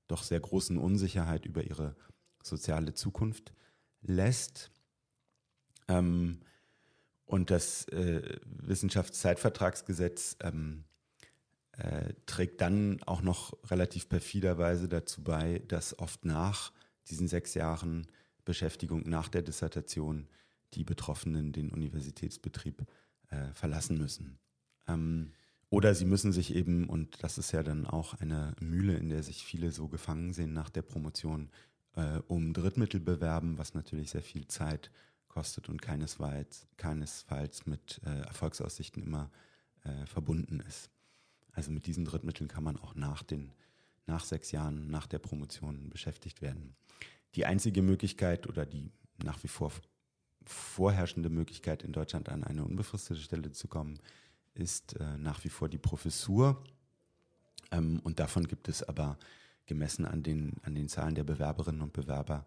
doch 0.08 0.24
sehr 0.24 0.40
großen 0.40 0.78
Unsicherheit 0.78 1.46
über 1.46 1.64
ihre 1.64 1.96
soziale 2.44 2.94
Zukunft 2.94 3.54
lässt. 4.02 4.72
Ähm, 5.88 6.42
und 7.26 7.50
das 7.50 7.88
äh, 7.88 8.40
Wissenschaftszeitvertragsgesetz 8.46 10.36
ähm, 10.42 10.84
äh, 11.72 12.14
trägt 12.26 12.62
dann 12.62 13.02
auch 13.04 13.22
noch 13.22 13.58
relativ 13.72 14.10
perfiderweise 14.10 14.90
dazu 14.90 15.24
bei, 15.24 15.60
dass 15.68 15.98
oft 15.98 16.26
nach 16.26 16.72
diesen 17.10 17.28
sechs 17.28 17.54
Jahren 17.54 18.06
Beschäftigung 18.44 19.08
nach 19.08 19.30
der 19.30 19.42
Dissertation 19.42 20.28
die 20.74 20.84
Betroffenen 20.84 21.52
den 21.52 21.70
Universitätsbetrieb 21.70 22.86
äh, 23.30 23.54
verlassen 23.54 23.98
müssen. 23.98 24.40
Ähm, 24.88 25.32
oder 25.70 25.96
sie 25.96 26.06
müssen 26.06 26.34
sich 26.34 26.54
eben, 26.54 26.90
und 26.90 27.24
das 27.24 27.38
ist 27.38 27.54
ja 27.54 27.64
dann 27.64 27.88
auch 27.88 28.14
eine 28.16 28.56
Mühle, 28.60 28.98
in 28.98 29.10
der 29.10 29.24
sich 29.24 29.46
viele 29.46 29.72
so 29.72 29.88
gefangen 29.88 30.34
sehen 30.34 30.54
nach 30.54 30.70
der 30.70 30.82
Promotion, 30.82 31.50
äh, 31.96 32.18
um 32.28 32.54
Drittmittel 32.54 33.00
bewerben, 33.00 33.58
was 33.58 33.74
natürlich 33.74 34.12
sehr 34.12 34.22
viel 34.22 34.48
Zeit 34.48 34.92
kostet 35.30 35.70
und 35.70 35.82
keinesfalls, 35.82 36.68
keinesfalls 36.76 37.66
mit 37.66 38.02
äh, 38.06 38.22
Erfolgsaussichten 38.24 39.02
immer 39.02 39.32
äh, 39.84 40.06
verbunden 40.06 40.60
ist. 40.68 40.90
Also 41.54 41.72
mit 41.72 41.86
diesen 41.86 42.04
Drittmitteln 42.06 42.50
kann 42.50 42.66
man 42.66 42.78
auch 42.78 42.96
nach, 42.96 43.24
den, 43.24 43.52
nach 44.08 44.26
sechs 44.26 44.52
Jahren, 44.52 44.88
nach 44.90 45.08
der 45.08 45.20
Promotion 45.20 45.90
beschäftigt 45.90 46.42
werden. 46.42 46.76
Die 47.36 47.46
einzige 47.46 47.82
Möglichkeit 47.82 48.48
oder 48.48 48.66
die 48.66 48.92
nach 49.24 49.42
wie 49.44 49.48
vor 49.48 49.72
vorherrschende 50.45 51.30
Möglichkeit 51.30 51.84
in 51.84 51.93
Deutschland 51.93 52.30
an 52.30 52.43
eine 52.43 52.63
unbefristete 52.63 53.19
Stelle 53.19 53.51
zu 53.51 53.67
kommen, 53.67 53.99
ist 54.54 54.99
äh, 54.99 55.17
nach 55.17 55.43
wie 55.43 55.49
vor 55.49 55.69
die 55.69 55.77
Professur. 55.77 56.63
Ähm, 57.71 57.99
und 58.04 58.19
davon 58.19 58.47
gibt 58.47 58.67
es 58.67 58.84
aber 58.84 59.17
gemessen 59.65 60.06
an 60.06 60.23
den, 60.23 60.56
an 60.63 60.75
den 60.75 60.89
Zahlen 60.89 61.15
der 61.15 61.23
Bewerberinnen 61.23 61.82
und 61.82 61.93
Bewerber 61.93 62.45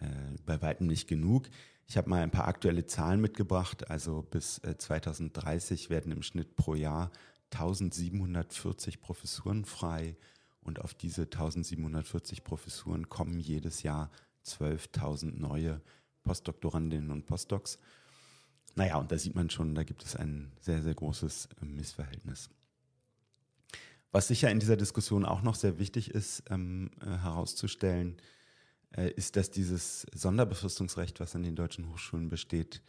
äh, 0.00 0.06
bei 0.44 0.60
weitem 0.62 0.86
nicht 0.86 1.08
genug. 1.08 1.48
Ich 1.86 1.96
habe 1.96 2.10
mal 2.10 2.22
ein 2.22 2.32
paar 2.32 2.48
aktuelle 2.48 2.86
Zahlen 2.86 3.20
mitgebracht. 3.20 3.90
Also 3.90 4.22
bis 4.22 4.58
äh, 4.58 4.76
2030 4.76 5.90
werden 5.90 6.12
im 6.12 6.22
Schnitt 6.22 6.56
pro 6.56 6.74
Jahr 6.74 7.10
1740 7.52 9.00
Professuren 9.00 9.64
frei 9.64 10.16
und 10.62 10.80
auf 10.80 10.94
diese 10.94 11.22
1740 11.22 12.42
Professuren 12.42 13.08
kommen 13.08 13.38
jedes 13.38 13.84
Jahr 13.84 14.10
12.000 14.44 15.38
neue 15.38 15.80
Postdoktorandinnen 16.26 17.10
und 17.10 17.24
Postdocs. 17.24 17.78
Naja, 18.74 18.96
und 18.98 19.10
da 19.10 19.16
sieht 19.16 19.34
man 19.34 19.48
schon, 19.48 19.74
da 19.74 19.84
gibt 19.84 20.04
es 20.04 20.16
ein 20.16 20.52
sehr, 20.60 20.82
sehr 20.82 20.94
großes 20.94 21.48
äh, 21.62 21.64
Missverhältnis. 21.64 22.50
Was 24.12 24.28
sicher 24.28 24.50
in 24.50 24.60
dieser 24.60 24.76
Diskussion 24.76 25.24
auch 25.24 25.42
noch 25.42 25.54
sehr 25.54 25.78
wichtig 25.78 26.10
ist, 26.10 26.42
ähm, 26.50 26.90
äh, 27.00 27.06
herauszustellen, 27.06 28.16
äh, 28.94 29.10
ist, 29.10 29.36
dass 29.36 29.50
dieses 29.50 30.06
Sonderbefristungsrecht, 30.12 31.20
was 31.20 31.34
an 31.34 31.42
den 31.42 31.56
deutschen 31.56 31.90
Hochschulen 31.90 32.28
besteht, 32.28 32.82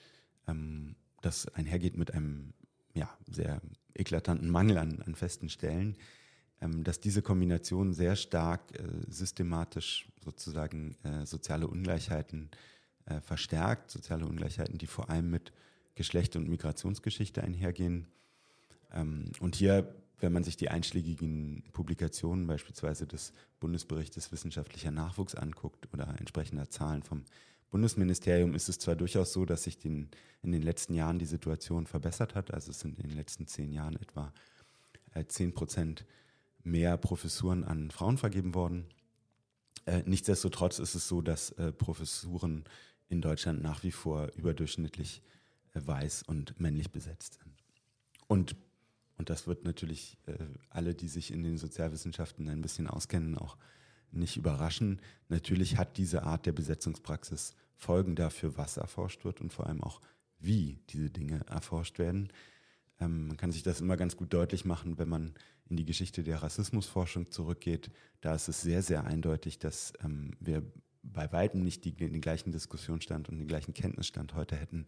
ähm, 0.47 0.95
das 1.21 1.47
einhergeht 1.53 1.95
mit 1.95 2.13
einem 2.13 2.53
ja, 2.93 3.09
sehr 3.29 3.61
eklatanten 3.93 4.49
Mangel 4.49 4.77
an, 4.77 5.01
an 5.01 5.15
festen 5.15 5.49
Stellen, 5.49 5.95
ähm, 6.59 6.83
dass 6.83 6.99
diese 6.99 7.21
Kombination 7.21 7.93
sehr 7.93 8.15
stark 8.15 8.77
äh, 8.77 8.83
systematisch 9.07 10.09
sozusagen 10.23 10.95
äh, 11.03 11.25
soziale 11.25 11.67
Ungleichheiten 11.67 12.49
äh, 12.51 12.76
verstärkt, 13.21 13.91
soziale 13.91 14.25
Ungleichheiten, 14.25 14.77
die 14.77 14.87
vor 14.87 15.09
allem 15.09 15.29
mit 15.29 15.51
Geschlecht- 15.95 16.35
und 16.35 16.47
Migrationsgeschichte 16.47 17.43
einhergehen. 17.43 18.07
Ähm, 18.93 19.31
und 19.39 19.55
hier, 19.55 19.95
wenn 20.19 20.33
man 20.33 20.43
sich 20.43 20.57
die 20.57 20.69
einschlägigen 20.69 21.63
Publikationen 21.73 22.47
beispielsweise 22.47 23.07
des 23.07 23.33
Bundesberichtes 23.59 24.31
wissenschaftlicher 24.31 24.91
Nachwuchs 24.91 25.35
anguckt 25.35 25.91
oder 25.93 26.15
entsprechender 26.19 26.69
Zahlen 26.69 27.03
vom 27.03 27.23
Bundesministerium 27.69 28.53
ist 28.55 28.69
es 28.69 28.79
zwar 28.79 28.95
durchaus 28.95 29.33
so, 29.33 29.45
dass 29.45 29.63
sich 29.63 29.77
den, 29.77 30.09
in 30.41 30.53
den 30.53 30.61
letzten 30.61 30.93
Jahren 30.93 31.19
die 31.19 31.25
Situation 31.25 31.85
verbessert 31.85 32.33
hat. 32.33 32.53
Also 32.53 32.71
es 32.71 32.79
sind 32.79 32.97
in 32.97 33.09
den 33.09 33.17
letzten 33.17 33.45
zehn 33.45 33.73
Jahren 33.73 33.97
etwa 33.97 34.31
äh, 35.13 35.51
Prozent 35.51 36.05
mehr 36.63 36.95
Professuren 36.97 37.65
an 37.65 37.91
Frauen 37.91 38.17
vergeben 38.17 38.55
worden. 38.55 38.85
Äh, 39.85 40.03
nichtsdestotrotz 40.05 40.79
ist 40.79 40.95
es 40.95 41.07
so, 41.07 41.21
dass 41.21 41.51
äh, 41.51 41.73
Professuren 41.73 42.63
in 43.09 43.21
Deutschland 43.21 43.61
nach 43.61 43.83
wie 43.83 43.91
vor 43.91 44.31
überdurchschnittlich 44.35 45.21
weiß 45.73 46.23
und 46.23 46.59
männlich 46.59 46.91
besetzt 46.91 47.39
sind. 47.41 47.53
Und, 48.27 48.55
und 49.17 49.29
das 49.29 49.47
wird 49.47 49.63
natürlich 49.63 50.17
alle, 50.69 50.93
die 50.93 51.07
sich 51.07 51.31
in 51.31 51.43
den 51.43 51.57
Sozialwissenschaften 51.57 52.49
ein 52.49 52.61
bisschen 52.61 52.87
auskennen, 52.87 53.37
auch 53.37 53.57
nicht 54.11 54.37
überraschen. 54.37 55.01
Natürlich 55.29 55.77
hat 55.77 55.97
diese 55.97 56.23
Art 56.23 56.45
der 56.45 56.53
Besetzungspraxis 56.53 57.55
Folgen 57.75 58.15
dafür, 58.15 58.57
was 58.57 58.77
erforscht 58.77 59.23
wird 59.23 59.39
und 59.39 59.53
vor 59.53 59.67
allem 59.67 59.83
auch, 59.83 60.01
wie 60.39 60.79
diese 60.89 61.09
Dinge 61.09 61.41
erforscht 61.47 61.99
werden. 61.99 62.31
Ähm, 62.99 63.27
man 63.27 63.37
kann 63.37 63.51
sich 63.51 63.63
das 63.63 63.81
immer 63.81 63.97
ganz 63.97 64.17
gut 64.17 64.33
deutlich 64.33 64.65
machen, 64.65 64.97
wenn 64.97 65.09
man 65.09 65.33
in 65.69 65.77
die 65.77 65.85
Geschichte 65.85 66.23
der 66.23 66.41
Rassismusforschung 66.41 67.31
zurückgeht. 67.31 67.91
Da 68.21 68.33
ist 68.35 68.47
es 68.47 68.61
sehr, 68.61 68.81
sehr 68.81 69.05
eindeutig, 69.05 69.59
dass 69.59 69.93
ähm, 70.03 70.31
wir 70.39 70.63
bei 71.13 71.31
weitem 71.31 71.63
nicht 71.63 71.85
die, 71.85 71.93
den 71.93 72.21
gleichen 72.21 72.51
Diskussionsstand 72.51 73.29
und 73.29 73.39
den 73.39 73.47
gleichen 73.47 73.73
Kenntnisstand 73.73 74.35
heute 74.35 74.55
hätten, 74.55 74.85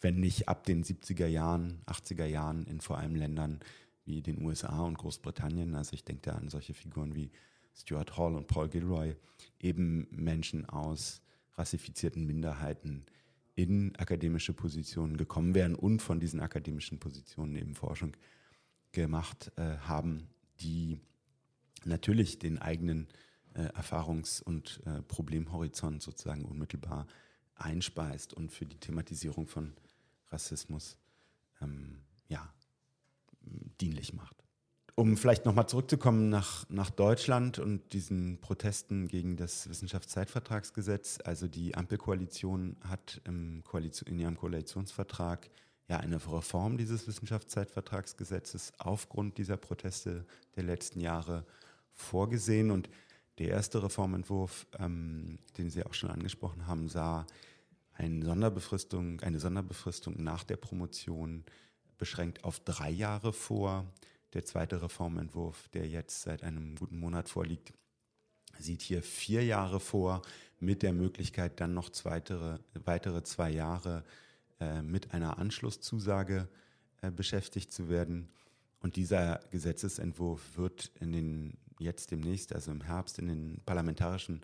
wenn 0.00 0.20
nicht 0.20 0.48
ab 0.48 0.64
den 0.64 0.84
70er 0.84 1.26
Jahren, 1.26 1.80
80er 1.86 2.26
Jahren 2.26 2.64
in 2.66 2.80
vor 2.80 2.98
allem 2.98 3.14
Ländern 3.14 3.60
wie 4.04 4.22
den 4.22 4.44
USA 4.44 4.80
und 4.80 4.98
Großbritannien, 4.98 5.74
also 5.74 5.94
ich 5.94 6.04
denke 6.04 6.22
da 6.22 6.32
an 6.32 6.48
solche 6.48 6.74
Figuren 6.74 7.14
wie 7.14 7.30
Stuart 7.74 8.16
Hall 8.16 8.34
und 8.34 8.48
Paul 8.48 8.68
Gilroy, 8.68 9.14
eben 9.60 10.08
Menschen 10.10 10.68
aus 10.68 11.22
rassifizierten 11.54 12.26
Minderheiten 12.26 13.06
in 13.54 13.94
akademische 13.96 14.54
Positionen 14.54 15.16
gekommen 15.16 15.54
wären 15.54 15.74
und 15.74 16.00
von 16.00 16.20
diesen 16.20 16.40
akademischen 16.40 16.98
Positionen 16.98 17.56
eben 17.56 17.74
Forschung 17.74 18.16
gemacht 18.92 19.52
äh, 19.56 19.76
haben, 19.78 20.28
die 20.60 20.98
natürlich 21.84 22.38
den 22.38 22.58
eigenen 22.58 23.08
äh, 23.54 23.68
Erfahrungs- 23.78 24.42
und 24.42 24.80
äh, 24.86 25.02
Problemhorizont 25.02 26.02
sozusagen 26.02 26.44
unmittelbar 26.44 27.06
einspeist 27.54 28.32
und 28.34 28.50
für 28.50 28.66
die 28.66 28.78
Thematisierung 28.78 29.46
von 29.46 29.72
Rassismus 30.30 30.96
ähm, 31.60 32.00
ja, 32.28 32.52
dienlich 33.80 34.14
macht. 34.14 34.36
Um 34.94 35.16
vielleicht 35.16 35.46
nochmal 35.46 35.66
zurückzukommen 35.68 36.28
nach, 36.28 36.68
nach 36.68 36.90
Deutschland 36.90 37.58
und 37.58 37.94
diesen 37.94 38.40
Protesten 38.40 39.08
gegen 39.08 39.36
das 39.36 39.68
Wissenschaftszeitvertragsgesetz. 39.68 41.18
Also 41.24 41.48
die 41.48 41.74
Ampelkoalition 41.74 42.76
hat 42.84 43.22
Koalition, 43.64 44.12
in 44.12 44.18
ihrem 44.18 44.36
Koalitionsvertrag 44.36 45.48
ja 45.88 45.96
eine 45.96 46.16
Reform 46.16 46.76
dieses 46.76 47.06
Wissenschaftszeitvertragsgesetzes 47.08 48.74
aufgrund 48.78 49.38
dieser 49.38 49.56
Proteste 49.56 50.26
der 50.56 50.64
letzten 50.64 51.00
Jahre 51.00 51.46
vorgesehen. 51.94 52.70
Und 52.70 52.90
der 53.42 53.50
erste 53.50 53.82
Reformentwurf, 53.82 54.66
ähm, 54.78 55.38
den 55.58 55.68
Sie 55.68 55.84
auch 55.84 55.94
schon 55.94 56.10
angesprochen 56.10 56.68
haben, 56.68 56.88
sah 56.88 57.26
eine 57.92 58.24
Sonderbefristung, 58.24 59.20
eine 59.20 59.40
Sonderbefristung 59.40 60.22
nach 60.22 60.44
der 60.44 60.56
Promotion 60.56 61.44
beschränkt 61.98 62.44
auf 62.44 62.60
drei 62.60 62.90
Jahre 62.90 63.32
vor. 63.32 63.84
Der 64.32 64.44
zweite 64.44 64.80
Reformentwurf, 64.80 65.68
der 65.70 65.88
jetzt 65.88 66.22
seit 66.22 66.44
einem 66.44 66.76
guten 66.76 66.98
Monat 66.98 67.28
vorliegt, 67.28 67.72
sieht 68.58 68.80
hier 68.80 69.02
vier 69.02 69.44
Jahre 69.44 69.80
vor 69.80 70.22
mit 70.60 70.82
der 70.82 70.92
Möglichkeit, 70.92 71.60
dann 71.60 71.74
noch 71.74 71.90
weitere, 72.04 72.60
weitere 72.84 73.24
zwei 73.24 73.50
Jahre 73.50 74.04
äh, 74.60 74.82
mit 74.82 75.12
einer 75.14 75.38
Anschlusszusage 75.38 76.48
äh, 77.00 77.10
beschäftigt 77.10 77.72
zu 77.72 77.88
werden. 77.88 78.28
Und 78.78 78.94
dieser 78.94 79.40
Gesetzesentwurf 79.50 80.56
wird 80.56 80.92
in 81.00 81.12
den 81.12 81.58
jetzt 81.82 82.10
demnächst, 82.10 82.54
also 82.54 82.70
im 82.70 82.82
Herbst, 82.82 83.18
in 83.18 83.28
den 83.28 83.60
parlamentarischen 83.66 84.42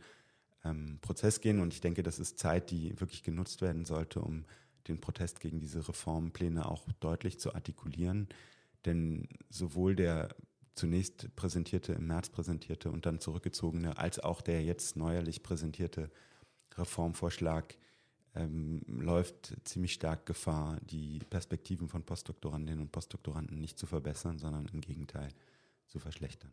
ähm, 0.64 0.98
Prozess 1.00 1.40
gehen. 1.40 1.60
Und 1.60 1.72
ich 1.72 1.80
denke, 1.80 2.02
das 2.02 2.18
ist 2.18 2.38
Zeit, 2.38 2.70
die 2.70 2.98
wirklich 3.00 3.22
genutzt 3.22 3.62
werden 3.62 3.84
sollte, 3.84 4.20
um 4.20 4.44
den 4.88 5.00
Protest 5.00 5.40
gegen 5.40 5.60
diese 5.60 5.86
Reformpläne 5.86 6.66
auch 6.66 6.86
deutlich 7.00 7.38
zu 7.38 7.54
artikulieren. 7.54 8.28
Denn 8.84 9.28
sowohl 9.50 9.96
der 9.96 10.34
zunächst 10.74 11.34
präsentierte, 11.34 11.92
im 11.92 12.06
März 12.06 12.30
präsentierte 12.30 12.90
und 12.90 13.04
dann 13.04 13.20
zurückgezogene, 13.20 13.98
als 13.98 14.20
auch 14.20 14.40
der 14.40 14.62
jetzt 14.62 14.96
neuerlich 14.96 15.42
präsentierte 15.42 16.10
Reformvorschlag 16.76 17.76
ähm, 18.34 18.82
läuft 18.86 19.56
ziemlich 19.64 19.94
stark 19.94 20.26
Gefahr, 20.26 20.78
die 20.82 21.18
Perspektiven 21.30 21.88
von 21.88 22.04
Postdoktorandinnen 22.04 22.82
und 22.82 22.92
Postdoktoranden 22.92 23.58
nicht 23.58 23.78
zu 23.78 23.86
verbessern, 23.86 24.38
sondern 24.38 24.66
im 24.72 24.80
Gegenteil 24.80 25.30
zu 25.88 25.98
verschlechtern. 25.98 26.52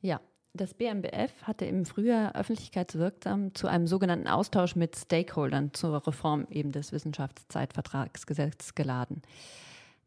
Ja, 0.00 0.20
das 0.54 0.74
BMBF 0.74 1.42
hatte 1.42 1.66
im 1.66 1.84
Frühjahr 1.84 2.34
öffentlichkeitswirksam 2.34 3.54
zu 3.54 3.66
einem 3.66 3.86
sogenannten 3.86 4.26
Austausch 4.26 4.74
mit 4.74 4.96
Stakeholdern 4.96 5.74
zur 5.74 6.06
Reform 6.06 6.46
eben 6.50 6.72
des 6.72 6.92
Wissenschaftszeitvertragsgesetzes 6.92 8.74
geladen. 8.74 9.22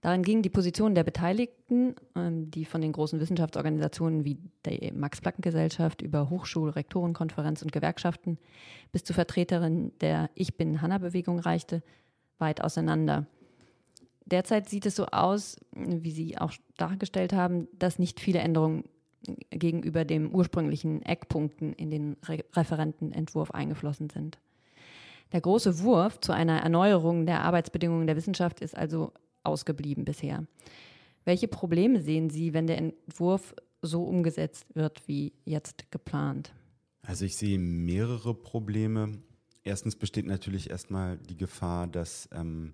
Darin 0.02 0.23
gingen 0.23 0.41
die 0.41 0.49
Positionen 0.49 0.95
der 0.95 1.04
Beteiligten, 1.04 1.95
ähm, 2.15 2.49
die 2.49 2.63
von 2.63 2.80
den 2.82 2.93
großen 2.93 3.19
Wissenschaftsorganisationen 3.19 4.23
wie 4.23 4.38
der 4.63 4.93
Max-Planck-Gesellschaft 4.93 6.02
über 6.02 6.30
Hochschul-, 6.30 6.69
Rektorenkonferenz 6.69 7.62
und 7.62 7.73
Gewerkschaften 7.73 8.38
bis 8.93 9.04
zu 9.04 9.13
Vertreterinnen 9.13 9.91
der 9.99 10.30
Ich 10.36 10.56
bin 10.56 10.82
Hanna-Bewegung 10.82 11.39
reichte, 11.39 11.84
weit 12.38 12.63
auseinander. 12.63 13.28
Derzeit 14.25 14.69
sieht 14.69 14.86
es 14.86 14.95
so 14.95 15.08
aus, 15.08 15.58
wie 15.71 16.12
Sie 16.12 16.38
auch 16.38 16.54
dargestellt 16.78 17.34
haben, 17.34 17.67
dass 17.78 17.99
nicht 17.99 18.19
viele 18.21 18.39
Änderungen 18.39 18.86
gegenüber 19.49 20.05
den 20.05 20.34
ursprünglichen 20.34 21.01
Eckpunkten 21.01 21.73
in 21.73 21.89
den 21.91 22.17
Re 22.25 22.43
Referentenentwurf 22.53 23.51
eingeflossen 23.51 24.10
sind. 24.10 24.39
Der 25.32 25.41
große 25.41 25.79
Wurf 25.79 26.19
zu 26.19 26.32
einer 26.32 26.62
Erneuerung 26.62 27.25
der 27.25 27.41
Arbeitsbedingungen 27.41 28.08
der 28.08 28.15
Wissenschaft 28.15 28.62
ist 28.62 28.75
also 28.75 29.13
ausgeblieben 29.43 30.05
bisher. 30.05 30.45
Welche 31.25 31.47
Probleme 31.47 32.01
sehen 32.01 32.29
Sie, 32.29 32.53
wenn 32.53 32.67
der 32.67 32.77
Entwurf 32.77 33.53
so 33.82 34.03
umgesetzt 34.03 34.65
wird 34.75 35.08
wie 35.08 35.34
jetzt 35.45 35.91
geplant? 35.91 36.53
Also 37.01 37.25
ich 37.25 37.38
sehe 37.38 37.60
mehrere 37.60 38.34
Probleme. 38.34 39.19
Erstens 39.63 39.95
besteht 39.95 40.25
natürlich 40.25 40.69
erstmal 40.69 41.17
die 41.17 41.38
Gefahr, 41.38 41.88
dass 41.88 42.29
ähm, 42.32 42.73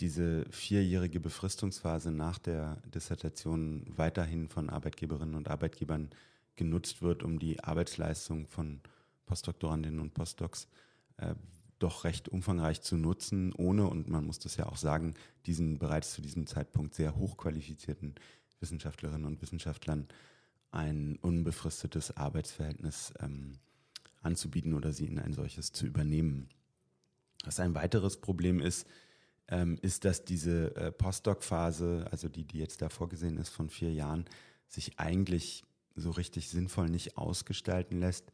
diese 0.00 0.46
vierjährige 0.50 1.20
Befristungsphase 1.20 2.10
nach 2.10 2.38
der 2.38 2.76
Dissertation 2.94 3.84
weiterhin 3.86 4.48
von 4.48 4.70
Arbeitgeberinnen 4.70 5.34
und 5.34 5.48
Arbeitgebern 5.48 6.10
genutzt 6.56 7.02
wird, 7.02 7.22
um 7.22 7.38
die 7.38 7.62
Arbeitsleistung 7.62 8.46
von 8.46 8.80
Postdoktorandinnen 9.26 10.00
und 10.00 10.14
Postdocs 10.14 10.68
äh, 11.18 11.34
doch 11.78 12.04
recht 12.04 12.28
umfangreich 12.28 12.82
zu 12.82 12.96
nutzen, 12.96 13.52
ohne, 13.54 13.86
und 13.86 14.08
man 14.08 14.26
muss 14.26 14.38
das 14.38 14.56
ja 14.56 14.66
auch 14.66 14.76
sagen, 14.76 15.14
diesen 15.46 15.78
bereits 15.78 16.12
zu 16.12 16.20
diesem 16.20 16.46
Zeitpunkt 16.46 16.94
sehr 16.94 17.16
hochqualifizierten 17.16 18.14
Wissenschaftlerinnen 18.60 19.26
und 19.26 19.40
Wissenschaftlern 19.40 20.08
ein 20.70 21.16
unbefristetes 21.16 22.16
Arbeitsverhältnis 22.16 23.12
ähm, 23.20 23.58
anzubieten 24.22 24.74
oder 24.74 24.92
sie 24.92 25.06
in 25.06 25.18
ein 25.18 25.32
solches 25.32 25.72
zu 25.72 25.86
übernehmen. 25.86 26.48
Was 27.44 27.60
ein 27.60 27.74
weiteres 27.74 28.18
Problem 28.18 28.60
ist, 28.60 28.86
ähm, 29.50 29.78
ist, 29.82 30.04
dass 30.04 30.24
diese 30.24 30.74
äh, 30.76 30.92
Postdoc-Phase, 30.92 32.06
also 32.10 32.28
die, 32.28 32.44
die 32.44 32.58
jetzt 32.58 32.82
da 32.82 32.88
vorgesehen 32.88 33.36
ist 33.36 33.50
von 33.50 33.68
vier 33.68 33.92
Jahren, 33.92 34.24
sich 34.68 34.98
eigentlich 34.98 35.64
so 35.96 36.10
richtig 36.10 36.48
sinnvoll 36.48 36.88
nicht 36.88 37.16
ausgestalten 37.18 37.98
lässt. 37.98 38.32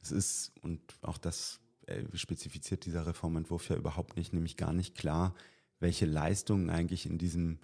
Es 0.00 0.12
ist, 0.12 0.52
und 0.62 0.80
auch 1.02 1.18
das 1.18 1.60
äh, 1.86 2.04
spezifiziert 2.14 2.86
dieser 2.86 3.06
Reformentwurf 3.06 3.68
ja 3.68 3.76
überhaupt 3.76 4.16
nicht, 4.16 4.32
nämlich 4.32 4.56
gar 4.56 4.72
nicht 4.72 4.96
klar, 4.96 5.34
welche 5.80 6.06
Leistungen 6.06 6.70
eigentlich 6.70 7.06
in 7.06 7.18
diesem 7.18 7.58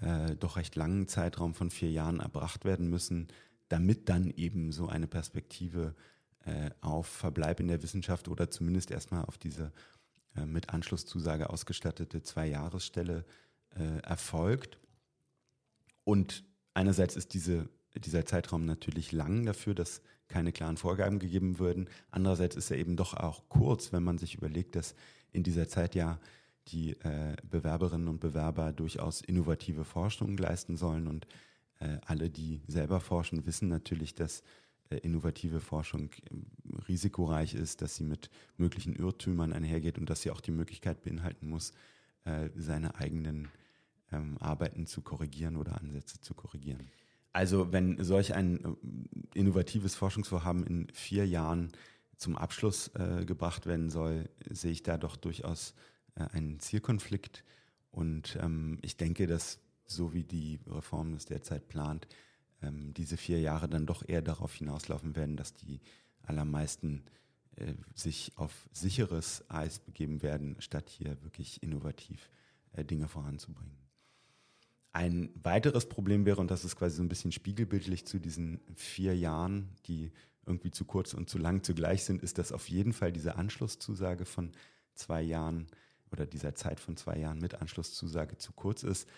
äh, 0.00 0.36
doch 0.36 0.56
recht 0.56 0.76
langen 0.76 1.08
Zeitraum 1.08 1.54
von 1.54 1.70
vier 1.70 1.90
Jahren 1.90 2.20
erbracht 2.20 2.64
werden 2.64 2.88
müssen, 2.88 3.28
damit 3.68 4.08
dann 4.08 4.30
eben 4.30 4.70
so 4.70 4.88
eine 4.88 5.06
Perspektive 5.06 5.94
äh, 6.44 6.70
auf 6.80 7.06
Verbleib 7.06 7.60
in 7.60 7.68
der 7.68 7.82
Wissenschaft 7.82 8.28
oder 8.28 8.50
zumindest 8.50 8.90
erstmal 8.90 9.24
auf 9.24 9.38
diese 9.38 9.72
äh, 10.36 10.46
mit 10.46 10.70
Anschlusszusage 10.70 11.50
ausgestattete 11.50 12.22
Zwei-Jahresstelle 12.22 13.24
äh, 13.70 13.98
erfolgt. 14.02 14.78
Und 16.04 16.44
einerseits 16.74 17.16
ist 17.16 17.34
diese, 17.34 17.68
dieser 17.94 18.26
Zeitraum 18.26 18.66
natürlich 18.66 19.12
lang 19.12 19.44
dafür, 19.46 19.74
dass 19.74 20.02
keine 20.28 20.52
klaren 20.52 20.76
Vorgaben 20.76 21.18
gegeben 21.18 21.58
würden. 21.58 21.88
Andererseits 22.10 22.56
ist 22.56 22.70
er 22.70 22.78
eben 22.78 22.96
doch 22.96 23.14
auch 23.14 23.48
kurz, 23.48 23.92
wenn 23.92 24.02
man 24.02 24.18
sich 24.18 24.34
überlegt, 24.34 24.74
dass 24.76 24.94
in 25.32 25.42
dieser 25.42 25.68
Zeit 25.68 25.94
ja 25.94 26.18
die 26.68 26.92
äh, 27.00 27.36
Bewerberinnen 27.48 28.08
und 28.08 28.20
Bewerber 28.20 28.72
durchaus 28.72 29.20
innovative 29.20 29.84
Forschungen 29.84 30.36
leisten 30.36 30.76
sollen. 30.76 31.06
Und 31.06 31.26
äh, 31.80 31.98
alle, 32.06 32.30
die 32.30 32.62
selber 32.66 33.00
forschen, 33.00 33.46
wissen 33.46 33.68
natürlich, 33.68 34.14
dass 34.14 34.42
innovative 34.90 35.60
Forschung 35.60 36.10
ähm, 36.30 36.46
risikoreich 36.88 37.54
ist, 37.54 37.82
dass 37.82 37.96
sie 37.96 38.04
mit 38.04 38.30
möglichen 38.56 38.94
Irrtümern 38.94 39.52
einhergeht 39.52 39.98
und 39.98 40.10
dass 40.10 40.22
sie 40.22 40.30
auch 40.30 40.40
die 40.40 40.52
Möglichkeit 40.52 41.02
beinhalten 41.02 41.48
muss, 41.48 41.72
äh, 42.24 42.50
seine 42.56 42.94
eigenen 42.96 43.48
ähm, 44.12 44.36
Arbeiten 44.38 44.86
zu 44.86 45.02
korrigieren 45.02 45.56
oder 45.56 45.80
Ansätze 45.80 46.20
zu 46.20 46.34
korrigieren. 46.34 46.90
Also 47.32 47.72
wenn 47.72 48.02
solch 48.02 48.34
ein 48.34 48.64
äh, 48.64 49.38
innovatives 49.38 49.94
Forschungsvorhaben 49.94 50.64
in 50.64 50.88
vier 50.92 51.26
Jahren 51.26 51.72
zum 52.16 52.36
Abschluss 52.36 52.88
äh, 52.94 53.24
gebracht 53.24 53.66
werden 53.66 53.90
soll, 53.90 54.30
sehe 54.48 54.70
ich 54.70 54.82
da 54.82 54.98
doch 54.98 55.16
durchaus 55.16 55.74
äh, 56.14 56.24
einen 56.32 56.60
Zielkonflikt. 56.60 57.44
Und 57.90 58.38
ähm, 58.40 58.78
ich 58.82 58.96
denke, 58.96 59.26
dass 59.26 59.58
so 59.86 60.12
wie 60.12 60.24
die 60.24 60.60
Reform 60.66 61.14
es 61.14 61.26
derzeit 61.26 61.68
plant, 61.68 62.06
ähm, 62.62 62.94
diese 62.94 63.16
vier 63.16 63.40
Jahre 63.40 63.68
dann 63.68 63.86
doch 63.86 64.06
eher 64.06 64.22
darauf 64.22 64.54
hinauslaufen 64.54 65.16
werden, 65.16 65.36
dass 65.36 65.54
die 65.54 65.80
allermeisten 66.22 67.04
äh, 67.56 67.74
sich 67.94 68.32
auf 68.36 68.68
sicheres 68.72 69.44
Eis 69.48 69.78
begeben 69.78 70.22
werden, 70.22 70.56
statt 70.60 70.88
hier 70.88 71.22
wirklich 71.22 71.62
innovativ 71.62 72.30
äh, 72.72 72.84
Dinge 72.84 73.08
voranzubringen. 73.08 73.76
Ein 74.92 75.30
weiteres 75.42 75.88
Problem 75.88 76.24
wäre, 76.24 76.40
und 76.40 76.50
das 76.50 76.64
ist 76.64 76.76
quasi 76.76 76.96
so 76.96 77.02
ein 77.02 77.08
bisschen 77.08 77.32
spiegelbildlich 77.32 78.06
zu 78.06 78.18
diesen 78.18 78.60
vier 78.76 79.16
Jahren, 79.16 79.70
die 79.86 80.12
irgendwie 80.46 80.70
zu 80.70 80.84
kurz 80.84 81.14
und 81.14 81.28
zu 81.28 81.38
lang 81.38 81.62
zugleich 81.62 82.04
sind, 82.04 82.22
ist, 82.22 82.38
dass 82.38 82.52
auf 82.52 82.68
jeden 82.68 82.92
Fall 82.92 83.12
diese 83.12 83.36
Anschlusszusage 83.36 84.24
von 84.24 84.52
zwei 84.94 85.22
Jahren 85.22 85.66
oder 86.12 86.26
dieser 86.26 86.54
Zeit 86.54 86.80
von 86.80 86.96
zwei 86.96 87.18
Jahren 87.18 87.38
mit 87.38 87.54
Anschlusszusage 87.54 88.38
zu 88.38 88.52
kurz 88.52 88.82
ist, 88.82 89.08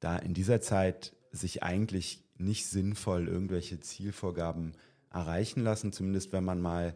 da 0.00 0.16
in 0.16 0.34
dieser 0.34 0.60
Zeit 0.60 1.14
sich 1.36 1.62
eigentlich 1.62 2.24
nicht 2.38 2.66
sinnvoll 2.66 3.28
irgendwelche 3.28 3.80
Zielvorgaben 3.80 4.72
erreichen 5.10 5.62
lassen, 5.62 5.92
zumindest 5.92 6.32
wenn 6.32 6.44
man 6.44 6.60
mal 6.60 6.94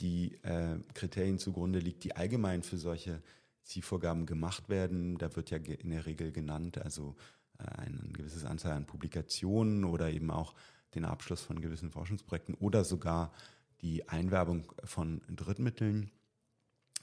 die 0.00 0.34
äh, 0.42 0.78
Kriterien 0.94 1.38
zugrunde 1.38 1.78
liegt, 1.78 2.04
die 2.04 2.16
allgemein 2.16 2.62
für 2.62 2.76
solche 2.76 3.22
Zielvorgaben 3.62 4.26
gemacht 4.26 4.68
werden. 4.68 5.18
Da 5.18 5.34
wird 5.36 5.50
ja 5.50 5.58
in 5.58 5.90
der 5.90 6.06
Regel 6.06 6.32
genannt, 6.32 6.78
also 6.78 7.16
ein 7.58 8.12
gewisses 8.12 8.44
Anzahl 8.44 8.72
an 8.72 8.86
Publikationen 8.86 9.84
oder 9.84 10.10
eben 10.10 10.30
auch 10.30 10.54
den 10.94 11.04
Abschluss 11.04 11.42
von 11.42 11.60
gewissen 11.60 11.90
Forschungsprojekten 11.90 12.54
oder 12.56 12.84
sogar 12.84 13.32
die 13.80 14.08
Einwerbung 14.08 14.72
von 14.84 15.22
Drittmitteln. 15.28 16.10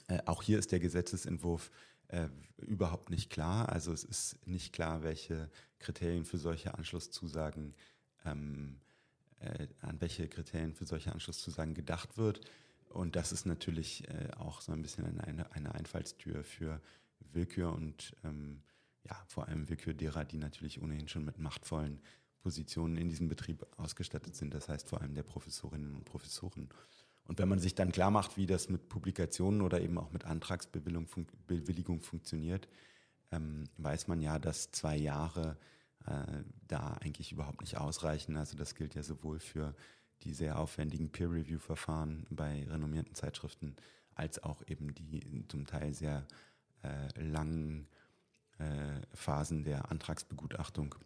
Äh, 0.08 0.20
auch 0.26 0.42
hier 0.42 0.58
ist 0.58 0.72
der 0.72 0.80
Gesetzesentwurf 0.80 1.70
äh, 2.10 2.28
überhaupt 2.58 3.10
nicht 3.10 3.30
klar. 3.30 3.68
Also 3.68 3.92
es 3.92 4.04
ist 4.04 4.46
nicht 4.46 4.72
klar, 4.72 5.02
welche 5.02 5.50
Kriterien 5.78 6.24
für 6.24 6.38
solche 6.38 6.74
Anschlusszusagen, 6.74 7.74
ähm, 8.24 8.80
äh, 9.40 9.68
an 9.80 10.00
welche 10.00 10.28
Kriterien 10.28 10.74
für 10.74 10.86
solche 10.86 11.12
Anschlusszusagen 11.12 11.74
gedacht 11.74 12.18
wird. 12.18 12.40
Und 12.88 13.14
das 13.14 13.32
ist 13.32 13.46
natürlich 13.46 14.08
äh, 14.08 14.30
auch 14.38 14.60
so 14.60 14.72
ein 14.72 14.82
bisschen 14.82 15.20
eine, 15.20 15.52
eine 15.52 15.74
Einfallstür 15.74 16.42
für 16.42 16.80
Willkür 17.32 17.72
und 17.72 18.16
ähm, 18.24 18.62
ja, 19.04 19.16
vor 19.28 19.46
allem 19.46 19.68
Willkür 19.68 19.94
derer, 19.94 20.24
die 20.24 20.38
natürlich 20.38 20.82
ohnehin 20.82 21.08
schon 21.08 21.24
mit 21.24 21.38
machtvollen 21.38 22.00
Positionen 22.42 22.96
in 22.96 23.08
diesem 23.08 23.28
Betrieb 23.28 23.66
ausgestattet 23.76 24.34
sind, 24.34 24.54
das 24.54 24.68
heißt 24.68 24.88
vor 24.88 25.00
allem 25.00 25.14
der 25.14 25.22
Professorinnen 25.22 25.94
und 25.94 26.04
Professoren. 26.04 26.68
Und 27.30 27.38
wenn 27.38 27.48
man 27.48 27.60
sich 27.60 27.76
dann 27.76 27.92
klar 27.92 28.10
macht, 28.10 28.36
wie 28.36 28.46
das 28.46 28.68
mit 28.68 28.88
Publikationen 28.88 29.62
oder 29.62 29.80
eben 29.80 29.98
auch 29.98 30.10
mit 30.10 30.24
Antragsbewilligung 30.24 32.00
funktioniert, 32.00 32.66
ähm, 33.30 33.68
weiß 33.76 34.08
man 34.08 34.20
ja, 34.20 34.40
dass 34.40 34.72
zwei 34.72 34.96
Jahre 34.96 35.56
äh, 36.06 36.42
da 36.66 36.94
eigentlich 36.94 37.30
überhaupt 37.30 37.60
nicht 37.60 37.76
ausreichen. 37.76 38.36
Also 38.36 38.56
das 38.56 38.74
gilt 38.74 38.96
ja 38.96 39.04
sowohl 39.04 39.38
für 39.38 39.76
die 40.22 40.32
sehr 40.32 40.58
aufwendigen 40.58 41.12
Peer-Review-Verfahren 41.12 42.26
bei 42.30 42.66
renommierten 42.68 43.14
Zeitschriften 43.14 43.76
als 44.16 44.42
auch 44.42 44.66
eben 44.66 44.92
die 44.92 45.46
zum 45.46 45.68
Teil 45.68 45.94
sehr 45.94 46.26
äh, 46.82 47.22
langen 47.22 47.86
äh, 48.58 49.02
Phasen 49.14 49.62
der 49.62 49.88
Antragsbegutachtung, 49.92 50.96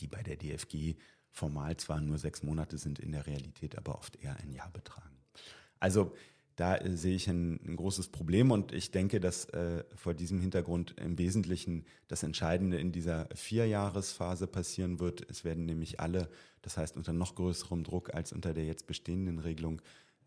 die 0.00 0.08
bei 0.08 0.24
der 0.24 0.34
DFG 0.34 0.96
formal 1.30 1.76
zwar 1.76 2.00
nur 2.00 2.18
sechs 2.18 2.42
Monate 2.42 2.76
sind, 2.76 2.98
in 2.98 3.12
der 3.12 3.28
Realität 3.28 3.78
aber 3.78 3.96
oft 3.96 4.16
eher 4.16 4.36
ein 4.38 4.50
Jahr 4.50 4.70
betragen. 4.70 5.17
Also 5.80 6.12
da 6.58 6.76
äh, 6.76 6.96
sehe 6.96 7.14
ich 7.14 7.28
ein, 7.28 7.60
ein, 7.64 7.76
großes 7.76 8.08
Problem 8.08 8.50
und 8.50 8.72
ich 8.72 8.90
denke, 8.90 9.20
dass 9.20 9.44
äh, 9.46 9.84
vor 9.94 10.12
diesem 10.12 10.40
Hintergrund 10.40 10.96
im 11.00 11.16
Wesentlichen 11.16 11.84
das 12.08 12.22
Entscheidende 12.24 12.78
in 12.78 12.90
dieser 12.90 13.28
Vierjahresphase 13.34 14.46
passieren 14.48 14.98
wird. 14.98 15.28
Es 15.30 15.44
werden 15.44 15.66
nämlich 15.66 16.00
alle, 16.00 16.28
das 16.62 16.76
heißt 16.76 16.96
unter 16.96 17.12
noch 17.12 17.36
größerem 17.36 17.84
Druck 17.84 18.12
als 18.12 18.32
unter 18.32 18.54
der 18.54 18.64
jetzt 18.64 18.86
bestehenden 18.86 19.38
Regelung, 19.38 19.80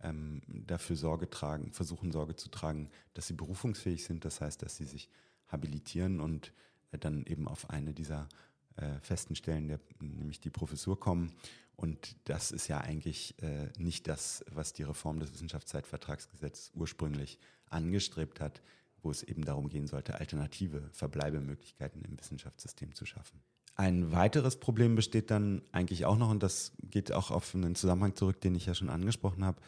ähm, 0.03 0.41
dafür 0.47 0.95
Sorge 0.95 1.29
tragen, 1.29 1.73
versuchen 1.73 2.11
Sorge 2.11 2.35
zu 2.35 2.49
tragen, 2.49 2.89
dass 3.13 3.27
sie 3.27 3.33
berufungsfähig 3.33 4.05
sind. 4.05 4.23
Das 4.23 4.39
heißt, 4.39 4.61
dass 4.61 4.77
sie 4.77 4.85
sich 4.85 5.09
habilitieren 5.47 6.21
und 6.21 6.53
äh, 6.91 6.97
dann 6.97 7.25
eben 7.25 7.47
auf 7.47 7.69
eine 7.69 7.93
dieser 7.93 8.29
äh, 8.77 8.99
festen 9.01 9.35
Stellen, 9.35 9.67
der, 9.67 9.79
nämlich 9.99 10.39
die 10.39 10.49
Professur 10.49 10.99
kommen. 10.99 11.33
Und 11.75 12.15
das 12.25 12.51
ist 12.51 12.67
ja 12.67 12.79
eigentlich 12.79 13.35
äh, 13.41 13.69
nicht 13.77 14.07
das, 14.07 14.45
was 14.51 14.73
die 14.73 14.83
Reform 14.83 15.19
des 15.19 15.33
Wissenschaftszeitvertragsgesetzes 15.33 16.71
ursprünglich 16.75 17.39
angestrebt 17.69 18.39
hat, 18.39 18.61
wo 19.01 19.09
es 19.09 19.23
eben 19.23 19.43
darum 19.43 19.67
gehen 19.67 19.87
sollte, 19.87 20.19
alternative 20.19 20.89
Verbleibemöglichkeiten 20.93 22.03
im 22.03 22.19
Wissenschaftssystem 22.19 22.93
zu 22.93 23.05
schaffen. 23.05 23.41
Ein 23.75 24.11
weiteres 24.11 24.57
Problem 24.57 24.95
besteht 24.95 25.31
dann 25.31 25.63
eigentlich 25.71 26.05
auch 26.05 26.17
noch, 26.17 26.29
und 26.29 26.43
das 26.43 26.73
geht 26.83 27.11
auch 27.11 27.31
auf 27.31 27.55
einen 27.55 27.73
Zusammenhang 27.73 28.15
zurück, 28.15 28.39
den 28.41 28.53
ich 28.53 28.67
ja 28.67 28.75
schon 28.75 28.89
angesprochen 28.89 29.43
habe, 29.43 29.59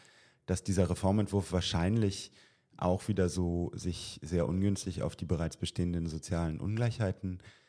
dass 0.46 0.62
dieser 0.62 0.88
Reformentwurf 0.88 1.50
wahrscheinlich 1.52 2.30
auch 2.76 3.08
wieder 3.08 3.28
so 3.28 3.72
sich 3.74 4.20
sehr 4.22 4.46
ungünstig 4.46 5.02
auf 5.02 5.16
die 5.16 5.24
bereits 5.24 5.56
bestehenden 5.56 6.06
sozialen 6.06 6.60
Ungleichheiten 6.60 7.40
äh, 7.40 7.63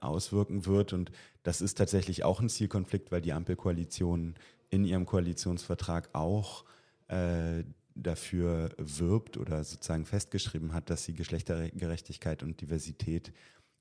auswirken 0.00 0.66
wird. 0.66 0.92
Und 0.92 1.12
das 1.42 1.60
ist 1.60 1.78
tatsächlich 1.78 2.24
auch 2.24 2.40
ein 2.40 2.48
Zielkonflikt, 2.48 3.12
weil 3.12 3.20
die 3.20 3.32
Ampelkoalition 3.32 4.34
in 4.70 4.84
ihrem 4.84 5.06
Koalitionsvertrag 5.06 6.10
auch 6.14 6.64
äh, 7.08 7.64
dafür 7.94 8.70
wirbt 8.78 9.36
oder 9.36 9.62
sozusagen 9.64 10.06
festgeschrieben 10.06 10.72
hat, 10.72 10.88
dass 10.90 11.04
sie 11.04 11.14
Geschlechtergerechtigkeit 11.14 12.42
und 12.42 12.60
Diversität 12.60 13.32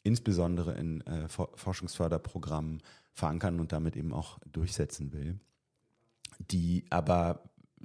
insbesondere 0.04 0.74
in 0.74 1.02
äh, 1.02 1.28
Forschungsförderprogrammen 1.30 2.82
verankern 3.14 3.60
und 3.60 3.72
damit 3.72 3.96
eben 3.96 4.14
auch 4.14 4.40
durchsetzen 4.52 5.14
will. 5.14 5.40
Die 6.40 6.86
aber 6.90 7.44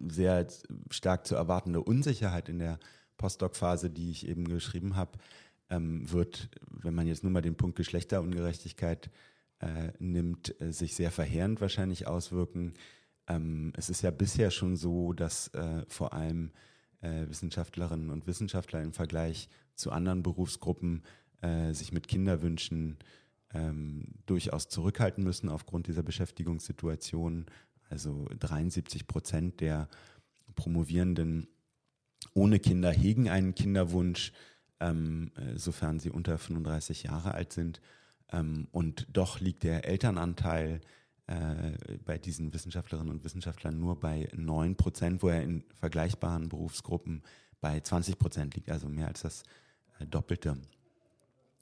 sehr 0.09 0.47
stark 0.91 1.27
zu 1.27 1.35
erwartende 1.35 1.81
Unsicherheit 1.83 2.49
in 2.49 2.59
der 2.59 2.79
Postdoc-Phase, 3.17 3.91
die 3.91 4.11
ich 4.11 4.27
eben 4.27 4.47
geschrieben 4.47 4.97
habe, 4.97 5.19
ähm, 5.71 6.11
wird, 6.11 6.51
wenn 6.71 6.95
man 6.95 7.07
jetzt 7.07 7.23
nur 7.23 7.33
mal 7.33 7.43
den 7.43 7.57
Punkt 7.57 7.77
Geschlechterungerechtigkeit 7.77 9.11
äh, 9.61 9.93
nimmt, 9.99 10.61
äh, 10.61 10.73
sich 10.73 10.95
sehr 10.95 11.11
verheerend 11.11 11.61
wahrscheinlich 11.61 12.07
auswirken. 12.07 12.75
Ähm, 13.27 13.73
es 13.77 13.91
ist 13.91 14.03
ja 14.03 14.11
bisher 14.11 14.51
schon 14.51 14.77
so, 14.77 15.13
dass 15.13 15.49
äh, 15.49 15.85
vor 15.89 16.13
allem 16.13 16.53
äh, 17.01 17.29
Wissenschaftlerinnen 17.29 18.11
und 18.11 18.27
Wissenschaftler 18.27 18.83
im 18.83 18.93
Vergleich 18.93 19.49
zu 19.75 19.91
anderen 19.93 20.23
Berufsgruppen 20.23 21.03
äh, 21.43 21.73
sich 21.73 21.93
mit 21.93 22.09
Kinderwünschen 22.09 22.99
ähm, 23.53 24.15
durchaus 24.27 24.69
zurückhalten 24.69 25.25
müssen 25.25 25.49
aufgrund 25.49 25.87
dieser 25.87 26.03
Beschäftigungssituation. 26.03 27.47
Also 27.89 28.27
73 28.39 29.07
Prozent 29.07 29.61
der 29.61 29.89
Promovierenden 30.55 31.49
ohne 32.35 32.59
Kinder 32.59 32.91
hegen 32.91 33.29
einen 33.29 33.55
Kinderwunsch 33.55 34.33
ähm, 34.81 35.31
äh, 35.37 35.59
sofern 35.59 36.01
sie 36.01 36.11
unter 36.11 36.39
35 36.39 37.05
Jahre 37.05 37.35
alt 37.35 37.53
sind. 37.53 37.81
Ähm, 38.33 38.69
und 38.73 39.07
doch 39.13 39.41
liegt 39.41 39.63
der 39.63 39.87
Elternanteil 39.87 40.81
äh, 41.27 41.99
bei 42.05 42.19
diesen 42.19 42.53
Wissenschaftlerinnen 42.53 43.13
und 43.13 43.25
Wissenschaftlern 43.25 43.79
nur 43.79 43.99
bei 43.99 44.29
9 44.35 44.77
Prozent, 44.77 45.23
wo 45.23 45.29
er 45.29 45.43
in 45.43 45.65
vergleichbaren 45.75 46.49
Berufsgruppen 46.49 47.23
bei 47.61 47.81
20 47.81 48.19
Prozent 48.19 48.55
liegt, 48.55 48.71
also 48.71 48.89
mehr 48.89 49.09
als 49.09 49.23
das 49.23 49.43
äh, 49.99 50.07
Doppelte. 50.07 50.57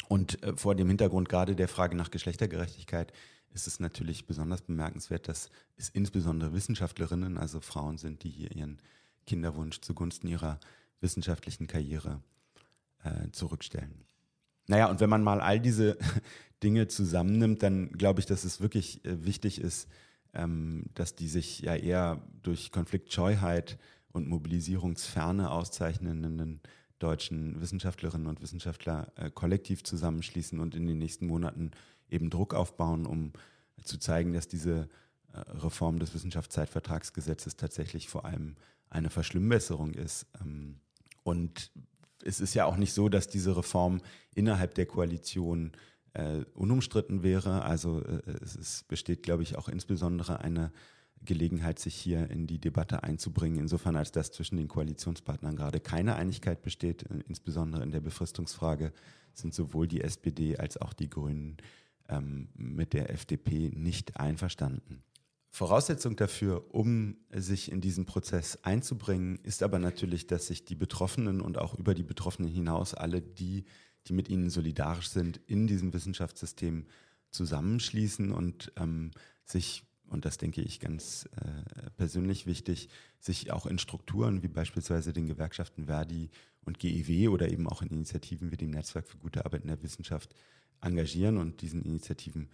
Und 0.09 0.43
äh, 0.43 0.57
vor 0.57 0.75
dem 0.75 0.89
Hintergrund 0.89 1.29
gerade 1.29 1.57
der 1.57 1.69
Frage 1.69 1.97
nach 1.97 2.11
Geschlechtergerechtigkeit 2.11 3.13
ist 3.53 3.67
es 3.67 3.79
natürlich 3.79 4.27
besonders 4.27 4.63
bemerkenswert, 4.63 5.29
dass 5.29 5.49
es 5.77 5.89
insbesondere 5.89 6.53
Wissenschaftlerinnen, 6.53 7.39
also 7.39 7.61
Frauen 7.61 7.99
sind, 7.99 8.25
die 8.25 8.31
hier 8.31 8.51
ihren 8.55 8.81
Kinderwunsch 9.27 9.81
zugunsten 9.81 10.27
ihrer 10.27 10.59
wissenschaftlichen 11.01 11.69
Karriere 11.69 12.21
äh, 13.05 13.31
zurückstellen. 13.31 14.05
Naja, 14.67 14.91
und 14.91 15.01
wenn 15.01 15.11
man 15.11 15.23
mal 15.23 15.41
all 15.41 15.61
diese 15.61 15.99
Dinge 16.63 16.89
zusammennimmt, 16.89 17.63
dann 17.63 17.93
glaube 17.93 18.21
ich, 18.21 18.27
dass 18.27 18.45
es 18.45 18.61
wirklich 18.61 19.05
äh, 19.05 19.25
wichtig 19.25 19.61
ist, 19.61 19.89
ähm, 20.33 20.87
dass 20.95 21.15
die 21.15 21.29
sich 21.29 21.61
ja 21.61 21.77
eher 21.77 22.23
durch 22.43 22.73
Konfliktscheuheit 22.73 23.79
und 24.13 24.29
Mobilisierungsferne 24.29 25.51
auszeichnenden 25.51 26.61
deutschen 26.99 27.61
Wissenschaftlerinnen 27.61 28.27
und 28.27 28.41
Wissenschaftler 28.41 29.13
äh, 29.17 29.31
kollektiv 29.31 29.85
zusammenschließen 29.85 30.59
und 30.61 30.75
in 30.75 30.87
den 30.87 30.99
nächsten 30.99 31.27
Monaten 31.27 31.73
eben 32.09 32.31
Druck 32.31 32.55
aufbauen, 32.55 33.07
um 33.07 33.33
zu 33.83 33.99
zeigen, 33.99 34.33
dass 34.33 34.49
diese 34.49 34.89
äh, 35.33 35.39
Reform 35.39 35.99
des 35.99 36.15
Wissenschaftszeitvertragsgesetzes 36.15 37.57
tatsächlich 37.57 38.09
vor 38.09 38.25
allem 38.25 38.57
eine 38.89 39.11
Verschlimmbesserung 39.11 39.93
ist. 39.93 40.27
Ähm, 40.41 40.77
und 41.25 41.71
es 42.25 42.41
ist 42.41 42.55
ja 42.55 42.65
auch 42.65 42.77
nicht 42.77 42.93
so, 42.93 43.09
dass 43.09 43.29
diese 43.29 43.57
Reform 43.57 44.01
innerhalb 44.35 44.75
der 44.75 44.87
Koalition 44.87 45.73
äh, 46.15 46.45
unumstritten 46.55 47.23
wäre. 47.23 47.63
Also 47.63 48.01
äh, 48.03 48.23
es 48.43 48.85
besteht, 48.85 49.23
glaube 49.23 49.43
ich, 49.43 49.57
auch 49.57 49.69
insbesondere 49.69 50.41
eine 50.41 50.73
Gelegenheit, 51.25 51.79
sich 51.79 51.95
hier 51.95 52.31
in 52.31 52.47
die 52.47 52.59
Debatte 52.59 53.03
einzubringen, 53.03 53.59
insofern 53.59 53.97
als 53.97 54.13
dass 54.13 54.31
zwischen 54.31 54.57
den 54.57 54.69
Koalitionspartnern 54.69 55.57
gerade 55.57 55.81
keine 55.81 56.17
Einigkeit 56.17 56.63
besteht, 56.63 57.05
äh, 57.05 57.21
insbesondere 57.29 57.83
in 57.83 57.91
der 57.91 58.01
Befristungsfrage 58.01 58.93
sind 59.33 59.55
sowohl 59.55 59.89
die 59.89 60.03
SPD 60.03 60.57
als 60.57 60.77
auch 60.77 60.93
die 60.93 61.11
Grünen 61.11 61.57
ähm, 62.09 62.49
mit 62.55 62.93
der 62.93 63.11
FDP 63.11 63.71
nicht 63.75 64.19
einverstanden. 64.19 65.03
Voraussetzung 65.55 66.17
dafür, 66.17 66.75
um 66.75 67.17
sich 67.31 67.71
in 67.71 67.81
diesen 67.81 68.07
Prozess 68.07 68.59
einzubringen, 68.65 69.39
ist 69.45 69.63
aber 69.63 69.79
natürlich, 69.79 70.27
dass 70.27 70.49
sich 70.49 70.65
die 70.65 70.75
Betroffenen 70.75 71.41
und 71.41 71.59
auch 71.59 71.79
über 71.79 71.95
die 71.95 72.03
Betroffenen 72.03 72.51
hinaus 72.51 72.93
alle 72.93 73.23
die, 73.23 73.65
die 74.09 74.15
mit 74.15 74.29
ihnen 74.29 74.51
solidarisch 74.51 75.11
sind, 75.11 75.41
in 75.47 75.69
diesem 75.69 75.95
Wissenschaftssystem 75.95 76.87
zusammenschließen 77.31 78.33
und 78.33 78.73
ähm, 78.75 79.13
sich, 79.45 79.85
und 80.09 80.25
das 80.25 80.39
denke 80.39 80.61
ich 80.61 80.81
ganz 80.81 81.29
äh, 81.37 81.89
persönlich 81.99 82.47
wichtig, 82.47 82.89
sich 83.21 83.53
auch 83.53 83.67
in 83.67 83.79
Strukturen 83.79 84.43
wie 84.43 84.49
beispielsweise 84.49 85.13
den 85.13 85.29
Gewerkschaften 85.29 85.87
Verdi 85.87 86.31
und 86.65 86.81
GEW 86.81 87.29
oder 87.29 87.49
eben 87.49 87.69
auch 87.69 87.81
in 87.81 87.91
Initiativen 87.91 88.51
wie 88.51 88.57
dem 88.57 88.71
Netzwerk 88.71 89.07
für 89.07 89.19
gute 89.19 89.45
Arbeit 89.45 89.63
in 89.63 89.69
der 89.69 89.85
Wissenschaft 89.85 90.35
engagieren 90.81 91.39
und 91.39 91.63
diesen 91.63 91.85
Initiativen 91.85 92.49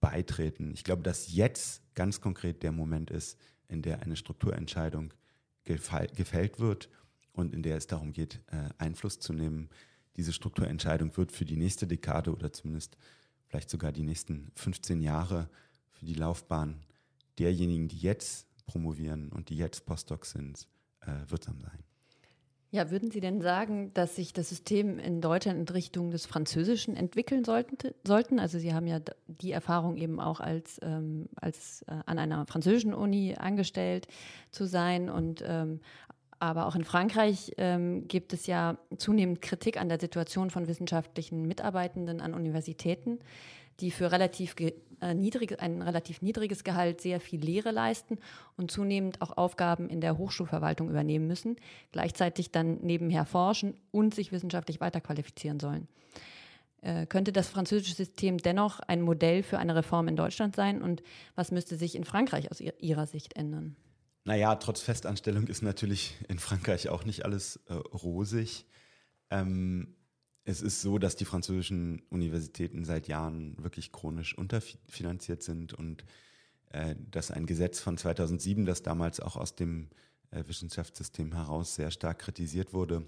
beitreten. 0.00 0.72
Ich 0.72 0.84
glaube, 0.84 1.02
dass 1.02 1.32
jetzt 1.32 1.82
ganz 1.94 2.20
konkret 2.20 2.62
der 2.62 2.72
Moment 2.72 3.10
ist, 3.10 3.38
in 3.68 3.82
der 3.82 4.02
eine 4.02 4.16
Strukturentscheidung 4.16 5.12
gefällt 5.64 6.58
wird 6.58 6.88
und 7.32 7.52
in 7.52 7.62
der 7.62 7.76
es 7.76 7.86
darum 7.86 8.12
geht, 8.12 8.40
äh, 8.46 8.70
Einfluss 8.78 9.20
zu 9.20 9.32
nehmen. 9.32 9.68
Diese 10.16 10.32
Strukturentscheidung 10.32 11.16
wird 11.16 11.30
für 11.30 11.44
die 11.44 11.56
nächste 11.56 11.86
Dekade 11.86 12.32
oder 12.32 12.52
zumindest 12.52 12.96
vielleicht 13.46 13.70
sogar 13.70 13.92
die 13.92 14.02
nächsten 14.02 14.50
15 14.54 15.00
Jahre 15.00 15.48
für 15.90 16.06
die 16.06 16.14
Laufbahn 16.14 16.80
derjenigen, 17.38 17.88
die 17.88 17.98
jetzt 17.98 18.46
promovieren 18.66 19.30
und 19.30 19.48
die 19.50 19.56
jetzt 19.56 19.86
Postdocs 19.86 20.30
sind, 20.30 20.66
äh, 21.00 21.12
wirksam 21.28 21.60
sein. 21.60 21.87
Ja, 22.70 22.90
würden 22.90 23.10
Sie 23.10 23.20
denn 23.20 23.40
sagen, 23.40 23.94
dass 23.94 24.16
sich 24.16 24.34
das 24.34 24.50
System 24.50 24.98
in 24.98 25.22
Deutschland 25.22 25.58
in 25.58 25.74
Richtung 25.74 26.10
des 26.10 26.26
Französischen 26.26 26.96
entwickeln 26.96 27.42
sollten? 27.42 28.38
Also 28.38 28.58
Sie 28.58 28.74
haben 28.74 28.86
ja 28.86 29.00
die 29.26 29.52
Erfahrung 29.52 29.96
eben 29.96 30.20
auch 30.20 30.40
als, 30.40 30.78
ähm, 30.82 31.30
als 31.36 31.82
äh, 31.88 31.94
an 32.04 32.18
einer 32.18 32.44
französischen 32.46 32.92
Uni 32.92 33.34
angestellt 33.38 34.06
zu 34.50 34.66
sein 34.66 35.08
und 35.08 35.42
ähm, 35.46 35.80
aber 36.40 36.66
auch 36.66 36.76
in 36.76 36.84
Frankreich 36.84 37.52
ähm, 37.56 38.06
gibt 38.06 38.32
es 38.32 38.46
ja 38.46 38.78
zunehmend 38.96 39.42
Kritik 39.42 39.80
an 39.80 39.88
der 39.88 39.98
Situation 39.98 40.50
von 40.50 40.68
wissenschaftlichen 40.68 41.48
Mitarbeitenden 41.48 42.20
an 42.20 42.32
Universitäten 42.32 43.18
die 43.80 43.90
für 43.90 44.10
relativ 44.10 44.56
äh, 45.00 45.14
niedrig, 45.14 45.60
ein 45.60 45.82
relativ 45.82 46.22
niedriges 46.22 46.64
Gehalt 46.64 47.00
sehr 47.00 47.20
viel 47.20 47.40
Lehre 47.40 47.70
leisten 47.70 48.18
und 48.56 48.70
zunehmend 48.70 49.20
auch 49.20 49.36
Aufgaben 49.36 49.88
in 49.88 50.00
der 50.00 50.18
Hochschulverwaltung 50.18 50.88
übernehmen 50.88 51.26
müssen, 51.26 51.56
gleichzeitig 51.92 52.52
dann 52.52 52.78
nebenher 52.78 53.24
forschen 53.24 53.74
und 53.90 54.14
sich 54.14 54.32
wissenschaftlich 54.32 54.80
weiterqualifizieren 54.80 55.60
sollen. 55.60 55.88
Äh, 56.80 57.06
könnte 57.06 57.32
das 57.32 57.48
französische 57.48 57.94
System 57.94 58.38
dennoch 58.38 58.80
ein 58.80 59.02
Modell 59.02 59.42
für 59.42 59.58
eine 59.58 59.74
Reform 59.74 60.08
in 60.08 60.16
Deutschland 60.16 60.54
sein 60.54 60.82
und 60.82 61.02
was 61.34 61.50
müsste 61.50 61.76
sich 61.76 61.96
in 61.96 62.04
Frankreich 62.04 62.50
aus 62.50 62.60
Ihrer 62.60 63.06
Sicht 63.06 63.36
ändern? 63.36 63.76
Naja, 64.24 64.54
trotz 64.56 64.80
Festanstellung 64.80 65.46
ist 65.46 65.62
natürlich 65.62 66.14
in 66.28 66.38
Frankreich 66.38 66.88
auch 66.88 67.04
nicht 67.04 67.24
alles 67.24 67.56
äh, 67.66 67.72
rosig. 67.72 68.66
Ähm, 69.30 69.96
es 70.48 70.62
ist 70.62 70.80
so, 70.80 70.98
dass 70.98 71.14
die 71.14 71.26
französischen 71.26 72.00
Universitäten 72.08 72.86
seit 72.86 73.06
Jahren 73.06 73.62
wirklich 73.62 73.92
chronisch 73.92 74.36
unterfinanziert 74.36 75.42
sind 75.42 75.74
und 75.74 76.06
äh, 76.70 76.94
dass 77.10 77.30
ein 77.30 77.44
Gesetz 77.44 77.80
von 77.80 77.98
2007, 77.98 78.64
das 78.64 78.82
damals 78.82 79.20
auch 79.20 79.36
aus 79.36 79.56
dem 79.56 79.90
äh, 80.30 80.42
Wissenschaftssystem 80.46 81.34
heraus 81.34 81.74
sehr 81.74 81.90
stark 81.90 82.20
kritisiert 82.20 82.72
wurde, 82.72 83.06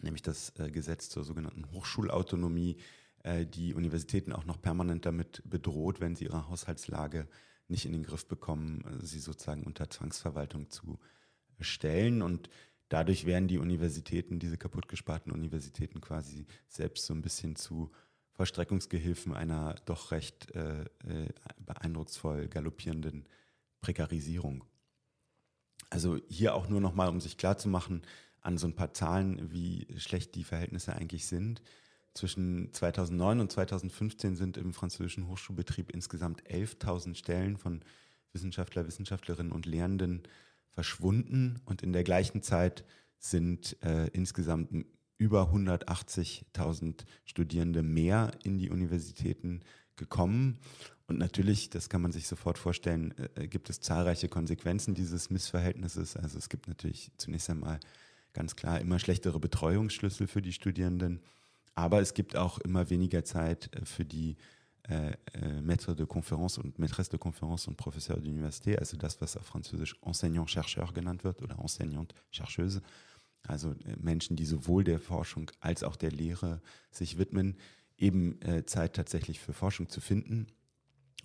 nämlich 0.00 0.22
das 0.22 0.54
äh, 0.58 0.70
Gesetz 0.70 1.10
zur 1.10 1.24
sogenannten 1.24 1.70
Hochschulautonomie, 1.72 2.78
äh, 3.22 3.44
die 3.44 3.74
Universitäten 3.74 4.32
auch 4.32 4.46
noch 4.46 4.62
permanent 4.62 5.04
damit 5.04 5.42
bedroht, 5.44 6.00
wenn 6.00 6.16
sie 6.16 6.24
ihre 6.24 6.48
Haushaltslage 6.48 7.28
nicht 7.68 7.84
in 7.84 7.92
den 7.92 8.02
Griff 8.02 8.26
bekommen, 8.26 8.82
äh, 9.02 9.04
sie 9.04 9.20
sozusagen 9.20 9.64
unter 9.64 9.90
Zwangsverwaltung 9.90 10.70
zu 10.70 10.98
stellen. 11.60 12.22
Und 12.22 12.48
dadurch 12.88 13.26
werden 13.26 13.48
die 13.48 13.58
Universitäten, 13.58 14.38
diese 14.38 14.58
kaputtgesparten 14.58 15.32
Universitäten 15.32 16.00
quasi 16.00 16.46
selbst 16.68 17.06
so 17.06 17.14
ein 17.14 17.22
bisschen 17.22 17.56
zu 17.56 17.90
Vollstreckungsgehilfen 18.32 19.34
einer 19.34 19.74
doch 19.86 20.10
recht 20.10 20.54
äh, 20.54 20.82
äh, 20.82 21.28
beeindrucksvoll 21.58 22.48
galoppierenden 22.48 23.26
Prekarisierung. 23.80 24.64
Also 25.88 26.18
hier 26.28 26.54
auch 26.54 26.68
nur 26.68 26.80
nochmal, 26.80 27.08
um 27.08 27.20
sich 27.20 27.38
klarzumachen, 27.38 28.02
an 28.40 28.58
so 28.58 28.66
ein 28.66 28.76
paar 28.76 28.92
Zahlen, 28.92 29.50
wie 29.52 29.86
schlecht 29.96 30.34
die 30.34 30.44
Verhältnisse 30.44 30.94
eigentlich 30.94 31.26
sind. 31.26 31.62
Zwischen 32.14 32.72
2009 32.72 33.40
und 33.40 33.52
2015 33.52 34.36
sind 34.36 34.56
im 34.56 34.72
französischen 34.72 35.28
Hochschulbetrieb 35.28 35.90
insgesamt 35.90 36.42
11.000 36.44 37.14
Stellen 37.14 37.56
von 37.56 37.82
Wissenschaftler, 38.32 38.86
Wissenschaftlerinnen 38.86 39.52
und 39.52 39.66
Lehrenden 39.66 40.22
verschwunden 40.76 41.58
und 41.64 41.82
in 41.82 41.94
der 41.94 42.04
gleichen 42.04 42.42
Zeit 42.42 42.84
sind 43.18 43.82
äh, 43.82 44.08
insgesamt 44.08 44.68
über 45.16 45.50
180.000 45.50 47.06
Studierende 47.24 47.82
mehr 47.82 48.32
in 48.44 48.58
die 48.58 48.68
Universitäten 48.68 49.62
gekommen. 49.96 50.58
Und 51.06 51.18
natürlich, 51.18 51.70
das 51.70 51.88
kann 51.88 52.02
man 52.02 52.12
sich 52.12 52.28
sofort 52.28 52.58
vorstellen, 52.58 53.14
äh, 53.36 53.48
gibt 53.48 53.70
es 53.70 53.80
zahlreiche 53.80 54.28
Konsequenzen 54.28 54.94
dieses 54.94 55.30
Missverhältnisses. 55.30 56.14
Also 56.14 56.36
es 56.36 56.50
gibt 56.50 56.68
natürlich 56.68 57.10
zunächst 57.16 57.48
einmal 57.48 57.80
ganz 58.34 58.54
klar 58.54 58.78
immer 58.78 58.98
schlechtere 58.98 59.40
Betreuungsschlüssel 59.40 60.26
für 60.26 60.42
die 60.42 60.52
Studierenden, 60.52 61.22
aber 61.74 62.02
es 62.02 62.12
gibt 62.12 62.36
auch 62.36 62.58
immer 62.58 62.90
weniger 62.90 63.24
Zeit 63.24 63.74
äh, 63.74 63.86
für 63.86 64.04
die 64.04 64.32
äh, 64.32 64.34
äh, 64.34 64.55
Maître 64.88 65.94
de 65.94 66.04
Conférence 66.04 66.58
und 66.58 66.78
Maîtresse 66.78 67.10
de 67.10 67.16
Conférence 67.16 67.66
und 67.66 67.76
Professeur 67.76 68.18
d'Université, 68.18 68.78
also 68.78 68.96
das, 68.96 69.20
was 69.20 69.36
auf 69.36 69.44
Französisch 69.44 69.96
Enseignant-Chercheur 70.02 70.92
genannt 70.92 71.24
wird 71.24 71.42
oder 71.42 71.58
Enseignante-Chercheuse, 71.58 72.82
also 73.48 73.72
äh, 73.72 73.96
Menschen, 74.00 74.36
die 74.36 74.44
sowohl 74.44 74.84
der 74.84 74.98
Forschung 74.98 75.50
als 75.60 75.82
auch 75.82 75.96
der 75.96 76.10
Lehre 76.10 76.60
sich 76.90 77.18
widmen, 77.18 77.56
eben 77.96 78.40
äh, 78.42 78.64
Zeit 78.66 78.94
tatsächlich 78.94 79.40
für 79.40 79.52
Forschung 79.52 79.88
zu 79.88 80.00
finden 80.00 80.46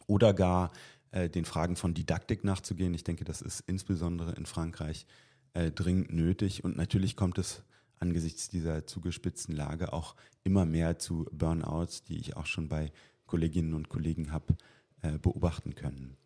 oder 0.07 0.34
gar 0.34 0.72
äh, 1.12 1.30
den 1.30 1.45
Fragen 1.45 1.76
von 1.76 1.93
Didaktik 1.93 2.43
nachzugehen. 2.43 2.93
Ich 2.93 3.03
denke, 3.03 3.26
das 3.26 3.41
ist 3.41 3.62
insbesondere 3.62 4.34
in 4.34 4.45
Frankreich 4.45 5.05
dringend 5.53 6.14
nötig 6.14 6.64
und 6.64 6.78
natürlich 6.78 7.18
kommt 7.18 7.38
es 7.38 7.62
angesichts 7.99 8.47
dieser 8.47 8.88
zugespitzten 8.88 9.53
Lage 9.53 9.91
auch 9.91 10.16
immer 10.45 10.66
mehr 10.66 10.97
zu 10.97 11.28
Burnouts, 11.34 12.03
die 12.03 12.18
ich 12.18 12.38
auch 12.38 12.45
schon 12.45 12.70
bei 12.70 12.93
Kolleginnen 13.32 13.73
und 13.73 13.88
Kollegen 13.88 14.34
habe 14.34 14.57
äh, 15.01 15.17
beobachten 15.17 15.73
können. 15.73 16.17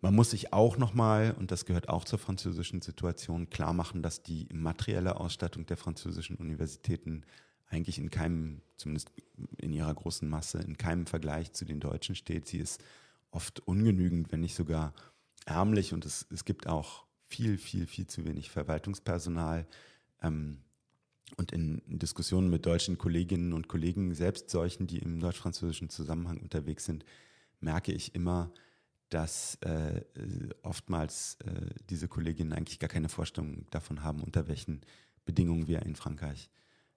Man 0.00 0.14
muss 0.14 0.30
sich 0.30 0.52
auch 0.52 0.78
nochmal, 0.78 1.34
und 1.36 1.50
das 1.50 1.64
gehört 1.64 1.88
auch 1.88 2.04
zur 2.04 2.20
französischen 2.20 2.80
Situation, 2.80 3.50
klar 3.50 3.72
machen, 3.72 4.02
dass 4.02 4.22
die 4.22 4.46
materielle 4.52 5.18
Ausstattung 5.18 5.66
der 5.66 5.76
französischen 5.76 6.36
Universitäten 6.36 7.24
eigentlich 7.66 7.98
in 7.98 8.10
keinem, 8.10 8.62
zumindest 8.76 9.10
in 9.58 9.72
ihrer 9.72 9.92
großen 9.92 10.28
Masse, 10.28 10.58
in 10.58 10.78
keinem 10.78 11.06
Vergleich 11.06 11.52
zu 11.54 11.64
den 11.64 11.80
deutschen 11.80 12.14
steht. 12.14 12.46
Sie 12.46 12.58
ist 12.58 12.80
oft 13.32 13.58
ungenügend, 13.66 14.30
wenn 14.30 14.42
nicht 14.42 14.54
sogar 14.54 14.94
ärmlich 15.44 15.92
und 15.92 16.06
es, 16.06 16.24
es 16.30 16.44
gibt 16.44 16.68
auch 16.68 17.04
viel, 17.24 17.58
viel, 17.58 17.86
viel 17.86 18.06
zu 18.06 18.24
wenig 18.24 18.48
Verwaltungspersonal. 18.50 19.66
Ähm, 20.22 20.58
und 21.36 21.52
in, 21.52 21.82
Diskussionen 21.86 22.48
mit 22.48 22.66
deutschen 22.66 22.98
Kolleginnen 22.98 23.52
und 23.52 23.68
Kollegen, 23.68 24.14
selbst 24.14 24.50
solchen, 24.50 24.86
die 24.86 24.98
im 24.98 25.20
deutsch-französischen 25.20 25.90
Zusammenhang 25.90 26.38
unterwegs 26.38 26.84
sind, 26.84 27.04
merke 27.60 27.92
ich 27.92 28.14
immer, 28.14 28.52
dass 29.08 29.56
äh, 29.62 30.02
oftmals 30.62 31.36
äh, 31.44 31.74
diese 31.90 32.08
Kolleginnen 32.08 32.52
eigentlich 32.52 32.78
gar 32.78 32.88
keine 32.88 33.08
Vorstellung 33.08 33.66
davon 33.70 34.02
haben, 34.02 34.22
unter 34.22 34.48
welchen 34.48 34.80
Bedingungen 35.24 35.68
wir 35.68 35.82
in 35.82 35.96
Frankreich 35.96 36.50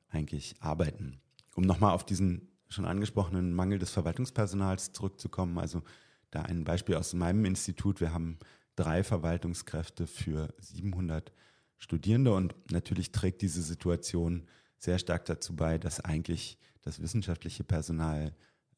eigentlich 0.10 0.56
arbeiten. 0.60 1.20
Um 1.56 1.64
nochmal 1.64 1.94
auf 1.94 2.06
diesen 2.06 2.50
schon 2.70 2.86
angesprochenen 2.86 3.54
Mangel 3.54 3.80
des 3.80 3.92
Verwaltungspersonals 3.92 4.92
zurückzukommen, 4.94 5.58
also 5.58 5.84
da 6.32 6.44
ein 6.44 6.64
Beispiel 6.64 6.96
aus 6.96 7.14
meinem 7.14 7.46
Institut. 7.46 8.00
Wir 8.00 8.14
haben 8.14 8.38
drei 8.76 9.04
Verwaltungskräfte 9.04 10.08
für 10.08 10.54
700 10.60 11.32
Studierende. 11.80 12.34
Und 12.34 12.54
natürlich 12.72 13.12
trägt 13.12 13.42
diese 13.42 13.62
Situation 13.62 14.46
sehr 14.78 15.00
stark 15.00 15.26
dazu 15.26 15.56
bei, 15.56 15.78
dass 15.78 16.00
eigentlich 16.00 16.58
das 16.82 17.02
wissenschaftliche 17.02 17.64
Personal 17.64 18.34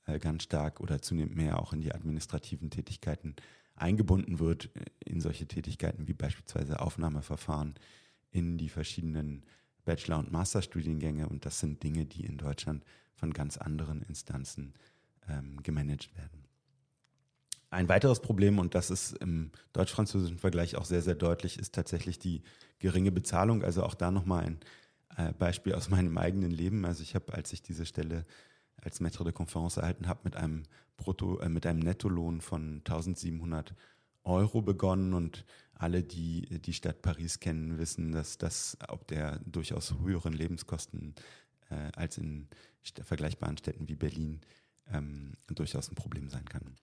äh, 0.05 0.19
ganz 0.19 0.43
stark 0.43 0.79
oder 0.79 1.01
zunehmend 1.01 1.35
mehr 1.35 1.59
auch 1.59 1.73
in 1.73 1.81
die 1.81 1.93
administrativen 1.93 2.69
Tätigkeiten 2.69 3.35
eingebunden 3.75 4.39
wird, 4.39 4.69
äh, 4.75 4.85
in 5.05 5.21
solche 5.21 5.47
Tätigkeiten 5.47 6.07
wie 6.07 6.13
beispielsweise 6.13 6.79
Aufnahmeverfahren 6.79 7.75
in 8.31 8.57
die 8.57 8.69
verschiedenen 8.69 9.45
Bachelor- 9.85 10.19
und 10.19 10.31
Masterstudiengänge. 10.31 11.27
Und 11.27 11.45
das 11.45 11.59
sind 11.59 11.83
Dinge, 11.83 12.05
die 12.05 12.25
in 12.25 12.37
Deutschland 12.37 12.83
von 13.13 13.33
ganz 13.33 13.57
anderen 13.57 14.01
Instanzen 14.03 14.73
ähm, 15.27 15.61
gemanagt 15.61 16.15
werden. 16.15 16.40
Ein 17.71 17.87
weiteres 17.87 18.19
Problem, 18.19 18.59
und 18.59 18.75
das 18.75 18.91
ist 18.91 19.13
im 19.19 19.49
deutsch-französischen 19.71 20.37
Vergleich 20.37 20.75
auch 20.75 20.83
sehr, 20.83 21.01
sehr 21.01 21.15
deutlich, 21.15 21.57
ist 21.57 21.73
tatsächlich 21.73 22.19
die 22.19 22.43
geringe 22.79 23.13
Bezahlung. 23.13 23.63
Also 23.63 23.83
auch 23.83 23.95
da 23.95 24.11
nochmal 24.11 24.43
ein 24.43 24.59
äh, 25.15 25.31
Beispiel 25.31 25.73
aus 25.73 25.89
meinem 25.89 26.17
eigenen 26.17 26.51
Leben. 26.51 26.83
Also 26.85 27.01
ich 27.01 27.15
habe, 27.15 27.33
als 27.33 27.53
ich 27.53 27.61
diese 27.61 27.85
Stelle 27.85 28.25
als 28.75 28.99
Maître 28.99 29.23
de 29.23 29.31
Conférence 29.31 29.79
erhalten 29.79 30.09
habe, 30.09 30.19
mit 30.25 30.35
einem 30.35 30.63
Brutto, 30.97 31.39
äh, 31.39 31.47
mit 31.47 31.65
einem 31.65 31.79
Nettolohn 31.79 32.41
von 32.41 32.79
1700 32.79 33.73
Euro 34.25 34.61
begonnen 34.61 35.13
und 35.13 35.45
alle, 35.73 36.03
die 36.03 36.59
die 36.59 36.73
Stadt 36.73 37.01
Paris 37.01 37.39
kennen, 37.39 37.77
wissen, 37.77 38.11
dass 38.11 38.37
das 38.37 38.77
ob 38.89 39.07
der 39.07 39.39
durchaus 39.45 39.95
höheren 39.97 40.33
Lebenskosten 40.33 41.15
äh, 41.69 41.91
als 41.95 42.17
in 42.17 42.49
vergleichbaren 43.01 43.57
Städten 43.57 43.87
wie 43.87 43.95
Berlin 43.95 44.41
ähm, 44.91 45.37
durchaus 45.47 45.89
ein 45.89 45.95
Problem 45.95 46.27
sein 46.29 46.45
kann. 46.45 46.75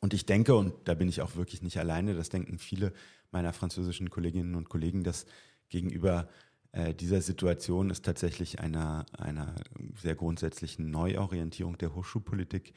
Und 0.00 0.14
ich 0.14 0.26
denke, 0.26 0.54
und 0.54 0.74
da 0.84 0.94
bin 0.94 1.08
ich 1.08 1.20
auch 1.20 1.36
wirklich 1.36 1.62
nicht 1.62 1.78
alleine, 1.78 2.14
das 2.14 2.30
denken 2.30 2.58
viele 2.58 2.92
meiner 3.30 3.52
französischen 3.52 4.10
Kolleginnen 4.10 4.54
und 4.54 4.68
Kollegen, 4.68 5.04
dass 5.04 5.26
gegenüber 5.68 6.28
äh, 6.72 6.94
dieser 6.94 7.20
Situation 7.20 7.90
es 7.90 8.02
tatsächlich 8.02 8.60
einer, 8.60 9.06
einer 9.16 9.54
sehr 10.00 10.14
grundsätzlichen 10.14 10.90
Neuorientierung 10.90 11.76
der 11.78 11.94
Hochschulpolitik 11.94 12.72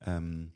ähm, 0.00 0.52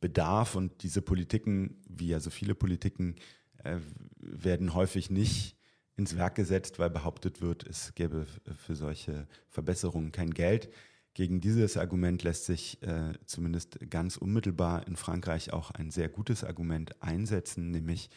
bedarf. 0.00 0.54
Und 0.54 0.82
diese 0.82 1.02
Politiken, 1.02 1.82
wie 1.88 2.08
ja 2.08 2.20
so 2.20 2.30
viele 2.30 2.54
Politiken, 2.54 3.16
äh, 3.64 3.78
werden 4.18 4.74
häufig 4.74 5.10
nicht 5.10 5.56
ins 5.96 6.16
Werk 6.16 6.36
gesetzt, 6.36 6.78
weil 6.78 6.90
behauptet 6.90 7.40
wird, 7.40 7.66
es 7.66 7.94
gäbe 7.94 8.26
für 8.56 8.76
solche 8.76 9.26
Verbesserungen 9.48 10.12
kein 10.12 10.30
Geld. 10.30 10.70
Gegen 11.18 11.40
dieses 11.40 11.76
Argument 11.76 12.22
lässt 12.22 12.44
sich 12.44 12.80
äh, 12.80 13.12
zumindest 13.26 13.90
ganz 13.90 14.16
unmittelbar 14.16 14.86
in 14.86 14.94
Frankreich 14.94 15.52
auch 15.52 15.72
ein 15.72 15.90
sehr 15.90 16.08
gutes 16.08 16.44
Argument 16.44 17.02
einsetzen, 17.02 17.72
nämlich 17.72 18.08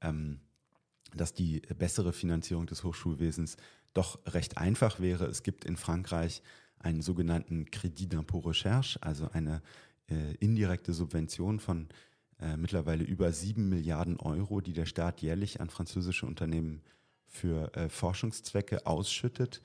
ähm, 0.00 0.40
dass 1.14 1.34
die 1.34 1.60
bessere 1.78 2.12
Finanzierung 2.12 2.66
des 2.66 2.82
Hochschulwesens 2.82 3.58
doch 3.94 4.18
recht 4.26 4.58
einfach 4.58 4.98
wäre. 4.98 5.26
Es 5.26 5.44
gibt 5.44 5.66
in 5.66 5.76
Frankreich 5.76 6.42
einen 6.80 7.00
sogenannten 7.00 7.66
Crédit 7.66 8.12
d'impôt 8.12 8.44
recherche, 8.44 9.00
also 9.04 9.30
eine 9.30 9.62
äh, 10.10 10.34
indirekte 10.40 10.92
Subvention 10.92 11.60
von 11.60 11.88
äh, 12.40 12.56
mittlerweile 12.56 13.04
über 13.04 13.30
sieben 13.30 13.68
Milliarden 13.68 14.16
Euro, 14.16 14.60
die 14.60 14.72
der 14.72 14.86
Staat 14.86 15.22
jährlich 15.22 15.60
an 15.60 15.70
französische 15.70 16.26
Unternehmen 16.26 16.82
für 17.24 17.72
äh, 17.76 17.88
Forschungszwecke 17.88 18.84
ausschüttet. 18.84 19.62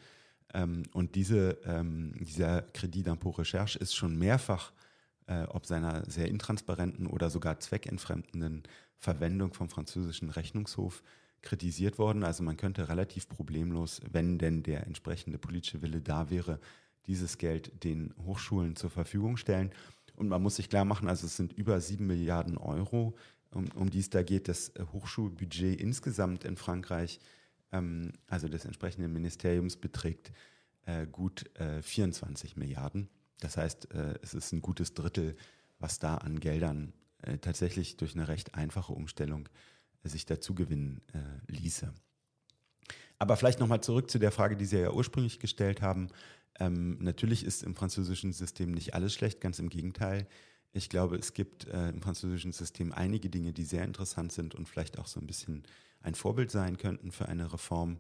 Ähm, 0.54 0.84
und 0.94 1.16
diese, 1.16 1.58
ähm, 1.66 2.14
dieser 2.20 2.62
Kredit 2.62 3.08
d'impôt 3.08 3.38
Recherche 3.38 3.80
ist 3.80 3.96
schon 3.96 4.18
mehrfach 4.18 4.72
äh, 5.28 5.44
ob 5.44 5.66
seiner 5.66 6.10
sehr 6.10 6.28
intransparenten 6.28 7.08
oder 7.08 7.30
sogar 7.30 7.60
zweckentfremdenden 7.60 8.64
Verwendung 8.98 9.54
vom 9.54 9.70
französischen 9.70 10.30
Rechnungshof 10.30 11.04
kritisiert 11.42 11.98
worden. 11.98 12.24
Also 12.24 12.44
man 12.44 12.58
könnte 12.58 12.90
relativ 12.90 13.28
problemlos, 13.28 14.02
wenn 14.12 14.38
denn 14.38 14.64
der 14.64 14.86
entsprechende 14.86 15.38
politische 15.38 15.82
Wille 15.82 16.02
da 16.02 16.30
wäre, 16.30 16.60
dieses 17.08 17.38
Geld 17.38 17.84
den 17.84 18.14
Hochschulen 18.26 18.76
zur 18.76 18.90
Verfügung 18.90 19.38
stellen. 19.38 19.72
Und 20.16 20.30
man 20.30 20.42
muss 20.42 20.56
sich 20.58 20.70
klar 20.70 20.86
machen, 20.86 21.10
also 21.10 21.26
es 21.26 21.36
sind 21.36 21.54
über 21.54 21.82
sieben 21.82 22.08
Milliarden 22.08 22.58
Euro, 22.58 23.16
um, 23.52 23.66
um 23.76 23.90
die 23.90 24.00
es 24.00 24.10
da 24.10 24.24
geht. 24.24 24.48
Das 24.48 24.72
Hochschulbudget 24.94 25.80
insgesamt 25.82 26.44
in 26.44 26.56
Frankreich 26.56 27.20
ähm, 27.74 28.14
also 28.28 28.48
des 28.48 28.64
entsprechenden 28.64 29.12
Ministeriums, 29.12 29.76
beträgt 29.76 30.32
äh, 30.86 31.06
gut 31.06 31.50
äh, 31.60 31.82
24 31.82 32.56
Milliarden. 32.56 33.10
Das 33.40 33.58
heißt, 33.58 33.94
äh, 33.94 34.16
es 34.22 34.34
ist 34.34 34.54
ein 34.54 34.62
gutes 34.62 34.94
Drittel, 34.94 35.36
was 35.80 36.00
da 36.00 36.16
an 36.16 36.40
Geldern 36.40 36.94
äh, 37.24 37.38
tatsächlich 37.38 37.98
durch 37.98 38.16
eine 38.16 38.28
recht 38.28 38.56
einfache 38.56 38.94
Umstellung 38.94 39.50
äh, 40.04 40.10
sich 40.10 40.26
dazu 40.26 40.56
gewinnen 40.56 41.02
äh, 41.14 41.52
ließe. 41.52 41.94
Aber 43.20 43.38
vielleicht 43.38 43.60
nochmal 43.60 43.82
zurück 43.82 44.10
zu 44.10 44.20
der 44.20 44.32
Frage, 44.32 44.56
die 44.56 44.66
Sie 44.66 44.78
ja 44.78 44.92
ursprünglich 44.92 45.40
gestellt 45.40 45.82
haben. 45.82 46.10
Ähm, 46.60 46.98
natürlich 47.00 47.46
ist 47.46 47.64
im 47.64 47.76
französischen 47.76 48.34
System 48.34 48.72
nicht 48.72 48.94
alles 48.94 49.14
schlecht, 49.14 49.42
ganz 49.42 49.60
im 49.60 49.70
Gegenteil. 49.70 50.28
Ich 50.74 50.90
glaube, 50.90 51.18
es 51.18 51.34
gibt 51.34 51.68
äh, 51.68 51.90
im 51.90 52.02
französischen 52.02 52.52
System 52.52 52.92
einige 52.92 53.30
Dinge, 53.30 53.54
die 53.54 53.64
sehr 53.64 53.86
interessant 53.86 54.32
sind 54.32 54.56
und 54.56 54.68
vielleicht 54.68 55.00
auch 55.00 55.08
so 55.08 55.20
ein 55.20 55.28
bisschen 55.28 55.64
ein 56.04 56.16
Vorbild 56.16 56.52
sein 56.52 56.78
könnten 56.78 57.12
für 57.12 57.28
eine 57.28 57.52
Reform 57.52 57.98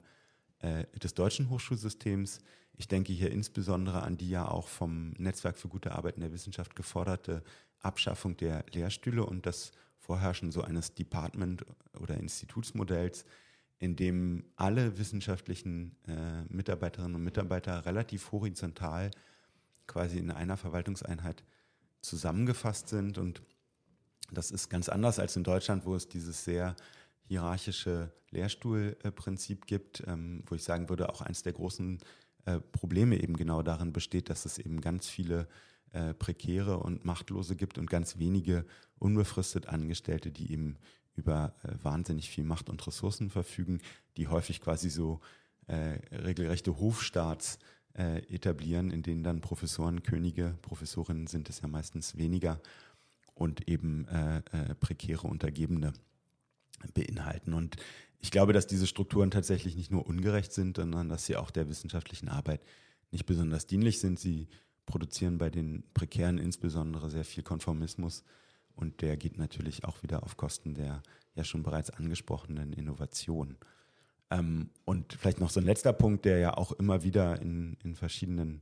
äh, 0.59 0.85
des 0.99 1.13
deutschen 1.13 1.49
Hochschulsystems. 1.49 2.39
Ich 2.75 2.87
denke 2.87 3.13
hier 3.13 3.31
insbesondere 3.31 4.03
an 4.03 4.17
die 4.17 4.29
ja 4.29 4.47
auch 4.47 4.67
vom 4.67 5.11
Netzwerk 5.17 5.57
für 5.57 5.69
gute 5.69 5.93
Arbeit 5.93 6.15
in 6.15 6.21
der 6.21 6.33
Wissenschaft 6.33 6.75
geforderte 6.75 7.43
Abschaffung 7.79 8.37
der 8.37 8.65
Lehrstühle 8.71 9.25
und 9.25 9.45
das 9.45 9.71
Vorherrschen 9.97 10.51
so 10.51 10.61
eines 10.61 10.93
Department- 10.93 11.65
oder 11.99 12.17
Institutsmodells, 12.17 13.25
in 13.79 13.95
dem 13.95 14.45
alle 14.55 14.97
wissenschaftlichen 14.97 15.95
äh, 16.07 16.43
Mitarbeiterinnen 16.49 17.15
und 17.15 17.23
Mitarbeiter 17.23 17.85
relativ 17.85 18.31
horizontal 18.31 19.11
quasi 19.87 20.17
in 20.17 20.31
einer 20.31 20.57
Verwaltungseinheit 20.57 21.43
zusammengefasst 22.01 22.89
sind. 22.89 23.17
Und 23.17 23.41
das 24.31 24.51
ist 24.51 24.69
ganz 24.69 24.89
anders 24.89 25.19
als 25.19 25.35
in 25.35 25.43
Deutschland, 25.43 25.85
wo 25.85 25.95
es 25.95 26.07
dieses 26.07 26.43
sehr 26.43 26.75
hierarchische 27.27 28.11
Lehrstuhlprinzip 28.31 29.67
gibt, 29.67 30.03
ähm, 30.07 30.43
wo 30.47 30.55
ich 30.55 30.63
sagen 30.63 30.89
würde, 30.89 31.09
auch 31.09 31.21
eines 31.21 31.43
der 31.43 31.53
großen 31.53 31.99
äh, 32.45 32.59
Probleme 32.59 33.21
eben 33.21 33.37
genau 33.37 33.61
darin 33.61 33.93
besteht, 33.93 34.29
dass 34.29 34.45
es 34.45 34.57
eben 34.57 34.81
ganz 34.81 35.07
viele 35.07 35.47
äh, 35.91 36.13
Prekäre 36.13 36.79
und 36.79 37.05
Machtlose 37.05 37.55
gibt 37.55 37.77
und 37.77 37.89
ganz 37.89 38.17
wenige 38.17 38.65
unbefristet 38.99 39.67
Angestellte, 39.67 40.31
die 40.31 40.51
eben 40.51 40.77
über 41.15 41.53
äh, 41.63 41.71
wahnsinnig 41.81 42.29
viel 42.29 42.43
Macht 42.43 42.69
und 42.69 42.85
Ressourcen 42.85 43.29
verfügen, 43.29 43.79
die 44.17 44.27
häufig 44.27 44.61
quasi 44.61 44.89
so 44.89 45.21
regelrechte 45.65 46.77
Hofstaats 46.77 47.57
etablieren, 47.93 48.91
in 48.91 49.01
denen 49.01 49.23
dann 49.23 49.39
Professoren, 49.39 50.03
Könige, 50.03 50.57
Professorinnen 50.61 51.27
sind 51.27 51.49
es 51.49 51.61
ja 51.61 51.69
meistens 51.69 52.17
weniger 52.17 52.59
und 53.33 53.69
eben 53.69 54.05
prekäre 54.81 55.25
Untergebene 55.25 55.93
beinhalten. 56.93 57.53
Und 57.53 57.77
ich 58.19 58.31
glaube, 58.31 58.53
dass 58.53 58.67
diese 58.67 58.87
Strukturen 58.87 59.31
tatsächlich 59.31 59.75
nicht 59.75 59.91
nur 59.91 60.05
ungerecht 60.07 60.53
sind, 60.53 60.77
sondern 60.77 61.09
dass 61.09 61.25
sie 61.25 61.35
auch 61.35 61.51
der 61.51 61.69
wissenschaftlichen 61.69 62.29
Arbeit 62.29 62.61
nicht 63.11 63.25
besonders 63.25 63.65
dienlich 63.65 63.99
sind. 63.99 64.19
Sie 64.19 64.47
produzieren 64.85 65.37
bei 65.37 65.49
den 65.49 65.83
Prekären 65.93 66.37
insbesondere 66.37 67.09
sehr 67.09 67.25
viel 67.25 67.43
Konformismus 67.43 68.23
und 68.75 69.01
der 69.01 69.17
geht 69.17 69.37
natürlich 69.37 69.85
auch 69.85 70.01
wieder 70.03 70.23
auf 70.23 70.37
Kosten 70.37 70.73
der 70.73 71.03
ja 71.35 71.43
schon 71.43 71.63
bereits 71.63 71.89
angesprochenen 71.89 72.73
Innovation. 72.73 73.57
Ähm, 74.29 74.69
und 74.85 75.13
vielleicht 75.13 75.39
noch 75.39 75.49
so 75.49 75.59
ein 75.59 75.65
letzter 75.65 75.93
Punkt, 75.93 76.25
der 76.25 76.39
ja 76.39 76.57
auch 76.57 76.71
immer 76.73 77.03
wieder 77.03 77.41
in, 77.41 77.77
in 77.83 77.95
verschiedenen, 77.95 78.61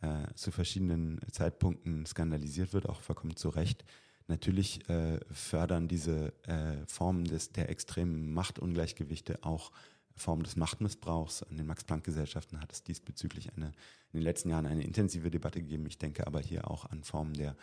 äh, 0.00 0.32
zu 0.34 0.50
verschiedenen 0.50 1.20
Zeitpunkten 1.30 2.06
skandalisiert 2.06 2.72
wird, 2.72 2.88
auch 2.88 3.00
vollkommen 3.00 3.36
zu 3.36 3.48
Recht. 3.48 3.84
Natürlich 4.28 4.88
äh, 4.88 5.20
fördern 5.30 5.88
diese 5.88 6.32
äh, 6.44 6.84
Formen 6.86 7.24
des, 7.24 7.52
der 7.52 7.68
extremen 7.70 8.32
Machtungleichgewichte 8.32 9.38
auch 9.42 9.70
Formen 10.16 10.42
des 10.42 10.56
Machtmissbrauchs. 10.56 11.42
An 11.44 11.56
den 11.56 11.66
Max-Planck-Gesellschaften 11.66 12.60
hat 12.60 12.72
es 12.72 12.82
diesbezüglich 12.82 13.52
eine, 13.54 13.66
in 13.66 14.20
den 14.20 14.22
letzten 14.22 14.50
Jahren 14.50 14.66
eine 14.66 14.82
intensive 14.82 15.30
Debatte 15.30 15.60
gegeben. 15.60 15.86
Ich 15.86 15.98
denke 15.98 16.26
aber 16.26 16.40
hier 16.40 16.68
auch 16.70 16.86
an 16.86 17.04
Formen 17.04 17.34
der 17.34 17.56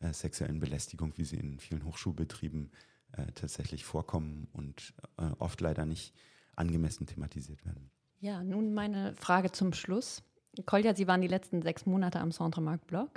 äh, 0.00 0.12
sexuellen 0.12 0.60
Belästigung, 0.60 1.12
wie 1.16 1.24
sie 1.24 1.36
in 1.36 1.58
vielen 1.58 1.84
Hochschulbetrieben 1.84 2.70
äh, 3.12 3.32
tatsächlich 3.32 3.84
vorkommen 3.84 4.48
und 4.52 4.92
äh, 5.16 5.30
oft 5.38 5.60
leider 5.60 5.86
nicht 5.86 6.14
angemessen 6.56 7.06
thematisiert 7.06 7.64
werden. 7.64 7.90
Ja, 8.18 8.44
nun 8.44 8.74
meine 8.74 9.14
Frage 9.14 9.52
zum 9.52 9.72
Schluss. 9.72 10.22
Kolja, 10.66 10.94
Sie 10.94 11.06
waren 11.06 11.22
die 11.22 11.28
letzten 11.28 11.62
sechs 11.62 11.86
Monate 11.86 12.20
am 12.20 12.32
Centre 12.32 12.60
Marc 12.60 12.86
Bloch. 12.86 13.08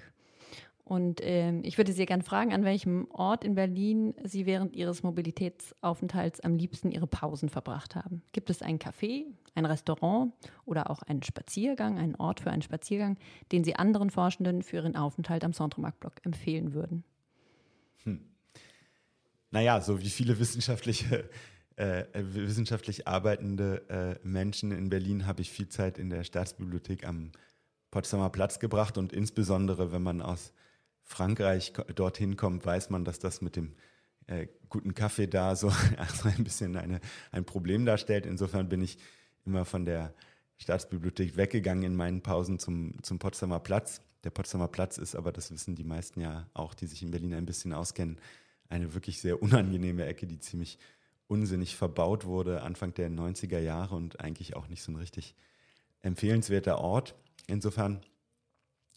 Und 0.85 1.21
äh, 1.21 1.57
ich 1.59 1.77
würde 1.77 1.93
Sie 1.93 2.05
gerne 2.05 2.23
fragen, 2.23 2.53
an 2.53 2.65
welchem 2.65 3.07
Ort 3.09 3.45
in 3.45 3.55
Berlin 3.55 4.13
Sie 4.23 4.45
während 4.45 4.75
Ihres 4.75 5.01
Mobilitätsaufenthalts 5.01 6.41
am 6.41 6.55
liebsten 6.55 6.91
Ihre 6.91 7.07
Pausen 7.07 7.47
verbracht 7.47 7.95
haben. 7.95 8.21
Gibt 8.33 8.49
es 8.49 8.61
ein 8.61 8.79
Café, 8.79 9.25
ein 9.55 9.65
Restaurant 9.65 10.33
oder 10.65 10.89
auch 10.89 11.01
einen 11.03 11.23
Spaziergang, 11.23 11.97
einen 11.97 12.15
Ort 12.15 12.41
für 12.41 12.51
einen 12.51 12.61
Spaziergang, 12.61 13.17
den 13.53 13.63
Sie 13.63 13.75
anderen 13.77 14.09
Forschenden 14.09 14.61
für 14.61 14.77
Ihren 14.77 14.97
Aufenthalt 14.97 15.45
am 15.45 15.53
Bloch 15.99 16.15
empfehlen 16.23 16.73
würden? 16.73 17.05
Hm. 18.03 18.19
Naja, 19.51 19.79
so 19.79 20.01
wie 20.01 20.09
viele 20.09 20.37
wissenschaftliche 20.37 21.29
äh, 21.75 22.05
wissenschaftlich 22.13 23.07
arbeitende 23.07 24.19
äh, 24.23 24.27
Menschen 24.27 24.71
in 24.71 24.89
Berlin 24.89 25.25
habe 25.25 25.41
ich 25.41 25.49
viel 25.49 25.69
Zeit 25.69 25.97
in 25.97 26.09
der 26.09 26.23
Staatsbibliothek 26.23 27.07
am 27.07 27.31
Potsdamer 27.89 28.29
Platz 28.29 28.59
gebracht 28.59 28.97
und 28.97 29.13
insbesondere, 29.13 29.91
wenn 29.91 30.03
man 30.03 30.21
aus 30.21 30.53
Frankreich 31.03 31.73
dorthin 31.95 32.37
kommt, 32.37 32.65
weiß 32.65 32.89
man, 32.89 33.05
dass 33.05 33.19
das 33.19 33.41
mit 33.41 33.55
dem 33.55 33.73
äh, 34.27 34.47
guten 34.69 34.95
Kaffee 34.95 35.27
da 35.27 35.55
so 35.55 35.71
also 35.97 36.29
ein 36.29 36.43
bisschen 36.43 36.75
eine, 36.75 36.99
ein 37.31 37.45
Problem 37.45 37.85
darstellt. 37.85 38.25
Insofern 38.25 38.69
bin 38.69 38.81
ich 38.81 38.97
immer 39.45 39.65
von 39.65 39.85
der 39.85 40.13
Staatsbibliothek 40.57 41.35
weggegangen 41.35 41.83
in 41.83 41.95
meinen 41.95 42.21
Pausen 42.21 42.59
zum, 42.59 43.01
zum 43.03 43.19
Potsdamer 43.19 43.59
Platz. 43.59 44.01
Der 44.23 44.29
Potsdamer 44.29 44.69
Platz 44.69 44.97
ist 44.97 45.15
aber, 45.15 45.31
das 45.31 45.51
wissen 45.51 45.75
die 45.75 45.83
meisten 45.83 46.21
ja 46.21 46.47
auch, 46.53 46.73
die 46.73 46.87
sich 46.87 47.03
in 47.03 47.11
Berlin 47.11 47.33
ein 47.33 47.45
bisschen 47.45 47.73
auskennen, 47.73 48.17
eine 48.69 48.93
wirklich 48.93 49.19
sehr 49.19 49.41
unangenehme 49.41 50.05
Ecke, 50.05 50.25
die 50.25 50.39
ziemlich 50.39 50.79
unsinnig 51.27 51.75
verbaut 51.75 52.25
wurde 52.25 52.61
Anfang 52.61 52.93
der 52.93 53.09
90er 53.09 53.59
Jahre 53.59 53.95
und 53.95 54.19
eigentlich 54.19 54.55
auch 54.55 54.67
nicht 54.69 54.83
so 54.83 54.91
ein 54.91 54.95
richtig 54.95 55.35
empfehlenswerter 56.01 56.79
Ort. 56.79 57.15
Insofern, 57.47 58.01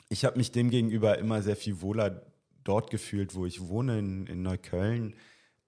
ich 0.09 0.24
habe 0.24 0.38
mich 0.38 0.52
demgegenüber 0.52 1.18
immer 1.18 1.42
sehr 1.42 1.57
viel 1.57 1.80
wohler 1.80 2.22
dort 2.64 2.90
gefühlt, 2.90 3.34
wo 3.34 3.46
ich 3.46 3.68
wohne, 3.68 3.98
in, 3.98 4.26
in 4.26 4.42
Neukölln. 4.42 5.14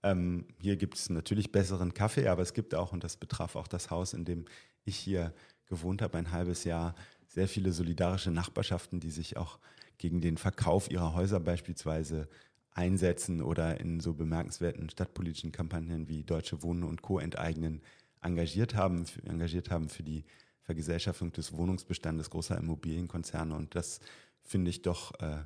Ähm, 0.03 0.47
hier 0.61 0.77
gibt 0.77 0.97
es 0.97 1.11
natürlich 1.11 1.53
besseren 1.53 1.95
Kaffee, 1.95 2.29
aber 2.29 2.43
es 2.43 2.55
gibt 2.55 2.75
auch, 2.75 2.93
und 2.93 3.05
das 3.05 3.17
betraf 3.17 3.57
auch 3.57 3.69
das 3.69 3.91
Haus, 3.91 4.15
in 4.15 4.25
dem 4.25 4.45
ich 4.85 4.97
hier 4.97 5.35
gewohnt 5.67 6.03
habe, 6.03 6.19
ein 6.19 6.33
halbes 6.33 6.65
Jahr, 6.65 6.95
sehr 7.27 7.49
viele 7.49 7.73
solidarische 7.73 8.31
Nachbarschaften, 8.31 9.01
die 9.01 9.11
sich 9.11 9.37
auch 9.37 9.59
gegen 9.99 10.21
den 10.21 10.39
Verkauf 10.39 10.91
ihrer 10.91 11.15
Häuser 11.15 11.41
beispielsweise 11.41 12.29
einsetzen 12.71 13.43
oder 13.43 13.81
in 13.81 14.01
so 14.01 14.15
bemerkenswerten 14.15 14.89
stadtpolitischen 14.89 15.53
Kampagnen 15.53 16.09
wie 16.09 16.23
Deutsche 16.23 16.63
Wohnen 16.63 16.85
und 16.85 17.03
Co. 17.03 17.19
enteignen 17.19 17.83
engagiert 18.21 18.75
haben, 18.75 19.05
engagiert 19.25 19.71
haben 19.71 19.89
für 19.89 20.03
die 20.03 20.25
Vergesellschaftung 20.63 21.33
des 21.33 21.53
Wohnungsbestandes 21.53 22.31
großer 22.31 22.57
Immobilienkonzerne. 22.59 23.55
Und 23.55 23.75
das 23.75 24.01
finde 24.49 24.71
ich 24.71 24.83
doch 24.83 25.19
äh, 25.21 25.45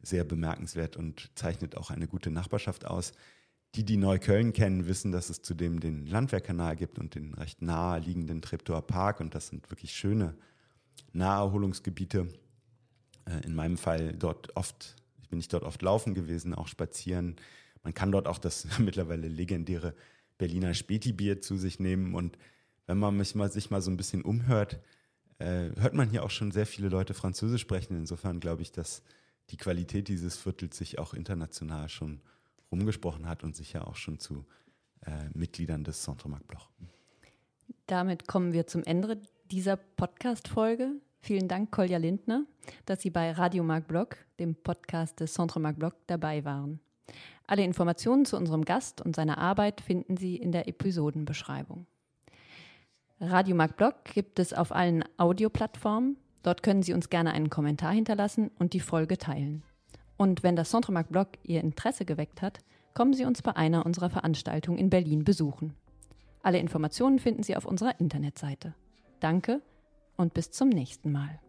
sehr 0.00 0.24
bemerkenswert 0.24 0.96
und 0.96 1.30
zeichnet 1.34 1.76
auch 1.76 1.90
eine 1.90 2.06
gute 2.06 2.30
Nachbarschaft 2.30 2.86
aus. 2.86 3.12
Die, 3.74 3.84
die 3.84 3.96
Neukölln 3.96 4.52
kennen, 4.52 4.86
wissen, 4.86 5.10
dass 5.10 5.30
es 5.30 5.42
zudem 5.42 5.80
den 5.80 6.06
Landwehrkanal 6.06 6.76
gibt 6.76 6.98
und 6.98 7.16
den 7.16 7.34
recht 7.34 7.60
nahe 7.60 7.98
liegenden 7.98 8.40
Treptower 8.40 8.82
Park. 8.82 9.20
Und 9.20 9.34
das 9.34 9.48
sind 9.48 9.70
wirklich 9.70 9.92
schöne 9.92 10.34
Naherholungsgebiete. 11.12 12.28
Äh, 13.26 13.44
in 13.44 13.54
meinem 13.54 13.76
Fall 13.76 14.12
dort 14.12 14.56
oft 14.56 14.94
bin 15.28 15.40
ich 15.40 15.48
dort 15.48 15.64
oft 15.64 15.82
laufen 15.82 16.14
gewesen, 16.14 16.54
auch 16.54 16.68
spazieren. 16.68 17.36
Man 17.82 17.94
kann 17.94 18.12
dort 18.12 18.28
auch 18.28 18.38
das 18.38 18.68
mittlerweile 18.78 19.26
legendäre 19.26 19.94
Berliner 20.38 20.74
Späti-Bier 20.74 21.40
zu 21.40 21.56
sich 21.56 21.80
nehmen. 21.80 22.14
Und 22.14 22.38
wenn 22.86 22.98
man 22.98 23.16
mich 23.16 23.34
mal, 23.34 23.50
sich 23.50 23.70
mal 23.70 23.82
so 23.82 23.90
ein 23.90 23.96
bisschen 23.96 24.22
umhört, 24.22 24.78
äh, 25.38 25.70
hört 25.80 25.94
man 25.94 26.10
hier 26.10 26.24
auch 26.24 26.30
schon 26.30 26.50
sehr 26.50 26.66
viele 26.66 26.88
Leute 26.88 27.14
Französisch 27.14 27.62
sprechen. 27.62 27.96
Insofern 27.96 28.40
glaube 28.40 28.62
ich, 28.62 28.72
dass 28.72 29.02
die 29.50 29.56
Qualität 29.56 30.08
dieses 30.08 30.36
Viertels 30.36 30.76
sich 30.76 30.98
auch 30.98 31.14
international 31.14 31.88
schon 31.88 32.20
rumgesprochen 32.70 33.28
hat 33.28 33.44
und 33.44 33.54
sicher 33.54 33.86
auch 33.86 33.96
schon 33.96 34.18
zu 34.18 34.44
äh, 35.02 35.28
Mitgliedern 35.34 35.84
des 35.84 36.02
Centre 36.02 36.28
Marc 36.28 36.46
Bloch. 36.46 36.70
Damit 37.86 38.26
kommen 38.26 38.52
wir 38.52 38.66
zum 38.66 38.82
Ende 38.84 39.20
dieser 39.50 39.76
Podcast-Folge. 39.76 40.92
Vielen 41.20 41.48
Dank, 41.48 41.70
Kolja 41.70 41.98
Lindner, 41.98 42.44
dass 42.86 43.02
Sie 43.02 43.10
bei 43.10 43.32
Radio 43.32 43.64
Marc 43.64 43.86
Block, 43.88 44.16
dem 44.38 44.54
Podcast 44.54 45.20
des 45.20 45.34
Centre 45.34 45.60
Marc 45.60 45.78
Block, 45.78 45.94
dabei 46.06 46.44
waren. 46.44 46.80
Alle 47.46 47.64
Informationen 47.64 48.24
zu 48.24 48.36
unserem 48.36 48.64
Gast 48.64 49.00
und 49.00 49.14
seiner 49.14 49.38
Arbeit 49.38 49.80
finden 49.80 50.16
Sie 50.16 50.36
in 50.36 50.52
der 50.52 50.68
Episodenbeschreibung. 50.68 51.86
Radiomarkt 53.20 53.76
Blog 53.76 54.04
gibt 54.04 54.38
es 54.38 54.52
auf 54.52 54.72
allen 54.72 55.04
Audioplattformen. 55.16 56.16
Dort 56.42 56.62
können 56.62 56.82
Sie 56.82 56.92
uns 56.92 57.08
gerne 57.08 57.32
einen 57.32 57.50
Kommentar 57.50 57.92
hinterlassen 57.92 58.50
und 58.58 58.72
die 58.72 58.80
Folge 58.80 59.18
teilen. 59.18 59.62
Und 60.16 60.42
wenn 60.42 60.56
das 60.56 60.70
Centromark 60.70 61.08
Blog 61.08 61.28
Ihr 61.42 61.60
Interesse 61.60 62.04
geweckt 62.04 62.42
hat, 62.42 62.58
kommen 62.92 63.14
Sie 63.14 63.24
uns 63.24 63.42
bei 63.42 63.56
einer 63.56 63.86
unserer 63.86 64.10
Veranstaltungen 64.10 64.78
in 64.78 64.90
Berlin 64.90 65.24
besuchen. 65.24 65.74
Alle 66.42 66.58
Informationen 66.58 67.18
finden 67.18 67.42
Sie 67.42 67.56
auf 67.56 67.64
unserer 67.64 67.98
Internetseite. 67.98 68.74
Danke 69.20 69.62
und 70.16 70.34
bis 70.34 70.50
zum 70.50 70.68
nächsten 70.68 71.10
Mal. 71.10 71.40